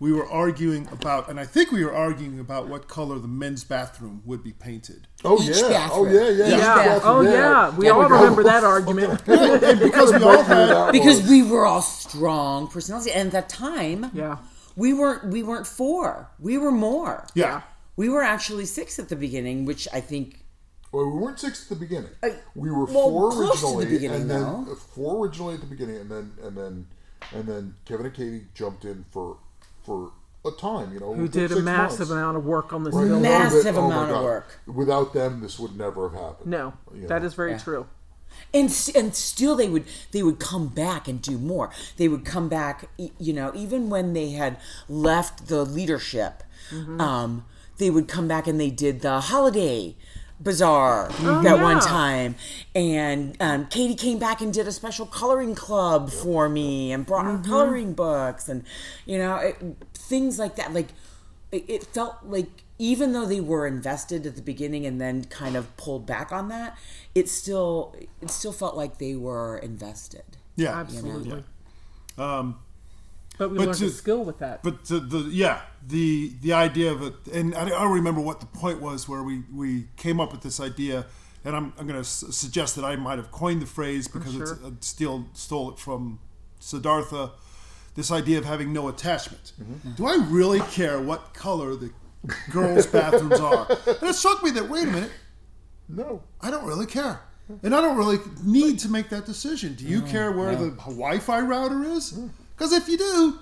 we 0.00 0.12
were 0.12 0.28
arguing 0.30 0.86
about, 0.92 1.28
and 1.28 1.40
I 1.40 1.44
think 1.44 1.72
we 1.72 1.84
were 1.84 1.92
arguing 1.92 2.38
about 2.38 2.68
what 2.68 2.86
color 2.86 3.18
the 3.18 3.26
men's 3.28 3.64
bathroom 3.64 4.22
would 4.24 4.44
be 4.44 4.52
painted. 4.52 5.08
Oh 5.24 5.42
Each 5.42 5.56
yeah. 5.60 5.88
Oh 5.92 6.04
bathroom. 6.04 6.14
yeah. 6.14 6.20
Yeah. 6.20 6.30
Each 6.30 6.52
each 6.54 6.58
Yeah. 6.60 6.74
bathroom. 6.76 7.02
Oh 7.16 7.20
yeah. 7.22 7.76
We 7.76 7.86
Yeah, 7.86 7.92
all 7.92 8.02
we 8.02 8.08
go- 8.08 8.14
remember 8.20 8.42
that 8.44 8.64
argument. 8.64 9.22
And 9.28 9.80
because 9.80 10.12
we 10.12 10.22
all 10.22 10.42
had, 10.42 10.92
because 10.92 11.28
we 11.28 11.42
were 11.42 11.66
all 11.66 11.82
strong 11.82 12.68
personalities, 12.68 13.12
and 13.12 13.26
at 13.28 13.32
that 13.32 13.48
time, 13.48 14.10
Yeah. 14.14 14.36
we 14.76 14.92
weren't 14.92 15.24
we 15.32 15.42
weren't 15.42 15.66
four. 15.66 16.30
We 16.38 16.58
were 16.58 16.70
more. 16.72 17.26
yeah, 17.34 17.62
We 17.96 18.08
were 18.08 18.22
actually 18.22 18.66
six 18.66 18.98
at 19.00 19.08
the 19.08 19.16
beginning, 19.16 19.64
which 19.64 19.88
I 19.92 20.00
think 20.00 20.44
Well, 20.92 21.06
we 21.10 21.18
weren't 21.20 21.38
six 21.38 21.62
at 21.64 21.68
the 21.68 21.76
beginning. 21.76 22.10
Uh, 22.22 22.28
we 22.54 22.70
were 22.70 22.84
well, 22.86 23.10
four 23.10 23.30
close 23.30 23.60
to 23.60 23.66
the 23.66 23.66
originally, 23.66 23.86
beginning, 23.86 24.20
and 24.22 24.30
then 24.30 24.64
though. 24.66 24.74
four 24.74 25.24
originally 25.26 25.54
at 25.54 25.60
the 25.60 25.66
beginning, 25.66 25.96
and 25.96 26.10
then 26.10 26.32
and 26.42 26.56
then 26.56 26.86
and 27.32 27.46
then 27.46 27.74
Kevin 27.84 28.06
and 28.06 28.14
Katie 28.14 28.44
jumped 28.54 28.84
in 28.84 29.04
for 29.10 29.36
for 29.84 30.12
a 30.46 30.50
time. 30.52 30.94
You 30.94 31.00
know, 31.00 31.12
Who 31.14 31.28
did 31.28 31.52
a 31.52 31.60
massive 31.60 31.98
months. 32.00 32.10
amount 32.12 32.36
of 32.38 32.44
work 32.46 32.72
on 32.72 32.84
this 32.84 32.94
Right, 32.94 33.04
a 33.04 33.08
building. 33.08 33.22
little 33.30 33.38
Massive 33.50 33.76
oh 33.78 33.86
amount 33.86 34.10
of 34.12 34.22
work. 34.22 34.60
Without 34.66 35.12
them, 35.12 35.40
this 35.40 35.58
would 35.58 35.76
never 35.76 36.08
have 36.08 36.18
happened. 36.20 36.50
No, 36.50 36.72
You 36.94 37.06
that 37.08 37.20
know. 37.22 37.26
is 37.26 37.34
very 37.34 37.52
Yeah. 37.52 37.58
true. 37.58 37.86
and 38.54 38.70
and 38.94 39.14
still 39.14 39.56
they 39.56 39.68
would 39.68 39.84
they 40.12 40.22
would 40.22 40.38
come 40.38 40.68
back 40.68 41.06
and 41.08 41.20
do 41.20 41.36
more. 41.38 41.70
They 41.98 42.08
would 42.08 42.24
come 42.24 42.48
back, 42.48 42.88
you 43.18 43.32
know, 43.32 43.52
even 43.54 43.90
when 43.90 44.12
they 44.14 44.30
had 44.30 44.56
left 44.88 45.48
the 45.48 45.64
leadership, 45.64 46.42
Mm-hmm. 46.70 47.00
um, 47.00 47.44
they 47.78 47.88
would 47.90 48.08
come 48.08 48.26
back 48.28 48.46
and 48.46 48.60
they 48.60 48.70
did 48.70 49.00
the 49.00 49.20
holiday 49.20 49.96
bazaar 50.40 51.08
Oh, 51.20 51.42
that 51.42 51.60
one 51.60 51.80
time, 51.80 52.36
and 52.74 53.36
um, 53.40 53.66
Katie 53.66 53.94
came 53.94 54.18
back 54.18 54.40
and 54.40 54.52
did 54.52 54.68
a 54.68 54.72
special 54.72 55.04
coloring 55.06 55.54
club 55.54 56.10
for 56.10 56.48
me 56.48 56.92
and 56.92 57.04
brought 57.06 57.24
Mm-hmm. 57.24 57.42
her 57.44 57.48
coloring 57.48 57.92
books 57.94 58.48
and 58.48 58.64
you 59.06 59.18
know 59.18 59.36
it, 59.36 59.56
things 59.94 60.38
like 60.38 60.56
that. 60.56 60.72
Like 60.72 60.88
it, 61.50 61.64
it 61.68 61.84
felt 61.84 62.16
like 62.24 62.48
even 62.78 63.12
though 63.12 63.26
they 63.26 63.40
were 63.40 63.66
invested 63.66 64.24
at 64.26 64.36
the 64.36 64.42
beginning 64.42 64.86
and 64.86 65.00
then 65.00 65.24
kind 65.24 65.56
of 65.56 65.76
pulled 65.76 66.06
back 66.06 66.30
on 66.30 66.48
that, 66.48 66.78
it 67.14 67.28
still 67.28 67.96
it 68.22 68.30
still 68.30 68.52
felt 68.52 68.76
like 68.76 68.98
they 68.98 69.14
were 69.16 69.58
invested. 69.58 70.22
yeah, 70.56 70.78
Absolutely. 70.78 71.42
yeah 72.18 72.40
Um, 72.40 72.58
But 73.38 73.50
we 73.50 73.58
But 73.58 73.66
learned 73.68 73.78
to- 73.78 73.86
a 73.86 73.90
skill 73.90 74.24
with 74.24 74.38
that. 74.40 74.62
but 74.62 74.84
the, 74.86 74.98
the 75.00 75.18
yeah 75.30 75.60
the 75.86 76.32
the 76.42 76.52
idea 76.52 76.90
of 76.92 77.02
it 77.02 77.14
and 77.32 77.54
I, 77.54 77.62
I 77.66 77.68
don't 77.68 77.92
remember 77.94 78.20
what 78.20 78.40
the 78.40 78.46
point 78.46 78.80
was 78.80 79.08
where 79.08 79.22
we 79.22 79.42
we 79.54 79.86
came 79.96 80.20
up 80.20 80.32
with 80.32 80.42
this 80.42 80.58
idea 80.60 81.06
and 81.44 81.54
i'm, 81.56 81.72
I'm 81.78 81.86
going 81.86 81.94
to 81.94 82.00
s- 82.00 82.24
suggest 82.30 82.74
that 82.76 82.84
i 82.84 82.96
might 82.96 83.16
have 83.16 83.30
coined 83.30 83.62
the 83.62 83.66
phrase 83.66 84.08
because 84.08 84.34
it's 84.36 84.50
Sure. 84.50 84.66
uh, 84.66 84.70
still 84.80 85.26
stole 85.34 85.70
it 85.70 85.78
from 85.78 86.18
siddhartha 86.58 87.30
this 87.94 88.10
idea 88.10 88.38
of 88.38 88.44
having 88.44 88.72
no 88.72 88.88
attachment 88.88 89.52
do 89.96 90.04
i 90.06 90.16
really 90.28 90.60
care 90.72 91.00
what 91.00 91.32
color 91.32 91.76
the 91.76 91.90
girls 92.50 92.86
bathrooms 92.96 93.38
are 93.40 93.66
and 93.86 94.02
it 94.10 94.14
struck 94.14 94.42
me 94.42 94.50
that 94.50 94.68
wait 94.68 94.82
a 94.88 94.90
minute 94.90 95.12
No. 95.88 96.22
I 96.40 96.50
don't 96.50 96.66
really 96.66 96.86
care. 96.86 97.20
And 97.62 97.74
I 97.74 97.80
don't 97.80 97.96
really 97.96 98.18
need 98.44 98.78
to 98.80 98.90
make 98.90 99.08
that 99.08 99.24
decision. 99.24 99.72
Do 99.74 99.84
you 99.86 100.02
care 100.02 100.30
where 100.32 100.54
the 100.54 100.68
Wi 100.72 101.18
Fi 101.18 101.40
router 101.40 101.82
is? 101.96 102.12
Because 102.58 102.72
if 102.72 102.88
you 102.88 102.98
do, 102.98 103.38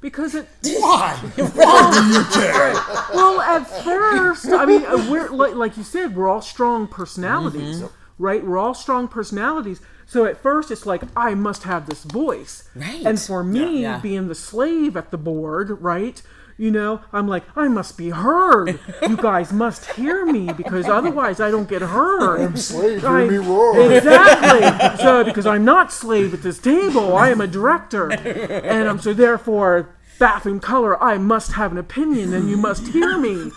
because 0.00 0.34
it 0.34 0.46
why? 0.62 1.14
Why 1.36 1.90
do 1.92 2.06
you 2.14 2.24
care? 2.32 2.74
well 3.14 3.40
at 3.40 3.66
first 3.82 4.46
i 4.46 4.64
mean 4.64 4.84
uh, 4.84 5.08
we're 5.10 5.30
like, 5.30 5.54
like 5.54 5.76
you 5.76 5.82
said 5.82 6.14
we're 6.14 6.28
all 6.28 6.40
strong 6.42 6.86
personalities 6.86 7.82
right 8.18 8.44
we're 8.44 8.58
all 8.58 8.74
strong 8.74 9.08
personalities 9.08 9.80
so 10.06 10.24
at 10.24 10.36
first 10.40 10.70
it's 10.70 10.86
like 10.86 11.02
i 11.16 11.34
must 11.34 11.64
have 11.64 11.86
this 11.86 12.04
voice 12.04 12.68
Right. 12.76 13.04
and 13.04 13.18
for 13.20 13.42
me 13.42 13.82
Yeah. 13.82 13.98
being 13.98 14.28
the 14.28 14.34
slave 14.36 14.96
at 14.96 15.10
the 15.10 15.18
board 15.18 15.80
right 15.82 16.22
you 16.58 16.70
know 16.70 17.00
i'm 17.12 17.26
like 17.26 17.44
i 17.56 17.68
must 17.68 17.96
be 17.96 18.10
heard 18.10 18.78
you 19.02 19.16
guys 19.16 19.52
must 19.52 19.86
hear 19.92 20.26
me 20.26 20.52
because 20.52 20.86
otherwise 20.86 21.40
i 21.40 21.50
don't 21.50 21.68
get 21.68 21.80
heard 21.80 22.40
i'm 22.40 22.56
Slave, 22.56 23.00
hear 23.00 23.30
me 23.30 23.38
roar. 23.38 23.92
Exactly. 23.92 24.98
so 25.02 25.24
because 25.24 25.46
I'm 25.46 25.64
not 25.64 25.92
slave 25.92 26.34
at 26.34 26.42
this 26.42 26.58
table, 26.58 27.16
I 27.16 27.30
am 27.30 27.40
a 27.40 27.46
director, 27.46 28.10
and 28.10 28.88
um, 28.88 29.00
so 29.00 29.12
therefore, 29.14 29.94
bathroom 30.18 30.60
color, 30.60 31.00
I 31.02 31.18
must 31.18 31.52
have 31.52 31.72
an 31.72 31.78
opinion, 31.78 32.34
and 32.34 32.50
you 32.50 32.56
must 32.56 32.88
hear 32.88 33.18
me. 33.18 33.50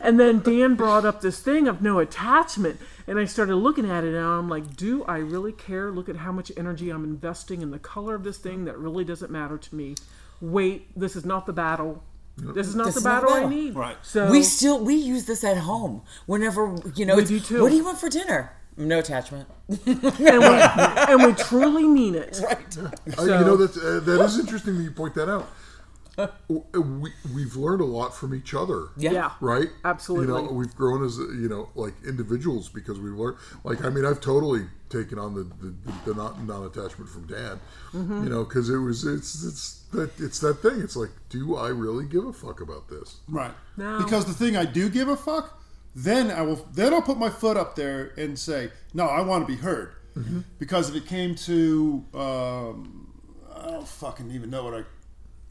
And 0.00 0.18
then 0.20 0.40
Dan 0.40 0.74
brought 0.74 1.04
up 1.04 1.20
this 1.20 1.40
thing 1.40 1.68
of 1.68 1.82
no 1.82 1.98
attachment, 1.98 2.80
and 3.06 3.18
I 3.18 3.24
started 3.24 3.56
looking 3.56 3.90
at 3.90 4.04
it, 4.04 4.14
and 4.14 4.24
I'm 4.24 4.48
like, 4.48 4.76
do 4.76 5.04
I 5.04 5.18
really 5.18 5.52
care? 5.52 5.90
Look 5.90 6.08
at 6.08 6.16
how 6.16 6.32
much 6.32 6.52
energy 6.56 6.90
I'm 6.90 7.04
investing 7.04 7.62
in 7.62 7.70
the 7.70 7.78
color 7.78 8.14
of 8.14 8.24
this 8.24 8.38
thing 8.38 8.64
that 8.64 8.78
really 8.78 9.04
doesn't 9.04 9.30
matter 9.30 9.58
to 9.58 9.74
me. 9.74 9.94
Wait, 10.40 10.88
this 10.98 11.16
is 11.16 11.24
not 11.24 11.46
the 11.46 11.52
battle. 11.52 12.02
This 12.36 12.66
is 12.68 12.74
not 12.74 12.86
This 12.86 12.94
the 12.94 12.98
is 12.98 13.04
not 13.04 13.22
battle 13.22 13.30
I 13.30 13.40
battle. 13.40 13.48
need. 13.50 13.74
Right. 13.74 13.96
So 14.02 14.30
We 14.30 14.42
still 14.42 14.78
we 14.84 14.94
use 14.94 15.24
this 15.24 15.42
at 15.44 15.56
home 15.56 16.02
whenever 16.26 16.76
you 16.94 17.06
know. 17.06 17.16
We 17.16 17.24
do 17.24 17.40
too. 17.40 17.62
What 17.62 17.70
do 17.70 17.76
you 17.76 17.84
want 17.84 17.98
for 17.98 18.08
dinner? 18.08 18.52
No 18.76 18.98
attachment. 18.98 19.48
and 19.68 19.78
we, 20.02 20.04
and 20.04 21.24
we 21.24 21.32
truly 21.32 21.84
mean 21.86 22.14
it. 22.14 22.38
Right. 22.46 22.78
Uh, 23.18 23.22
you 23.22 23.28
know 23.44 23.56
that 23.56 23.74
uh, 23.76 24.00
that 24.00 24.20
is 24.22 24.38
interesting 24.38 24.76
that 24.76 24.82
you 24.82 24.90
point 24.90 25.14
that 25.14 25.30
out. 25.30 25.48
We 26.48 27.10
we've 27.34 27.56
learned 27.56 27.80
a 27.82 27.86
lot 27.86 28.14
from 28.14 28.34
each 28.34 28.54
other. 28.54 28.88
Yeah. 28.96 29.12
Yeah. 29.12 29.30
Right. 29.40 29.68
Absolutely. 29.84 30.26
You 30.34 30.42
know, 30.46 30.52
we've 30.52 30.74
grown 30.74 31.04
as 31.04 31.18
uh, 31.18 31.28
you 31.28 31.48
know, 31.48 31.68
like 31.74 31.94
individuals 32.06 32.68
because 32.68 32.98
we've 32.98 33.12
learned. 33.14 33.36
Like, 33.64 33.84
I 33.84 33.90
mean, 33.90 34.04
I've 34.06 34.20
totally 34.20 34.66
taken 34.88 35.18
on 35.18 35.34
the 35.34 35.42
the, 35.44 35.74
the, 35.84 36.12
the 36.12 36.14
non 36.14 36.46
non 36.46 36.64
attachment 36.64 37.10
from 37.10 37.26
Dad. 37.26 37.58
Mm-hmm. 37.92 38.24
You 38.24 38.30
know, 38.30 38.44
because 38.44 38.68
it 38.70 38.78
was 38.78 39.04
it's 39.04 39.42
it's 39.44 39.82
that 39.92 40.18
it's 40.20 40.40
that 40.40 40.62
thing. 40.62 40.80
It's 40.80 40.96
like, 40.96 41.10
do 41.28 41.56
I 41.56 41.68
really 41.68 42.06
give 42.06 42.24
a 42.24 42.32
fuck 42.32 42.60
about 42.60 42.88
this? 42.88 43.20
Right. 43.28 43.52
No. 43.76 43.98
Because 43.98 44.24
the 44.26 44.34
thing 44.34 44.56
I 44.56 44.64
do 44.64 44.88
give 44.88 45.08
a 45.08 45.16
fuck, 45.16 45.60
then 45.94 46.30
I 46.30 46.42
will 46.42 46.66
then 46.72 46.92
I'll 46.92 47.02
put 47.02 47.18
my 47.18 47.30
foot 47.30 47.56
up 47.56 47.76
there 47.76 48.12
and 48.16 48.38
say, 48.38 48.70
no, 48.94 49.06
I 49.06 49.20
want 49.22 49.46
to 49.46 49.52
be 49.52 49.60
heard. 49.60 49.92
Mm-hmm. 50.16 50.40
Because 50.58 50.90
if 50.90 50.96
it 50.96 51.06
came 51.06 51.34
to 51.34 52.04
um, 52.14 53.12
I 53.54 53.70
don't 53.70 53.88
fucking 53.88 54.30
even 54.30 54.50
know 54.50 54.64
what 54.64 54.74
I 54.74 54.84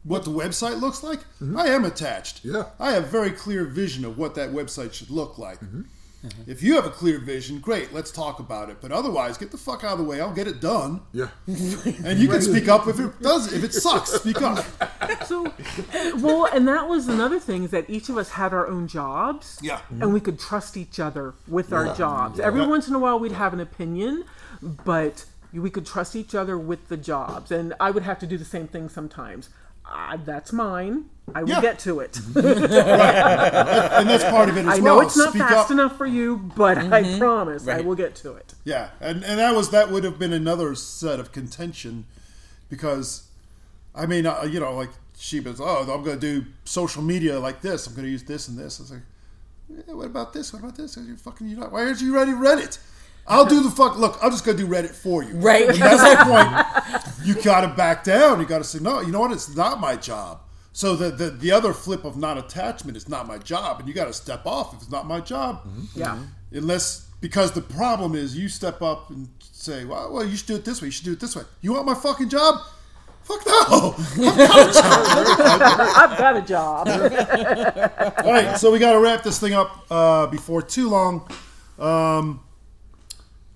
what 0.03 0.23
the 0.23 0.31
website 0.31 0.79
looks 0.79 1.01
like, 1.01 1.19
I 1.57 1.67
am 1.69 1.83
attached. 1.83 2.43
Mm-hmm. 2.43 2.55
Yeah. 2.55 2.65
I 2.79 2.91
have 2.91 3.07
very 3.07 3.31
clear 3.31 3.65
vision 3.65 4.05
of 4.05 4.17
what 4.17 4.36
that 4.36 4.51
website 4.51 4.93
should 4.93 5.09
look 5.09 5.38
like. 5.38 5.59
Mm-hmm. 5.59 5.81
Mm-hmm. 6.26 6.51
If 6.51 6.63
you 6.63 6.76
have 6.76 6.86
a 6.86 6.89
clear 6.89 7.19
vision, 7.19 7.59
great, 7.59 7.93
let's 7.93 8.11
talk 8.11 8.39
about 8.39 8.69
it. 8.69 8.78
But 8.82 8.91
otherwise, 8.91 9.38
get 9.38 9.51
the 9.51 9.57
fuck 9.57 9.84
out 9.84 9.93
of 9.93 9.97
the 9.99 10.03
way. 10.03 10.19
I'll 10.21 10.34
get 10.34 10.47
it 10.47 10.59
done. 10.59 11.01
Yeah. 11.11 11.30
And 12.05 12.19
you 12.19 12.28
can 12.28 12.41
speak 12.41 12.67
up 12.67 12.88
if 12.88 12.99
it 12.99 13.21
does. 13.21 13.51
If 13.53 13.63
it 13.63 13.73
sucks, 13.73 14.11
speak 14.11 14.41
up. 14.41 14.63
So, 15.26 15.51
well, 16.17 16.45
and 16.45 16.67
that 16.67 16.88
was 16.88 17.07
another 17.07 17.39
thing 17.39 17.63
is 17.63 17.71
that 17.71 17.89
each 17.89 18.09
of 18.09 18.17
us 18.17 18.32
had 18.32 18.53
our 18.53 18.67
own 18.67 18.88
jobs. 18.88 19.57
Yeah. 19.61 19.82
And 19.89 20.13
we 20.13 20.19
could 20.19 20.39
trust 20.39 20.78
each 20.78 20.99
other 20.99 21.34
with 21.47 21.71
our 21.73 21.93
jobs. 21.95 22.39
Every 22.39 22.61
Yeah. 22.61 22.67
once 22.67 22.88
in 22.88 22.95
a 22.95 22.99
while, 22.99 23.19
we'd 23.19 23.32
have 23.32 23.53
an 23.53 23.59
opinion, 23.59 24.26
but 24.61 25.26
we 25.53 25.69
could 25.69 25.86
trust 25.86 26.15
each 26.15 26.36
other 26.36 26.57
with 26.57 26.89
the 26.89 26.97
jobs. 26.97 27.51
And 27.51 27.73
I 27.80 27.91
would 27.91 28.03
have 28.03 28.19
to 28.19 28.28
do 28.28 28.38
the 28.38 28.45
same 28.45 28.67
thing 28.67 28.89
sometimes. 28.89 29.49
Uh, 29.88 30.17
that's 30.25 30.51
mine. 30.51 31.05
I 31.33 31.41
will 31.43 31.49
Yeah. 31.49 31.61
get 31.61 31.79
to 31.79 31.99
it. 32.01 32.19
And 32.36 34.09
that's 34.09 34.23
part 34.25 34.49
of 34.49 34.57
it 34.57 34.65
as 34.65 34.77
I 34.79 34.81
know 34.81 34.97
well. 34.97 35.07
it's 35.07 35.17
not 35.17 35.29
Speak 35.29 35.41
fast 35.41 35.65
up. 35.65 35.71
enough 35.71 35.97
for 35.97 36.05
you, 36.05 36.38
but 36.55 36.77
I 36.77 37.17
promise 37.17 37.67
I 37.67 37.81
will 37.81 37.95
get 37.95 38.15
to 38.17 38.33
it. 38.33 38.53
Yeah, 38.63 38.89
and 38.99 39.23
and 39.23 39.39
that 39.39 39.55
was 39.55 39.69
that 39.71 39.89
would 39.91 40.03
have 40.03 40.19
been 40.19 40.33
another 40.33 40.75
set 40.75 41.19
of 41.19 41.31
contention, 41.31 42.05
because, 42.69 43.23
I 43.95 44.05
mean, 44.05 44.25
uh, 44.27 44.43
you 44.49 44.59
know, 44.59 44.73
like 44.73 44.89
Sheba's, 45.17 45.59
oh, 45.61 45.81
I'm 45.91 46.03
going 46.03 46.19
to 46.19 46.41
do 46.41 46.45
social 46.65 47.01
media 47.01 47.39
like 47.39 47.61
this. 47.61 47.88
I'm 47.88 47.93
going 47.93 48.05
to 48.05 48.11
use 48.11 48.23
this 48.23 48.47
and 48.47 48.57
this. 48.57 48.79
I 48.79 48.83
was 48.83 48.91
like, 48.91 49.01
yeah, 49.88 49.93
what 49.95 50.05
about 50.07 50.33
this? 50.33 50.51
What 50.53 50.59
about 50.61 50.75
this? 50.75 50.97
You 50.97 51.15
fucking, 51.15 51.47
you 51.47 51.55
not, 51.57 51.71
why 51.71 51.86
aren't 51.86 52.01
you 52.01 52.13
ready 52.13 52.31
Reddit? 52.33 52.77
I'll 53.27 53.45
do 53.45 53.63
the 53.63 53.71
fuck. 53.71 53.97
Look, 53.97 54.19
I'm 54.21 54.29
just 54.29 54.45
going 54.45 54.57
to 54.57 54.63
do 54.63 54.69
Reddit 54.69 54.91
for 54.91 55.23
you. 55.23 55.33
Right. 55.36 55.67
And 55.69 55.77
that's 55.79 56.03
my 56.03 56.15
point. 56.93 57.14
You 57.26 57.41
got 57.41 57.61
to 57.61 57.67
back 57.69 58.03
down. 58.03 58.39
You 58.39 58.45
got 58.45 58.59
to 58.59 58.63
say, 58.63 58.80
no, 58.80 59.01
you 59.01 59.11
know 59.11 59.19
what? 59.21 59.32
It's 59.32 59.55
not 59.55 59.80
my 59.80 59.95
job. 59.95 60.41
So 60.73 60.95
the, 60.95 61.09
the 61.09 61.30
the 61.30 61.51
other 61.51 61.73
flip 61.73 62.03
of 62.03 62.17
non-attachment 62.17 62.97
is 62.97 63.07
not 63.07 63.28
my 63.28 63.38
job, 63.38 63.80
and 63.80 63.88
you 63.88 63.93
got 63.93 64.05
to 64.05 64.13
step 64.13 64.45
off 64.45 64.73
if 64.73 64.82
it's 64.82 64.91
not 64.91 65.07
my 65.07 65.21
job 65.21 65.65
Yeah. 65.95 66.17
unless 66.51 67.07
because 67.21 67.53
the 67.53 67.61
problem 67.61 68.13
is 68.13 68.38
you 68.38 68.49
step 68.49 68.82
up 68.82 69.09
and 69.09 69.30
say, 69.39 69.86
well, 69.86 70.11
well, 70.11 70.26
you 70.26 70.36
should 70.36 70.47
do 70.47 70.55
it 70.55 70.65
this 70.65 70.82
way. 70.82 70.88
You 70.88 70.91
should 70.91 71.05
do 71.05 71.13
it 71.13 71.19
this 71.21 71.36
way. 71.36 71.43
You 71.61 71.73
want 71.73 71.86
my 71.86 71.93
fucking 71.95 72.28
job? 72.30 72.59
Fuck 73.23 73.43
no. 73.47 73.95
I've 74.78 76.17
got 76.17 76.38
a 76.38 76.41
job. 76.41 76.88
All 78.23 78.32
right, 78.32 78.57
so 78.59 78.71
we 78.71 78.80
got 78.80 78.91
to 78.93 78.99
wrap 78.99 79.23
this 79.23 79.39
thing 79.39 79.53
up 79.53 79.86
uh, 79.89 80.28
before 80.28 80.61
too 80.61 80.89
long. 80.89 81.28
Um, 81.80 82.41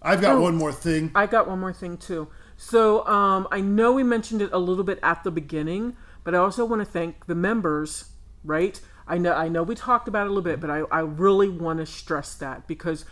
I've 0.02 0.22
got 0.22 0.38
Oh. 0.38 0.42
one 0.42 0.56
more 0.56 0.72
thing. 0.72 1.12
I 1.14 1.26
got 1.28 1.48
one 1.48 1.60
more 1.60 1.74
thing 1.74 1.98
too. 1.98 2.28
So 2.62 3.08
um, 3.08 3.48
I 3.52 3.62
know 3.62 3.94
we 3.94 4.04
mentioned 4.04 4.42
it 4.42 4.52
a 4.52 4.58
little 4.58 4.84
bit 4.84 5.00
at 5.02 5.24
the 5.24 5.32
beginning, 5.32 5.96
but 6.26 6.36
I 6.36 6.40
also 6.40 6.66
want 6.66 6.82
to 6.82 6.86
thank 6.86 7.26
the 7.26 7.36
members. 7.36 8.12
Right? 8.44 8.80
I 9.08 9.18
know 9.18 9.34
I 9.34 9.48
know 9.48 9.64
we 9.64 9.76
talked 9.76 10.08
about 10.10 10.28
it 10.28 10.30
a 10.30 10.34
little 10.34 10.44
bit, 10.44 10.60
but 10.60 10.70
I, 10.70 10.80
I 10.92 11.00
really 11.00 11.48
want 11.50 11.80
to 11.80 11.86
stress 11.86 12.36
that 12.36 12.68
because 12.68 13.06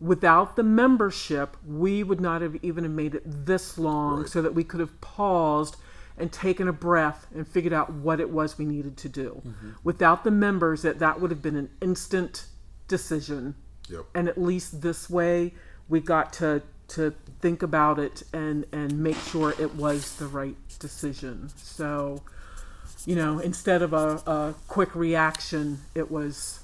without 0.00 0.56
the 0.56 0.62
membership, 0.62 1.56
we 1.66 2.02
would 2.02 2.20
not 2.20 2.42
have 2.42 2.56
even 2.62 2.84
have 2.84 2.92
made 2.92 3.14
it 3.14 3.22
this 3.24 3.78
long, 3.78 4.26
so 4.26 4.42
that 4.42 4.54
we 4.54 4.64
could 4.64 4.80
have 4.80 5.00
paused 5.00 5.76
and 6.16 6.32
taken 6.32 6.66
a 6.66 6.72
breath 6.72 7.28
and 7.32 7.46
figured 7.46 7.72
out 7.72 7.92
what 7.92 8.18
it 8.18 8.30
was 8.30 8.58
we 8.58 8.64
needed 8.64 8.96
to 8.96 9.08
do. 9.08 9.42
Without 9.84 10.24
the 10.24 10.30
members, 10.32 10.82
that 10.82 10.98
that 10.98 11.20
would 11.20 11.30
have 11.30 11.42
been 11.42 11.56
an 11.56 11.70
instant 11.80 12.46
decision. 12.88 13.54
Yep. 13.88 14.04
And 14.14 14.28
at 14.28 14.38
least 14.38 14.82
this 14.82 15.08
way, 15.08 15.54
we 15.88 16.00
got 16.00 16.32
to 16.34 16.62
to 16.88 17.14
think 17.40 17.62
about 17.62 17.98
it 17.98 18.22
and 18.32 18.64
and 18.72 18.98
make 18.98 19.16
sure 19.16 19.54
it 19.58 19.74
was 19.74 20.16
the 20.16 20.26
right 20.26 20.56
decision. 20.78 21.50
So, 21.56 22.22
you 23.06 23.14
know, 23.14 23.38
instead 23.38 23.82
of 23.82 23.92
a, 23.92 24.22
a 24.26 24.54
quick 24.66 24.94
reaction, 24.94 25.80
it 25.94 26.10
was, 26.10 26.60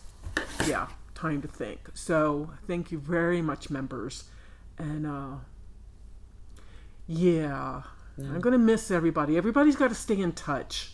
yeah, 0.67 0.89
time 1.15 1.43
to 1.43 1.49
think. 1.49 1.91
So, 1.95 2.51
thank 2.67 2.91
you 2.91 2.99
very 2.99 3.43
much, 3.43 3.71
members, 3.71 4.25
and 4.79 5.07
uh, 5.07 5.37
yeah, 7.07 7.83
I'm 8.19 8.41
gonna 8.41 8.59
miss 8.59 8.91
everybody. 8.91 9.37
Everybody's 9.37 9.77
got 9.77 9.89
to 9.89 9.95
stay 9.95 10.19
in 10.19 10.33
touch. 10.33 10.93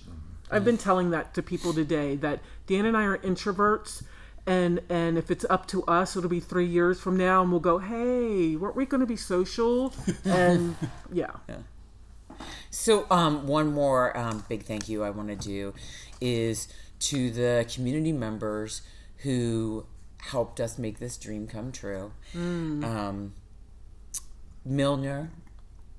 I've 0.50 0.64
been 0.64 0.78
telling 0.78 1.10
that 1.10 1.32
to 1.34 1.42
people 1.42 1.72
today 1.72 2.16
that 2.16 2.40
Dan 2.66 2.84
and 2.84 2.96
I 2.96 3.04
are 3.04 3.18
introverts. 3.18 4.02
And, 4.46 4.80
and 4.88 5.18
if 5.18 5.30
it's 5.30 5.44
up 5.48 5.66
to 5.68 5.84
us, 5.84 6.16
it'll 6.16 6.30
be 6.30 6.40
three 6.40 6.66
years 6.66 6.98
from 7.00 7.16
now, 7.16 7.42
and 7.42 7.50
we'll 7.50 7.60
go, 7.60 7.78
"Hey, 7.78 8.56
weren't 8.56 8.74
we 8.74 8.86
going 8.86 9.00
to 9.00 9.06
be 9.06 9.16
social?" 9.16 9.92
And 10.24 10.76
yeah, 11.12 11.32
yeah. 11.48 11.58
So, 12.70 13.06
um, 13.10 13.46
one 13.46 13.72
more 13.72 14.16
um, 14.16 14.44
big 14.48 14.62
thank 14.62 14.88
you 14.88 15.04
I 15.04 15.10
want 15.10 15.28
to 15.28 15.36
do 15.36 15.74
is 16.20 16.68
to 17.00 17.30
the 17.30 17.66
community 17.72 18.12
members 18.12 18.82
who 19.18 19.86
helped 20.18 20.60
us 20.60 20.78
make 20.78 20.98
this 20.98 21.16
dream 21.16 21.46
come 21.46 21.72
true. 21.72 22.12
Um, 22.34 23.34
Milner 24.64 25.30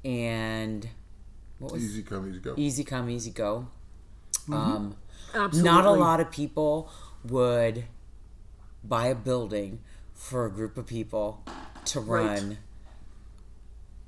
and 0.04 0.88
what 1.60 1.74
was 1.74 1.84
Easy 1.84 2.04
come, 2.04 2.28
easy 2.30 2.40
go. 2.40 2.54
Easy 2.58 2.84
Come, 2.84 3.10
Easy 3.10 3.32
Go. 3.32 3.68
Um, 4.52 4.96
absolutely. 5.36 5.70
not 5.70 5.86
a 5.86 5.92
lot 5.92 6.20
of 6.20 6.32
people 6.32 6.90
would 7.24 7.84
buy 8.84 9.08
a 9.08 9.16
building 9.16 9.80
for 10.14 10.46
a 10.46 10.52
group 10.52 10.78
of 10.78 10.86
people 10.88 11.44
to 11.86 12.00
run 12.00 12.58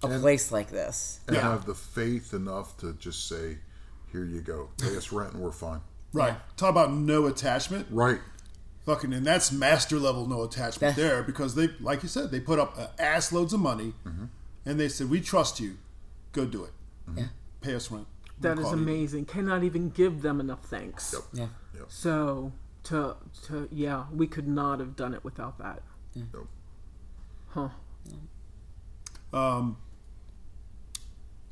a 0.01 0.07
place 0.19 0.51
like 0.51 0.69
this. 0.69 1.19
and 1.27 1.35
Yeah. 1.35 1.43
have 1.43 1.65
the 1.65 1.75
faith 1.75 2.33
enough 2.33 2.77
to 2.77 2.93
just 2.93 3.27
say, 3.27 3.59
"Here 4.11 4.23
you 4.25 4.41
go, 4.41 4.69
pay 4.77 4.95
us 4.97 5.11
rent, 5.11 5.33
and 5.33 5.41
we're 5.41 5.51
fine." 5.51 5.81
Right. 6.11 6.37
Talk 6.57 6.69
about 6.69 6.93
no 6.93 7.25
attachment. 7.25 7.87
Right. 7.89 8.19
Fucking, 8.85 9.13
and 9.13 9.25
that's 9.25 9.51
master 9.51 9.97
level 9.97 10.27
no 10.27 10.43
attachment 10.43 10.95
That- 10.95 11.01
there 11.01 11.23
because 11.23 11.55
they, 11.55 11.69
like 11.79 12.03
you 12.03 12.09
said, 12.09 12.31
they 12.31 12.41
put 12.41 12.59
up 12.59 12.77
uh, 12.77 12.87
ass 12.99 13.31
loads 13.31 13.53
of 13.53 13.61
money, 13.61 13.93
and 14.65 14.79
they 14.79 14.89
said, 14.89 15.09
"We 15.09 15.21
trust 15.21 15.59
you. 15.59 15.77
Go 16.33 16.45
do 16.45 16.65
it. 16.65 16.73
Yeah. 17.15 17.27
Pay 17.61 17.73
us 17.75 17.89
rent." 17.89 18.07
That 18.41 18.57
We'll 18.57 18.65
is 18.65 18.71
call 18.71 18.77
you." 18.77 18.83
amazing. 18.83 19.25
Cannot 19.25 19.63
even 19.63 19.89
give 19.89 20.21
them 20.21 20.41
enough 20.41 20.65
thanks. 20.65 21.15
Yeah. 21.31 21.47
So 21.87 22.51
to 22.83 23.15
to 23.47 23.67
yeah, 23.71 24.05
we 24.11 24.27
could 24.27 24.47
not 24.47 24.79
have 24.79 24.95
done 24.95 25.13
it 25.13 25.23
without 25.23 25.57
that. 25.59 25.81
Yep. 26.13 26.27
Huh. 27.49 27.69
Um, 29.31 29.77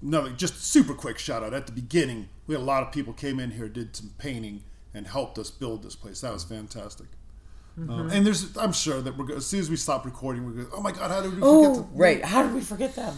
another 0.01 0.29
just 0.31 0.63
super 0.63 0.93
quick 0.93 1.17
shout 1.17 1.43
out 1.43 1.53
at 1.53 1.65
the 1.65 1.71
beginning. 1.71 2.29
We 2.47 2.55
had 2.55 2.61
a 2.61 2.65
lot 2.65 2.83
of 2.83 2.91
people 2.91 3.13
came 3.13 3.39
in 3.39 3.51
here, 3.51 3.67
did 3.67 3.95
some 3.95 4.11
painting, 4.17 4.63
and 4.93 5.07
helped 5.07 5.37
us 5.39 5.49
build 5.49 5.83
this 5.83 5.95
place. 5.95 6.21
That 6.21 6.33
was 6.33 6.43
fantastic. 6.43 7.07
Um, 7.77 8.09
and 8.11 8.25
there's, 8.25 8.55
I'm 8.57 8.73
sure 8.73 9.01
that 9.01 9.17
we're 9.17 9.25
go- 9.25 9.35
as 9.37 9.45
soon 9.45 9.61
as 9.61 9.69
we 9.69 9.77
stop 9.77 10.03
recording, 10.05 10.45
we're 10.45 10.51
going. 10.51 10.67
Oh 10.73 10.81
my 10.81 10.91
God, 10.91 11.09
how 11.09 11.21
did 11.21 11.29
we 11.33 11.35
forget? 11.37 11.43
Oh, 11.45 11.89
right. 11.93 12.23
How 12.23 12.43
did 12.43 12.53
we 12.53 12.59
forget 12.61 12.95
them? 12.95 13.17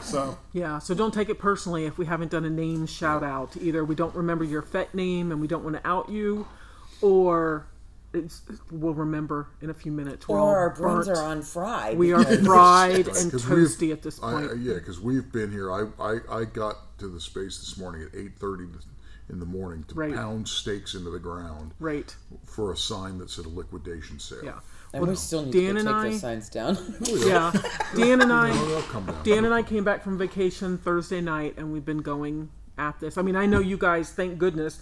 So 0.00 0.38
Yeah, 0.54 0.78
so 0.78 0.94
don't 0.94 1.12
take 1.12 1.28
it 1.28 1.38
personally 1.38 1.84
if 1.84 1.98
we 1.98 2.06
haven't 2.06 2.30
done 2.30 2.46
a 2.46 2.50
name 2.50 2.86
shout 2.86 3.22
out. 3.22 3.56
Either 3.60 3.84
we 3.84 3.94
don't 3.94 4.14
remember 4.14 4.42
your 4.42 4.62
FET 4.62 4.94
name 4.94 5.30
and 5.30 5.40
we 5.40 5.46
don't 5.46 5.62
want 5.62 5.76
to 5.76 5.86
out 5.86 6.08
you, 6.08 6.48
or 7.02 7.66
it's, 8.12 8.42
we'll 8.72 8.94
remember 8.94 9.46
in 9.60 9.70
a 9.70 9.74
few 9.74 9.92
minutes. 9.92 10.26
We're 10.28 10.36
Or 10.36 10.40
all 10.40 10.48
our 10.48 10.70
brains 10.70 11.08
are 11.08 11.22
on 11.22 11.42
fried. 11.42 11.96
We 11.96 12.12
are 12.12 12.24
fried 12.24 12.46
Right, 12.46 13.06
and 13.06 13.30
'cause 13.30 13.46
we've- 13.48 13.62
toasty 13.62 13.92
at 13.92 14.02
this 14.02 14.18
point. 14.18 14.50
I- 14.50 14.54
yeah, 14.54 14.74
because 14.74 15.00
we've 15.00 15.30
been 15.30 15.52
here. 15.52 15.70
I, 15.72 15.86
I 16.00 16.18
I 16.40 16.44
got 16.44 16.98
to 16.98 17.06
the 17.08 17.20
space 17.20 17.58
this 17.58 17.78
morning 17.78 18.02
at 18.02 18.18
eight 18.18 18.32
thirty 18.38 18.64
in 19.28 19.38
the 19.38 19.46
morning 19.46 19.84
to 19.88 19.94
Right. 19.94 20.12
pound 20.14 20.48
stakes 20.48 20.94
into 20.94 21.08
the 21.10 21.20
ground 21.20 21.70
right. 21.78 22.14
for 22.46 22.72
a 22.72 22.76
sign 22.76 23.18
that 23.18 23.30
said 23.30 23.46
a 23.46 23.48
liquidation 23.48 24.18
sale. 24.18 24.40
Yeah. 24.42 24.58
and 24.92 25.06
we 25.06 25.14
still 25.14 25.44
need 25.44 25.52
Dan 25.52 25.74
to 25.76 25.82
take 25.82 25.88
I- 25.88 26.10
those 26.10 26.20
signs 26.20 26.48
down. 26.48 26.76
Oh, 27.08 27.26
yeah. 27.28 27.52
Dan 27.94 28.22
and 28.22 28.32
I 28.32 28.50
Oh, 28.52 28.66
they'll 28.66 28.82
come 28.82 29.06
down. 29.06 29.22
Dan 29.22 29.44
and 29.44 29.54
I 29.54 29.62
came 29.62 29.84
back 29.84 30.02
from 30.02 30.18
vacation 30.18 30.78
Thursday 30.78 31.20
night, 31.20 31.54
and 31.56 31.72
we've 31.72 31.84
been 31.84 32.02
going 32.02 32.50
at 32.76 32.98
this. 32.98 33.16
I 33.16 33.22
mean, 33.22 33.36
I 33.36 33.46
know 33.46 33.60
you 33.60 33.78
guys, 33.78 34.10
thank 34.10 34.36
goodness, 34.38 34.80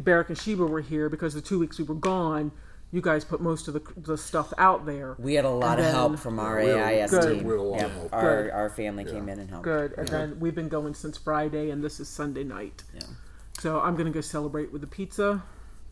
Barrick 0.00 0.28
and 0.28 0.38
Sheba 0.38 0.64
were 0.66 0.80
here 0.80 1.08
because 1.08 1.34
the 1.34 1.40
two 1.40 1.58
weeks 1.58 1.78
we 1.78 1.84
were 1.84 1.94
gone, 1.94 2.52
you 2.92 3.00
guys 3.00 3.24
put 3.24 3.40
most 3.40 3.66
of 3.68 3.74
the, 3.74 3.82
the 3.96 4.16
stuff 4.16 4.52
out 4.58 4.86
there. 4.86 5.16
we 5.18 5.34
had 5.34 5.44
a 5.44 5.50
lot 5.50 5.78
And 5.78 5.86
of 5.88 5.92
help 5.92 6.18
from 6.18 6.38
our 6.38 6.58
we 6.60 6.66
had- 6.68 6.78
AIS 6.80 7.10
Good. 7.10 7.38
team. 7.38 7.44
we 7.44 7.54
had 7.76 7.80
Yeah, 7.82 7.88
help. 7.94 8.12
Our, 8.12 8.42
Good. 8.44 8.50
our 8.52 8.70
family 8.70 9.04
came 9.04 9.28
in 9.28 9.38
and 9.40 9.50
helped. 9.50 9.64
Good. 9.64 9.92
And 9.98 10.08
then 10.08 10.40
we've 10.40 10.54
been 10.54 10.68
going 10.68 10.94
since 10.94 11.18
Friday, 11.18 11.70
and 11.70 11.82
this 11.82 11.98
is 12.00 12.08
Sunday 12.08 12.44
night. 12.44 12.84
Yeah. 12.94 13.00
So 13.58 13.80
I'm 13.80 13.94
going 13.94 14.06
to 14.06 14.12
go 14.12 14.20
celebrate 14.20 14.70
with 14.72 14.84
a 14.84 14.86
pizza, 14.86 15.42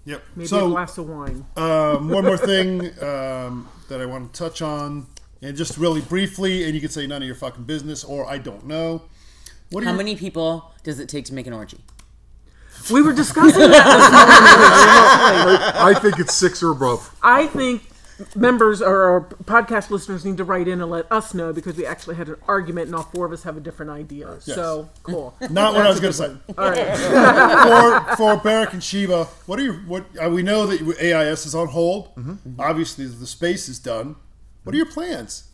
yep. 0.04 0.22
maybe 0.36 0.46
a 0.54 0.60
glass 0.60 0.98
of 0.98 1.08
wine. 1.08 1.46
um, 1.56 2.10
one 2.10 2.24
more 2.24 2.36
thing 2.36 2.80
um, 3.02 3.68
that 3.88 4.00
I 4.00 4.06
want 4.06 4.32
to 4.32 4.38
touch 4.38 4.60
on, 4.62 5.06
and 5.42 5.56
just 5.56 5.76
really 5.78 6.00
briefly, 6.02 6.64
and 6.64 6.74
you 6.74 6.80
can 6.80 6.90
say 6.90 7.06
none 7.06 7.22
of 7.22 7.26
your 7.26 7.36
fucking 7.36 7.64
business, 7.64 8.04
or 8.04 8.26
I 8.26 8.38
don't 8.38 8.66
know. 8.66 9.02
What 9.70 9.82
How 9.82 9.90
your- 9.90 9.96
many 9.98 10.14
people 10.14 10.72
does 10.84 11.00
it 11.00 11.08
take 11.08 11.24
to 11.26 11.34
make 11.34 11.46
an 11.46 11.52
orgy? 11.54 11.78
We 12.90 13.02
were 13.02 13.12
discussing 13.12 13.70
that 13.70 13.84
this 13.84 14.10
morning. 15.44 15.96
I 15.96 15.98
think 16.00 16.18
it's 16.18 16.34
six 16.34 16.62
or 16.62 16.72
above. 16.72 17.14
I 17.22 17.46
think 17.46 17.82
members 18.34 18.80
or 18.80 19.02
our 19.02 19.20
podcast 19.44 19.90
listeners 19.90 20.24
need 20.24 20.36
to 20.36 20.44
write 20.44 20.68
in 20.68 20.80
and 20.80 20.90
let 20.90 21.10
us 21.10 21.34
know 21.34 21.52
because 21.52 21.76
we 21.76 21.86
actually 21.86 22.16
had 22.16 22.28
an 22.28 22.36
argument 22.46 22.86
and 22.86 22.94
all 22.94 23.02
four 23.04 23.26
of 23.26 23.32
us 23.32 23.42
have 23.42 23.56
a 23.56 23.60
different 23.60 23.90
idea. 23.90 24.40
So 24.40 24.88
cool. 25.02 25.34
Not 25.50 25.74
what 25.74 25.86
I 25.86 25.88
was 25.88 26.00
going 26.00 26.12
to 26.12 26.16
say. 26.16 26.36
All 26.58 26.70
right. 26.70 28.06
for 28.16 28.16
for 28.16 28.36
Barrick 28.36 28.72
and 28.72 28.82
Sheba, 28.82 29.24
what 29.46 29.58
are 29.58 29.62
your 29.62 29.74
what? 29.74 30.04
Uh, 30.22 30.30
we 30.30 30.42
know 30.42 30.66
that 30.66 30.80
AIS 31.00 31.46
is 31.46 31.54
on 31.54 31.68
hold. 31.68 32.10
Obviously, 32.58 33.06
the 33.06 33.26
space 33.26 33.68
is 33.68 33.78
done. 33.78 34.16
What 34.62 34.74
are 34.74 34.78
your 34.78 34.86
plans? 34.86 35.50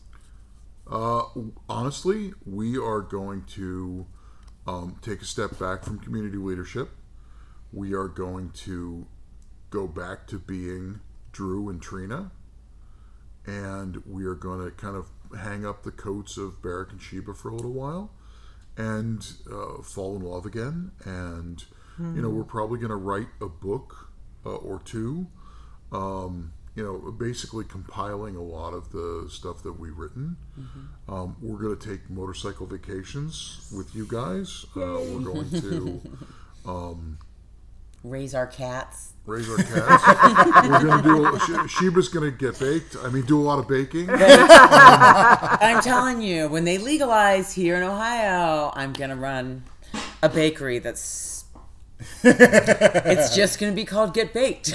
Uh, 0.91 1.23
honestly, 1.69 2.33
we 2.45 2.77
are 2.77 3.01
going 3.01 3.45
to 3.45 4.07
um, 4.67 4.97
take 5.03 5.23
a 5.23 5.25
step 5.25 5.59
back 5.59 5.85
from 5.85 5.99
community 6.01 6.37
leadership. 6.37 6.91
We 7.73 7.95
are 7.95 8.09
going 8.09 8.51
to 8.67 9.07
go 9.71 9.87
back 9.87 10.27
to 10.29 10.39
being 10.39 11.01
Drew 11.33 11.69
and 11.69 11.81
Trina, 11.81 12.33
and 13.47 14.03
we 14.07 14.25
are 14.25 14.35
going 14.35 14.65
to 14.65 14.71
kind 14.73 14.97
of 14.97 15.11
hang 15.39 15.65
up 15.65 15.83
the 15.85 15.93
coats 15.93 16.37
of 16.37 16.61
Barrack 16.63 16.91
and 16.91 17.01
Sheba 17.01 17.35
for 17.35 17.49
a 17.51 17.55
little 17.55 17.73
while, 17.73 18.11
and 18.77 19.25
uh, 19.51 19.83
fall 19.83 20.17
in 20.17 20.23
love 20.23 20.45
again. 20.47 20.91
And 21.05 21.63
you 22.17 22.23
know, 22.23 22.31
we're 22.31 22.45
probably 22.45 22.79
going 22.79 22.91
to 22.91 22.97
write 22.97 23.29
a 23.41 23.49
book 23.49 24.11
uh, 24.47 24.55
or 24.57 24.81
two. 24.81 25.27
Um, 25.93 26.53
you 26.77 26.85
know, 26.85 27.11
basically 27.13 27.65
compiling 27.65 28.37
a 28.37 28.43
lot 28.43 28.73
of 28.73 28.91
the 28.93 29.27
stuff 29.29 29.63
that 29.65 29.79
we've 29.79 29.97
written. 29.99 30.37
Um, 31.09 31.37
we're 31.43 31.59
going 31.59 31.77
to 31.77 31.89
take 31.89 32.09
motorcycle 32.09 32.65
vacations 32.67 33.69
with 33.77 33.95
you 33.95 34.07
guys. 34.09 34.65
Uh, 34.77 34.81
we're 35.11 35.21
going 35.21 35.51
to 35.51 36.01
Raise 38.03 38.35
our 38.35 38.47
cats. 38.47 39.13
raise 39.27 39.49
our 39.51 39.57
cats. 39.59 40.03
we're 40.69 40.83
going 40.83 41.03
to 41.03 41.09
do. 41.09 41.39
She- 41.69 41.69
Sheba's 41.87 42.09
going 42.09 42.31
to 42.31 42.37
get 42.37 42.59
baked. 42.59 42.97
I 43.05 43.09
mean, 43.11 43.25
do 43.27 43.39
a 43.39 43.45
lot 43.45 43.59
of 43.59 43.69
baking. 43.69 44.09
I'm 44.13 45.83
telling 45.83 46.23
you, 46.23 46.49
when 46.49 46.65
they 46.65 46.79
legalize 46.79 47.53
here 47.53 47.77
in 47.77 47.83
Ohio, 47.83 48.73
I'm 48.75 48.93
gonna 48.95 49.17
run 49.17 49.65
a 50.23 50.29
bakery 50.29 50.79
that's. 50.79 51.45
it's 52.25 53.37
just 53.37 53.59
gonna 53.61 53.73
be 53.73 53.85
called 53.85 54.15
Get 54.15 54.33
Baked. 54.33 54.73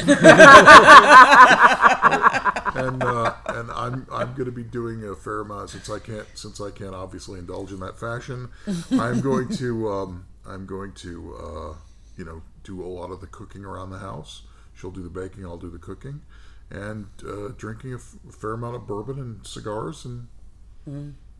and 2.76 3.02
uh, 3.04 3.34
and 3.48 3.72
I'm 3.72 4.06
I'm 4.12 4.34
going 4.34 4.46
to 4.46 4.52
be 4.52 4.64
doing 4.64 5.04
a 5.04 5.16
fair 5.16 5.40
amount 5.40 5.72
since 5.72 5.90
I 5.90 6.00
can't 6.00 6.28
since 6.36 6.62
I 6.62 6.70
can't 6.72 6.94
obviously 6.94 7.40
indulge 7.40 7.72
in 7.72 7.80
that 7.80 8.00
fashion. 8.00 8.50
I'm 8.92 9.22
going 9.22 9.50
to 9.58 9.90
um, 9.92 10.26
I'm 10.46 10.66
going 10.66 10.92
to 10.98 11.36
uh, 11.36 11.74
you 12.18 12.26
know 12.26 12.42
do 12.64 12.84
a 12.84 12.88
lot 12.88 13.12
of 13.12 13.22
the 13.22 13.28
cooking 13.28 13.64
around 13.66 13.90
the 13.92 14.00
house. 14.00 14.44
She'll 14.74 14.92
do 14.92 15.02
the 15.04 15.10
baking, 15.10 15.46
I'll 15.46 15.58
do 15.58 15.70
the 15.70 15.78
cooking, 15.80 16.22
and 16.70 17.08
uh, 17.26 17.50
drinking 17.58 17.94
a 17.94 17.98
f- 17.98 18.16
fair 18.32 18.54
amount 18.54 18.76
of 18.76 18.86
bourbon 18.88 19.20
and 19.20 19.46
cigars 19.48 20.06
and 20.06 20.28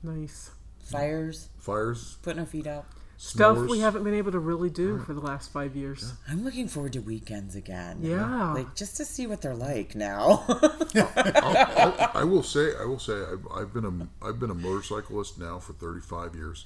Nice. 0.04 0.52
Fires, 0.80 1.50
fires. 1.58 2.18
putting 2.22 2.40
our 2.40 2.46
feet 2.46 2.68
out. 2.68 2.86
Stuff 3.18 3.58
s'mores. 3.58 3.70
we 3.70 3.80
haven't 3.80 4.04
been 4.04 4.14
able 4.14 4.32
to 4.34 4.40
really 4.40 4.70
do 4.70 5.00
for 5.00 5.14
the 5.14 5.22
last 5.22 5.52
five 5.52 5.76
years. 5.76 6.14
I'm 6.30 6.44
looking 6.44 6.68
forward 6.68 6.94
to 6.94 7.00
weekends 7.00 7.56
again. 7.56 8.00
Yeah. 8.02 8.52
Like 8.54 8.76
just 8.76 8.98
to 8.98 9.06
see 9.06 9.26
what 9.26 9.42
they're 9.42 9.56
like 9.56 9.96
now. 9.96 10.44
I'll, 10.96 12.12
I 12.14 12.24
will 12.26 12.44
say, 12.44 12.72
I 12.80 12.86
will 12.86 13.00
say, 13.00 13.14
I've, 13.14 13.48
I've 13.56 13.74
been 13.74 13.86
a 13.86 14.26
I've 14.26 14.40
been 14.40 14.50
a 14.52 14.56
motorcyclist 14.56 15.40
now 15.40 15.60
for 15.60 15.74
35 15.74 16.36
years. 16.36 16.66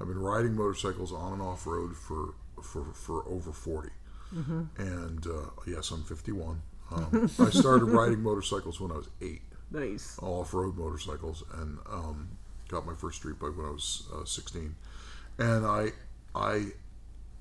I've 0.00 0.08
been 0.08 0.18
riding 0.18 0.54
motorcycles 0.56 1.12
on 1.12 1.32
and 1.34 1.42
off 1.42 1.66
road 1.66 1.96
for 1.96 2.34
for 2.62 2.84
for 2.94 3.26
over 3.28 3.52
40 3.52 3.88
and 4.76 5.26
uh, 5.26 5.50
yes 5.66 5.90
i'm 5.90 6.02
51 6.04 6.60
um, 6.92 7.30
i 7.40 7.50
started 7.50 7.86
riding 7.86 8.22
motorcycles 8.22 8.80
when 8.80 8.90
i 8.92 8.96
was 8.96 9.08
eight. 9.22 9.42
Nice. 9.70 10.18
off-road 10.22 10.76
motorcycles 10.76 11.44
and 11.60 11.78
um, 11.90 12.28
got 12.68 12.86
my 12.86 12.94
first 12.94 13.18
street 13.18 13.38
bike 13.38 13.56
when 13.56 13.66
I 13.66 13.70
was 13.70 14.08
uh, 14.14 14.24
16 14.24 14.74
and 15.38 15.66
I 15.66 15.92
I 16.34 16.66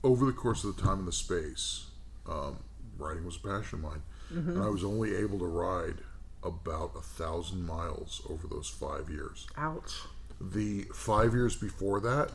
over 0.03 0.25
the 0.25 0.33
course 0.33 0.63
of 0.65 0.75
the 0.75 0.81
time 0.81 0.99
in 0.99 1.05
the 1.05 1.11
space 1.13 1.85
um, 2.27 2.57
riding 2.97 3.23
was 3.25 3.37
a 3.37 3.39
passion 3.39 3.79
of 3.79 3.85
mine. 3.85 4.01
And 4.29 4.61
I 4.61 4.67
was 4.67 4.83
only 4.83 5.15
able 5.15 5.39
to 5.39 5.45
ride 5.45 5.99
about 6.43 6.91
a 6.97 7.01
thousand 7.01 7.65
miles 7.65 8.21
over 8.29 8.45
those 8.47 8.67
five 8.67 9.09
years. 9.09 9.47
Ouch. 9.55 10.01
the 10.41 10.83
five 10.93 11.33
years 11.33 11.55
before 11.55 12.01
that 12.01 12.31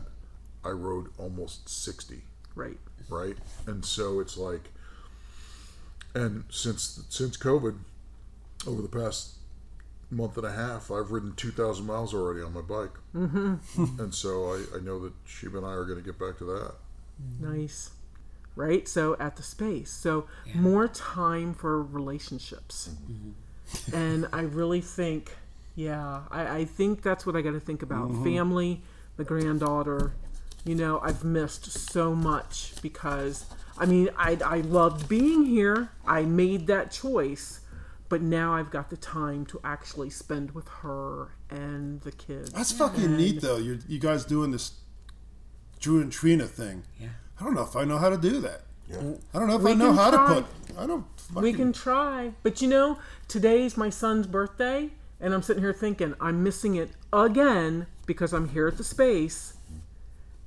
I 0.64 0.70
rode 0.70 1.08
almost 1.18 1.68
60 1.68 2.22
Right. 2.54 2.78
right? 3.08 3.36
And 3.66 3.84
so 3.84 4.20
it's 4.20 4.36
like, 4.36 4.70
and 6.14 6.44
since 6.50 7.04
since 7.08 7.36
COVID, 7.36 7.78
over 8.66 8.82
the 8.82 8.88
past 8.88 9.36
month 10.10 10.36
and 10.36 10.46
a 10.46 10.52
half, 10.52 10.90
I've 10.90 11.10
ridden 11.10 11.34
two 11.34 11.50
thousand 11.50 11.86
miles 11.86 12.12
already 12.12 12.42
on 12.42 12.52
my 12.52 12.60
bike, 12.60 12.92
mm-hmm. 13.14 14.00
and 14.00 14.14
so 14.14 14.52
I, 14.52 14.76
I 14.76 14.80
know 14.80 14.98
that 15.00 15.12
Sheba 15.24 15.58
and 15.58 15.66
I 15.66 15.70
are 15.70 15.84
going 15.84 15.98
to 15.98 16.04
get 16.04 16.18
back 16.18 16.38
to 16.38 16.44
that. 16.44 16.74
Nice. 17.40 17.90
Right? 18.54 18.86
So 18.86 19.16
at 19.18 19.36
the 19.36 19.42
space. 19.42 19.90
So 19.90 20.26
more 20.54 20.86
time 20.86 21.54
for 21.54 21.82
relationships. 21.82 22.90
And 23.94 24.28
I 24.30 24.42
really 24.42 24.82
think, 24.82 25.34
yeah, 25.74 26.20
I, 26.30 26.58
I 26.58 26.64
think 26.66 27.00
that's 27.00 27.24
what 27.24 27.34
I 27.34 27.40
got 27.40 27.52
to 27.52 27.60
think 27.60 27.82
about. 27.82 28.12
Family, 28.22 28.82
the 29.16 29.24
granddaughter. 29.24 30.12
You 30.64 30.74
know, 30.76 31.00
I've 31.00 31.24
missed 31.24 31.70
so 31.72 32.14
much 32.14 32.74
because, 32.82 33.46
I 33.76 33.84
mean, 33.86 34.10
I, 34.16 34.38
I 34.44 34.58
loved 34.58 35.08
being 35.08 35.44
here. 35.44 35.90
I 36.06 36.22
made 36.22 36.66
that 36.68 36.92
choice. 36.92 37.60
But 38.08 38.20
now 38.20 38.54
I've 38.54 38.70
got 38.70 38.90
the 38.90 38.96
time 38.98 39.46
to 39.46 39.60
actually 39.64 40.10
spend 40.10 40.50
with 40.50 40.68
her 40.82 41.32
and 41.48 42.00
the 42.02 42.12
kids. 42.12 42.52
That's 42.52 42.70
fucking 42.70 43.16
neat, 43.16 43.40
though. 43.40 43.56
You 43.56 43.78
you 43.88 43.98
guys 43.98 44.26
doing 44.26 44.50
this 44.50 44.72
Drew 45.80 46.00
and 46.02 46.12
Trina 46.12 46.46
thing. 46.46 46.84
Yeah. 47.00 47.08
I 47.40 47.44
don't 47.44 47.54
know 47.54 47.62
if 47.62 47.74
I 47.74 47.84
know 47.84 47.96
how 47.96 48.10
to 48.10 48.18
do 48.18 48.38
that. 48.40 48.64
Yeah. 48.86 48.98
I 49.32 49.38
don't 49.38 49.48
know 49.48 49.56
if 49.56 49.62
We 49.62 49.70
I 49.70 49.74
know 49.74 49.92
how 49.94 50.10
try. 50.10 50.34
to 50.34 50.42
put. 50.42 50.78
I 50.78 50.86
don't. 50.86 51.06
Fucking, 51.16 51.42
We 51.42 51.52
can 51.54 51.72
try. 51.72 52.32
But 52.42 52.60
you 52.60 52.68
know, 52.68 52.98
today's 53.28 53.78
my 53.78 53.88
son's 53.88 54.26
birthday, 54.26 54.90
and 55.18 55.32
I'm 55.32 55.40
sitting 55.42 55.62
here 55.62 55.72
thinking 55.72 56.14
I'm 56.20 56.42
missing 56.42 56.74
it 56.74 56.90
again 57.14 57.86
because 58.04 58.34
I'm 58.34 58.50
here 58.50 58.68
at 58.68 58.76
the 58.76 58.84
space. 58.84 59.54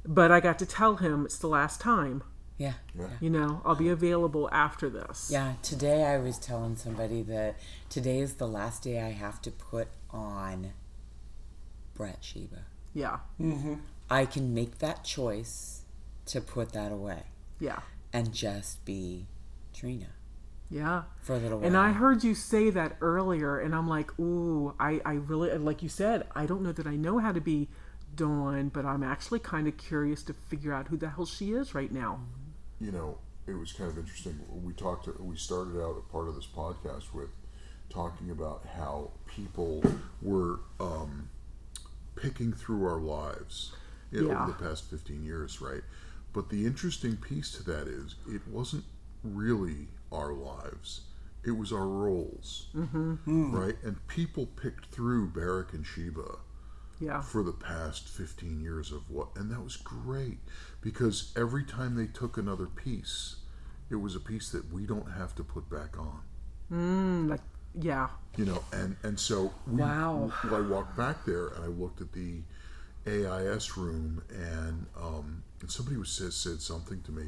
But 0.07 0.31
I 0.31 0.39
got 0.39 0.59
to 0.59 0.65
tell 0.65 0.97
him 0.97 1.25
it's 1.25 1.37
the 1.37 1.47
last 1.47 1.81
time. 1.81 2.23
Yeah. 2.57 2.73
You 3.19 3.29
know, 3.29 3.61
I'll 3.65 3.75
be 3.75 3.89
available 3.89 4.47
after 4.51 4.89
this. 4.89 5.29
Yeah, 5.31 5.53
today 5.61 6.05
I 6.05 6.17
was 6.19 6.37
telling 6.37 6.77
somebody 6.77 7.21
that 7.23 7.57
today 7.89 8.19
is 8.19 8.35
the 8.35 8.47
last 8.47 8.83
day 8.83 9.01
I 9.01 9.09
have 9.11 9.41
to 9.41 9.51
put 9.51 9.89
on 10.09 10.71
Brett 11.95 12.19
Sheba. 12.23 12.63
Yeah. 12.93 13.19
Mhm. 13.41 13.79
I 14.09 14.25
can 14.25 14.53
make 14.53 14.77
that 14.79 15.03
choice 15.03 15.81
to 16.27 16.39
put 16.39 16.71
that 16.71 16.91
away 16.91 17.23
Yeah. 17.59 17.79
and 18.13 18.31
just 18.33 18.85
be 18.85 19.27
Trina 19.73 20.07
Yeah. 20.69 21.03
for 21.21 21.33
a 21.35 21.39
little 21.39 21.57
while. 21.59 21.67
And 21.67 21.75
I 21.75 21.91
heard 21.91 22.23
you 22.23 22.35
say 22.35 22.69
that 22.69 22.95
earlier, 23.01 23.59
and 23.59 23.75
I'm 23.75 23.87
like, 23.89 24.17
ooh, 24.19 24.73
I, 24.79 25.01
I 25.05 25.13
really, 25.15 25.55
like 25.57 25.83
you 25.83 25.89
said, 25.89 26.25
I 26.33 26.45
don't 26.45 26.61
know 26.61 26.71
that 26.71 26.87
I 26.87 26.95
know 26.95 27.19
how 27.19 27.31
to 27.33 27.41
be 27.41 27.67
Dawn, 28.15 28.69
but 28.69 28.85
I'm 28.85 29.03
actually 29.03 29.39
kind 29.39 29.67
of 29.67 29.77
curious 29.77 30.23
to 30.23 30.33
figure 30.33 30.73
out 30.73 30.87
who 30.87 30.97
the 30.97 31.09
hell 31.09 31.25
she 31.25 31.51
is 31.51 31.73
right 31.75 31.91
now. 31.91 32.19
You 32.79 32.91
know, 32.91 33.17
it 33.47 33.53
was 33.53 33.71
kind 33.71 33.89
of 33.89 33.97
interesting. 33.97 34.39
We 34.63 34.73
talked. 34.73 35.07
We 35.19 35.35
started 35.35 35.81
out 35.81 35.97
a 35.97 36.11
part 36.11 36.27
of 36.27 36.35
this 36.35 36.47
podcast 36.47 37.13
with 37.13 37.29
talking 37.89 38.31
about 38.31 38.65
how 38.77 39.11
people 39.27 39.83
were 40.21 40.59
um, 40.79 41.29
picking 42.15 42.51
through 42.51 42.85
our 42.85 42.99
lives 42.99 43.73
i- 44.11 44.17
Yeah. 44.17 44.43
over 44.43 44.51
the 44.51 44.57
past 44.67 44.85
15 44.89 45.23
years, 45.23 45.61
right? 45.61 45.83
But 46.33 46.49
the 46.49 46.65
interesting 46.65 47.15
piece 47.17 47.51
to 47.51 47.63
that 47.63 47.87
is 47.87 48.15
it 48.27 48.47
wasn't 48.47 48.83
really 49.23 49.87
our 50.11 50.33
lives. 50.33 51.01
It 51.43 51.51
was 51.51 51.71
our 51.71 51.87
roles, 51.87 52.67
mm-hmm. 52.75 53.55
right? 53.55 53.75
And 53.83 54.05
people 54.07 54.47
picked 54.47 54.87
through 54.87 55.27
Barrack 55.29 55.73
and 55.73 55.85
Sheba 55.85 56.39
Yeah. 56.99 57.21
for 57.21 57.43
the 57.43 57.51
past 57.51 58.07
15 58.07 58.61
years 58.61 58.91
of 58.91 59.09
what 59.11 59.27
and 59.35 59.51
that 59.51 59.61
was 59.61 59.75
great 59.75 60.37
because 60.81 61.33
every 61.35 61.63
time 61.65 61.95
they 61.95 62.07
took 62.07 62.37
another 62.37 62.67
piece 62.67 63.35
it 63.89 63.95
was 63.97 64.15
a 64.15 64.19
piece 64.19 64.49
that 64.51 64.71
we 64.73 64.85
don't 64.85 65.11
have 65.11 65.35
to 65.35 65.43
put 65.43 65.69
back 65.69 65.97
on 65.99 66.21
Mm, 66.71 67.29
like, 67.29 67.41
yeah. 67.79 68.07
you 68.37 68.45
know 68.45 68.63
and 68.73 68.95
and 69.03 69.19
so 69.19 69.53
we, 69.67 69.81
Wow. 69.81 70.31
I 70.51 70.61
walked 70.61 70.95
back 70.97 71.25
there 71.25 71.47
and 71.49 71.63
I 71.65 71.67
looked 71.67 72.01
at 72.01 72.13
the 72.13 72.41
AIS 73.05 73.77
room 73.77 74.23
and 74.29 74.87
um, 74.99 75.43
and 75.61 75.69
somebody 75.69 75.97
was 75.97 76.09
said 76.09 76.33
said 76.33 76.61
something 76.61 77.01
to 77.03 77.11
me 77.11 77.25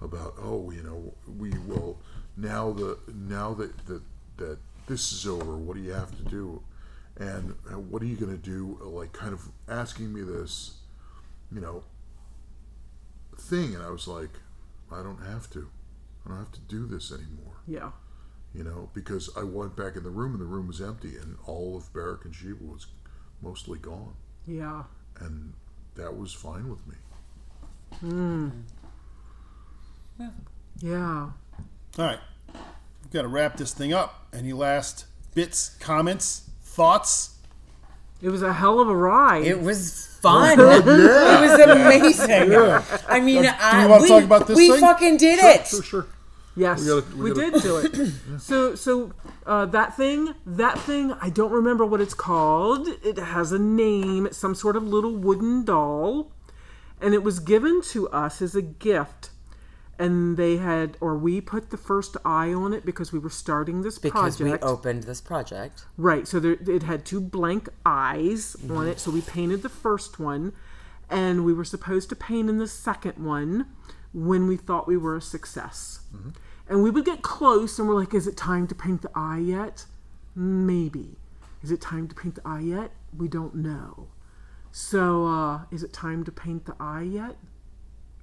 about 0.00 0.34
oh 0.40 0.70
you 0.70 0.82
know 0.82 1.14
we 1.38 1.50
will 1.66 1.98
now 2.36 2.72
the 2.72 2.98
now 3.14 3.54
that 3.54 3.76
that 3.86 4.02
that 4.36 4.58
this 4.86 5.12
is 5.12 5.26
over 5.26 5.56
what 5.56 5.74
do 5.76 5.82
you 5.82 5.92
have 5.92 6.14
to 6.16 6.22
do 6.24 6.62
and 7.18 7.54
what 7.90 8.02
are 8.02 8.06
you 8.06 8.16
going 8.16 8.30
to 8.30 8.36
do 8.42 8.78
like 8.82 9.12
kind 9.12 9.32
of 9.32 9.48
asking 9.68 10.12
me 10.12 10.20
this 10.22 10.74
you 11.52 11.60
know 11.60 11.82
thing 13.38 13.74
and 13.74 13.82
I 13.82 13.90
was 13.90 14.06
like 14.08 14.30
I 14.90 15.02
don't 15.02 15.22
have 15.24 15.48
to 15.50 15.68
I 16.24 16.28
don't 16.30 16.38
have 16.38 16.52
to 16.52 16.60
do 16.60 16.86
this 16.86 17.12
anymore 17.12 17.54
Yeah. 17.66 17.90
you 18.54 18.64
know, 18.64 18.90
because 18.94 19.30
I 19.36 19.42
went 19.44 19.76
back 19.76 19.96
in 19.96 20.02
the 20.02 20.10
room 20.10 20.32
and 20.32 20.40
the 20.40 20.46
room 20.46 20.66
was 20.68 20.80
empty 20.80 21.16
and 21.16 21.36
all 21.46 21.76
of 21.76 21.92
Barrack 21.92 22.24
and 22.24 22.34
Sheba 22.34 22.64
was 22.64 22.86
mostly 23.42 23.78
gone. 23.78 24.14
Yeah. 24.46 24.84
And 25.20 25.52
that 25.94 26.16
was 26.16 26.32
fine 26.32 26.68
with 26.68 26.86
me. 26.86 26.94
Hmm. 28.00 28.48
Yeah. 30.18 30.30
Yeah. 30.80 31.30
All 31.98 32.04
right, 32.04 32.18
we've 33.02 33.12
got 33.12 33.22
to 33.22 33.28
wrap 33.28 33.56
this 33.56 33.72
thing 33.72 33.92
up. 33.92 34.26
Any 34.32 34.52
last 34.52 35.06
bits, 35.34 35.70
comments, 35.80 36.50
thoughts? 36.76 37.34
It 38.22 38.28
was 38.30 38.42
a 38.42 38.52
hell 38.52 38.80
of 38.80 38.88
a 38.88 38.96
ride. 38.96 39.44
It 39.44 39.60
was 39.60 40.06
fun. 40.20 40.58
It 40.60 40.84
was 40.84 41.60
amazing. 41.60 42.54
I 43.08 43.20
mean, 43.20 43.42
do 43.42 43.48
I, 43.60 43.82
you 43.84 43.88
wanna 43.90 44.02
we, 44.02 44.08
talk 44.08 44.24
about 44.24 44.46
this 44.46 44.56
we 44.56 44.70
thing? 44.70 44.80
fucking 44.80 45.16
did 45.18 45.38
it. 45.38 45.66
Sure, 45.66 45.82
sure. 45.82 46.06
yes, 46.56 46.80
we, 46.84 46.94
We 46.94 47.00
gotta- 47.00 47.16
we 47.16 47.30
gotta- 47.30 47.50
did 47.50 47.62
do 47.62 47.76
it. 48.34 48.40
So, 48.40 48.74
so 48.74 49.12
uh, 49.44 49.66
that 49.66 49.96
thing, 49.96 50.34
that 50.46 50.78
thing, 50.78 51.12
I 51.20 51.28
don't 51.30 51.52
remember 51.52 51.84
what 51.84 52.00
it's 52.00 52.14
called. 52.14 52.88
It 53.04 53.18
has 53.18 53.52
a 53.52 53.58
name. 53.58 54.26
It's 54.26 54.38
some 54.38 54.54
sort 54.54 54.76
of 54.76 54.82
little 54.82 55.14
wooden 55.14 55.64
doll, 55.64 56.32
and 57.00 57.12
it 57.14 57.22
was 57.22 57.38
given 57.38 57.80
to 57.92 58.08
us 58.08 58.40
as 58.42 58.54
a 58.54 58.62
gift. 58.62 59.30
And 59.98 60.36
they 60.36 60.58
had, 60.58 60.98
or 61.00 61.16
we 61.16 61.40
put 61.40 61.70
the 61.70 61.78
first 61.78 62.16
eye 62.24 62.52
on 62.52 62.74
it 62.74 62.84
because 62.84 63.12
we 63.12 63.18
were 63.18 63.30
starting 63.30 63.82
this 63.82 63.98
project. 63.98 64.14
Because 64.14 64.36
project. 64.36 64.62
we 64.62 64.68
opened 64.68 65.02
this 65.04 65.20
project. 65.22 65.86
Right. 65.96 66.28
So 66.28 66.38
there, 66.38 66.56
it 66.66 66.82
had 66.82 67.06
two 67.06 67.20
blank 67.20 67.68
eyes 67.86 68.56
on 68.68 68.86
it. 68.86 69.00
So 69.00 69.10
we 69.10 69.22
painted 69.22 69.62
the 69.62 69.70
first 69.70 70.18
one, 70.20 70.52
and 71.08 71.44
we 71.44 71.54
were 71.54 71.64
supposed 71.64 72.10
to 72.10 72.16
paint 72.16 72.50
in 72.50 72.58
the 72.58 72.68
second 72.68 73.24
one 73.24 73.68
when 74.12 74.46
we 74.46 74.56
thought 74.56 74.86
we 74.86 74.96
were 74.96 75.16
a 75.16 75.22
success. 75.22 76.00
And 76.68 76.82
we 76.82 76.90
would 76.90 77.04
get 77.04 77.22
close, 77.22 77.78
and 77.78 77.88
we're 77.88 77.94
like, 77.94 78.12
"Is 78.12 78.26
it 78.26 78.36
time 78.36 78.66
to 78.66 78.74
paint 78.74 79.02
the 79.02 79.10
eye 79.14 79.38
yet? 79.38 79.86
Maybe. 80.34 81.16
Is 81.62 81.70
it 81.70 81.80
time 81.80 82.08
to 82.08 82.14
paint 82.14 82.34
the 82.34 82.42
eye 82.44 82.60
yet? 82.60 82.90
We 83.16 83.28
don't 83.28 83.54
know. 83.54 84.08
So, 84.72 85.26
uh, 85.26 85.60
is 85.70 85.82
it 85.82 85.92
time 85.92 86.22
to 86.24 86.32
paint 86.32 86.66
the 86.66 86.76
eye 86.78 87.02
yet? 87.02 87.36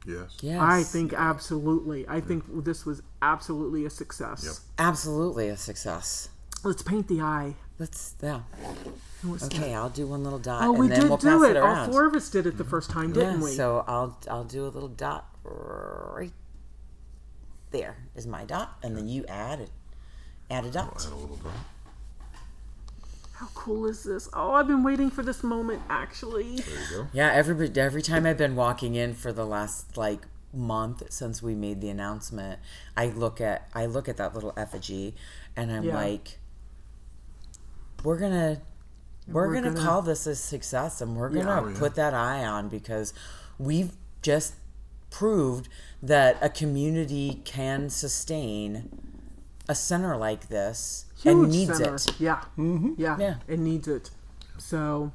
Yes. 0.05 0.37
Yes. 0.41 0.59
I 0.59 0.83
think 0.83 1.13
absolutely. 1.13 2.05
I 2.07 2.19
think 2.21 2.43
this 2.63 2.85
was 2.85 3.01
absolutely 3.21 3.85
a 3.85 3.89
success. 3.89 4.61
absolutely 4.77 5.49
a 5.49 5.57
success. 5.57 6.29
Let's 6.63 6.81
paint 6.81 7.07
the 7.07 7.21
eye. 7.21 7.55
Let's 7.79 8.15
yeah. 8.21 8.41
Who 9.21 9.29
wants 9.29 9.45
Okay, 9.45 9.73
I'll 9.73 9.89
do 9.89 10.07
one 10.07 10.23
little 10.23 10.39
dot 10.39 10.63
Oh, 10.63 10.71
and 10.71 10.79
we 10.79 10.87
then 10.87 11.01
did 11.01 11.09
we'll 11.09 11.17
do 11.17 11.39
pass 11.39 11.49
it. 11.49 11.55
it 11.55 11.63
All 11.63 11.87
four 11.87 12.05
of 12.05 12.13
us 12.15 12.29
did 12.29 12.45
it 12.45 12.57
the 12.57 12.63
first 12.63 12.89
time, 12.89 13.09
yeah, 13.09 13.23
didn't 13.25 13.41
we? 13.41 13.51
so 13.51 13.83
I'll 13.87 14.17
I'll 14.29 14.43
do 14.43 14.65
a 14.65 14.67
little 14.69 14.89
dot 14.89 15.27
right 15.43 16.31
there 17.71 17.97
is 18.15 18.27
my 18.27 18.45
dot, 18.45 18.77
and 18.83 18.95
then 18.95 19.07
you 19.07 19.25
add 19.27 19.59
it. 19.59 19.71
Add 20.49 20.65
a 20.65 20.71
dot. 20.71 21.03
Add 21.05 21.11
a 21.11 21.15
little 21.15 21.37
dot. 21.37 21.53
How 23.33 23.47
cool 23.55 23.85
is 23.87 24.03
this? 24.03 24.29
Oh, 24.33 24.51
I've 24.53 24.67
been 24.67 24.83
waiting 24.83 25.09
for 25.09 25.23
this 25.23 25.43
moment. 25.43 25.81
Actually, 25.89 26.57
There 26.57 26.79
you 26.79 26.97
go. 26.97 27.07
Yeah, 27.13 27.31
every 27.33 27.71
every 27.75 28.01
time 28.01 28.25
I've 28.25 28.37
been 28.37 28.55
walking 28.55 28.95
in 28.95 29.13
for 29.15 29.33
the 29.33 29.45
last 29.45 29.97
like 29.97 30.27
month 30.53 31.01
since 31.11 31.41
we 31.41 31.55
made 31.55 31.81
the 31.81 31.89
announcement, 31.89 32.59
I 32.95 33.07
look 33.07 33.41
at 33.41 33.67
I 33.73 33.87
look 33.87 34.07
at 34.07 34.17
that 34.17 34.33
little 34.35 34.53
effigy, 34.55 35.15
and 35.55 35.71
I'm 35.71 35.83
Yeah. 35.85 35.95
like, 35.95 36.37
we're 38.03 38.19
gonna 38.19 38.61
we're, 39.27 39.47
We're 39.47 39.53
gonna, 39.55 39.69
gonna- 39.73 39.85
call 39.85 40.01
this 40.01 40.27
a 40.27 40.35
success, 40.35 41.01
and 41.01 41.15
we're 41.15 41.29
gonna 41.29 41.45
Yeah. 41.45 41.59
Oh, 41.61 41.67
yeah. 41.69 41.79
put 41.79 41.95
that 41.95 42.13
eye 42.13 42.45
on 42.45 42.67
because 42.69 43.13
we've 43.57 43.93
just 44.21 44.53
proved 45.09 45.69
that 46.01 46.37
a 46.41 46.49
community 46.49 47.41
can 47.45 47.89
sustain 47.89 49.12
a 49.69 49.75
center 49.75 50.15
like 50.17 50.49
this 50.49 51.05
and 51.25 51.49
needs 51.49 51.77
center. 51.77 51.95
it. 51.95 52.19
Yeah. 52.19 52.41
Mm-hmm. 52.57 52.93
Yeah. 52.97 53.17
Yeah. 53.19 53.35
It 53.47 53.59
needs 53.59 53.87
it. 53.87 54.11
So, 54.57 55.11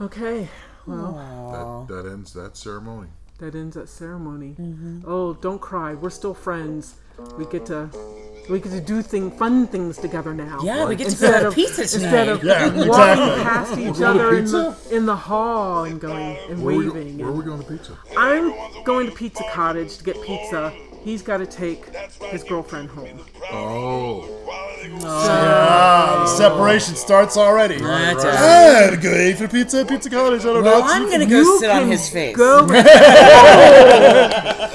okay. 0.00 0.48
Well, 0.86 1.86
That, 1.88 1.94
that 2.02 2.10
ends 2.10 2.32
that 2.32 2.56
ceremony. 2.56 3.08
that 3.38 3.54
ends 3.54 3.74
that 3.76 3.88
ceremony. 3.88 4.56
Mm-hmm. 4.58 5.02
Oh, 5.06 5.34
don't 5.34 5.60
cry. 5.60 5.94
We're 5.94 6.10
still 6.10 6.34
friends. 6.34 6.96
We 7.36 7.44
get 7.46 7.66
to. 7.66 7.90
We 8.48 8.60
get 8.60 8.70
to 8.72 8.80
do 8.80 9.02
thing, 9.02 9.30
fun 9.30 9.66
things 9.66 9.98
together 9.98 10.32
now. 10.32 10.60
Yeah, 10.62 10.86
we 10.86 10.96
get 10.96 11.04
to 11.04 11.10
Instead 11.10 11.32
go 11.32 11.40
to 11.40 11.48
of 11.48 11.54
pizza 11.54 11.82
instead 11.82 12.28
of 12.30 12.42
Yeah, 12.42 12.68
walking 12.88 13.44
past 13.44 13.76
each 13.78 14.00
other 14.00 14.38
in 14.38 14.46
the 14.46 14.74
in 14.90 15.04
the 15.04 15.16
hall 15.16 15.84
and 15.84 16.00
going 16.00 16.38
and 16.48 16.62
Where, 16.64 16.74
are 16.76 16.78
we, 16.78 16.88
waving. 16.88 17.18
where 17.18 17.28
are 17.28 17.32
we 17.32 17.44
going 17.44 17.60
to 17.62 17.68
pizza? 17.68 17.98
I'm 18.16 18.54
going 18.84 19.06
to 19.06 19.12
Pizza 19.14 19.44
Cottage 19.52 19.98
to 19.98 20.04
get 20.04 20.22
pizza. 20.22 20.72
He's 21.08 21.22
got 21.22 21.38
to 21.38 21.46
take 21.46 21.86
his 22.24 22.44
girlfriend 22.44 22.90
home. 22.90 23.24
Oh, 23.50 24.28
Ah, 25.04 26.24
the 26.24 26.26
separation 26.36 26.94
starts 26.96 27.38
already. 27.38 27.78
That's 27.78 28.24
it. 28.24 28.30
Ah, 28.30 28.94
go 29.00 29.14
eat 29.14 29.38
for 29.38 29.48
pizza, 29.48 29.86
pizza 29.86 30.10
cottage. 30.10 30.42
I 30.42 30.52
don't 30.52 30.62
Well, 30.62 30.80
know. 30.80 30.86
I'm 30.86 31.08
gonna 31.10 31.24
go 31.24 31.38
You 31.38 31.58
sit 31.60 31.70
on 31.70 31.80
can 31.84 31.90
his 31.92 32.10
face. 32.10 32.36
Go. 32.36 32.66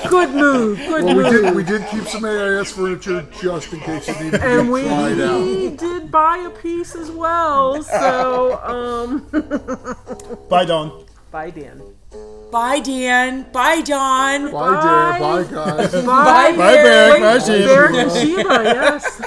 good 0.10 0.32
move. 0.32 0.80
Good 0.80 1.04
well, 1.04 1.16
we 1.16 1.22
move. 1.24 1.32
did 1.32 1.54
we 1.56 1.64
did 1.64 1.86
keep 1.90 2.08
some 2.08 2.26
AIS 2.26 2.72
furniture 2.72 3.28
just 3.40 3.72
in 3.72 3.80
case 3.82 4.10
it 4.10 4.20
needed 4.20 4.42
to 4.42 4.48
and 4.48 4.68
be 4.70 4.74
we 4.74 4.84
tried 4.86 5.22
out. 5.22 5.78
did 5.78 6.10
buy 6.10 6.38
a 6.40 6.50
piece 6.50 6.96
as 6.96 7.12
well. 7.12 7.84
So, 7.84 8.60
um, 8.64 9.20
Bye, 10.50 10.66
Don. 10.66 11.06
bye, 11.30 11.52
Dan. 11.52 11.80
Bye, 12.54 12.80
Dan. 12.82 13.48
Bye, 13.52 13.82
John. 13.82 14.52
Bye, 14.52 14.82
Dan. 14.84 15.20
Bye, 15.20 15.44
guys. 15.44 15.92
Bye, 15.92 16.02
Bye, 16.06 16.56
Barrick. 16.56 17.22
Bye, 17.24 17.34
Wait, 17.34 17.42
Sheila. 17.44 17.66
Barrick 17.66 17.96
and 17.96 18.12
Sheila, 18.12 18.64
yes. 18.64 19.22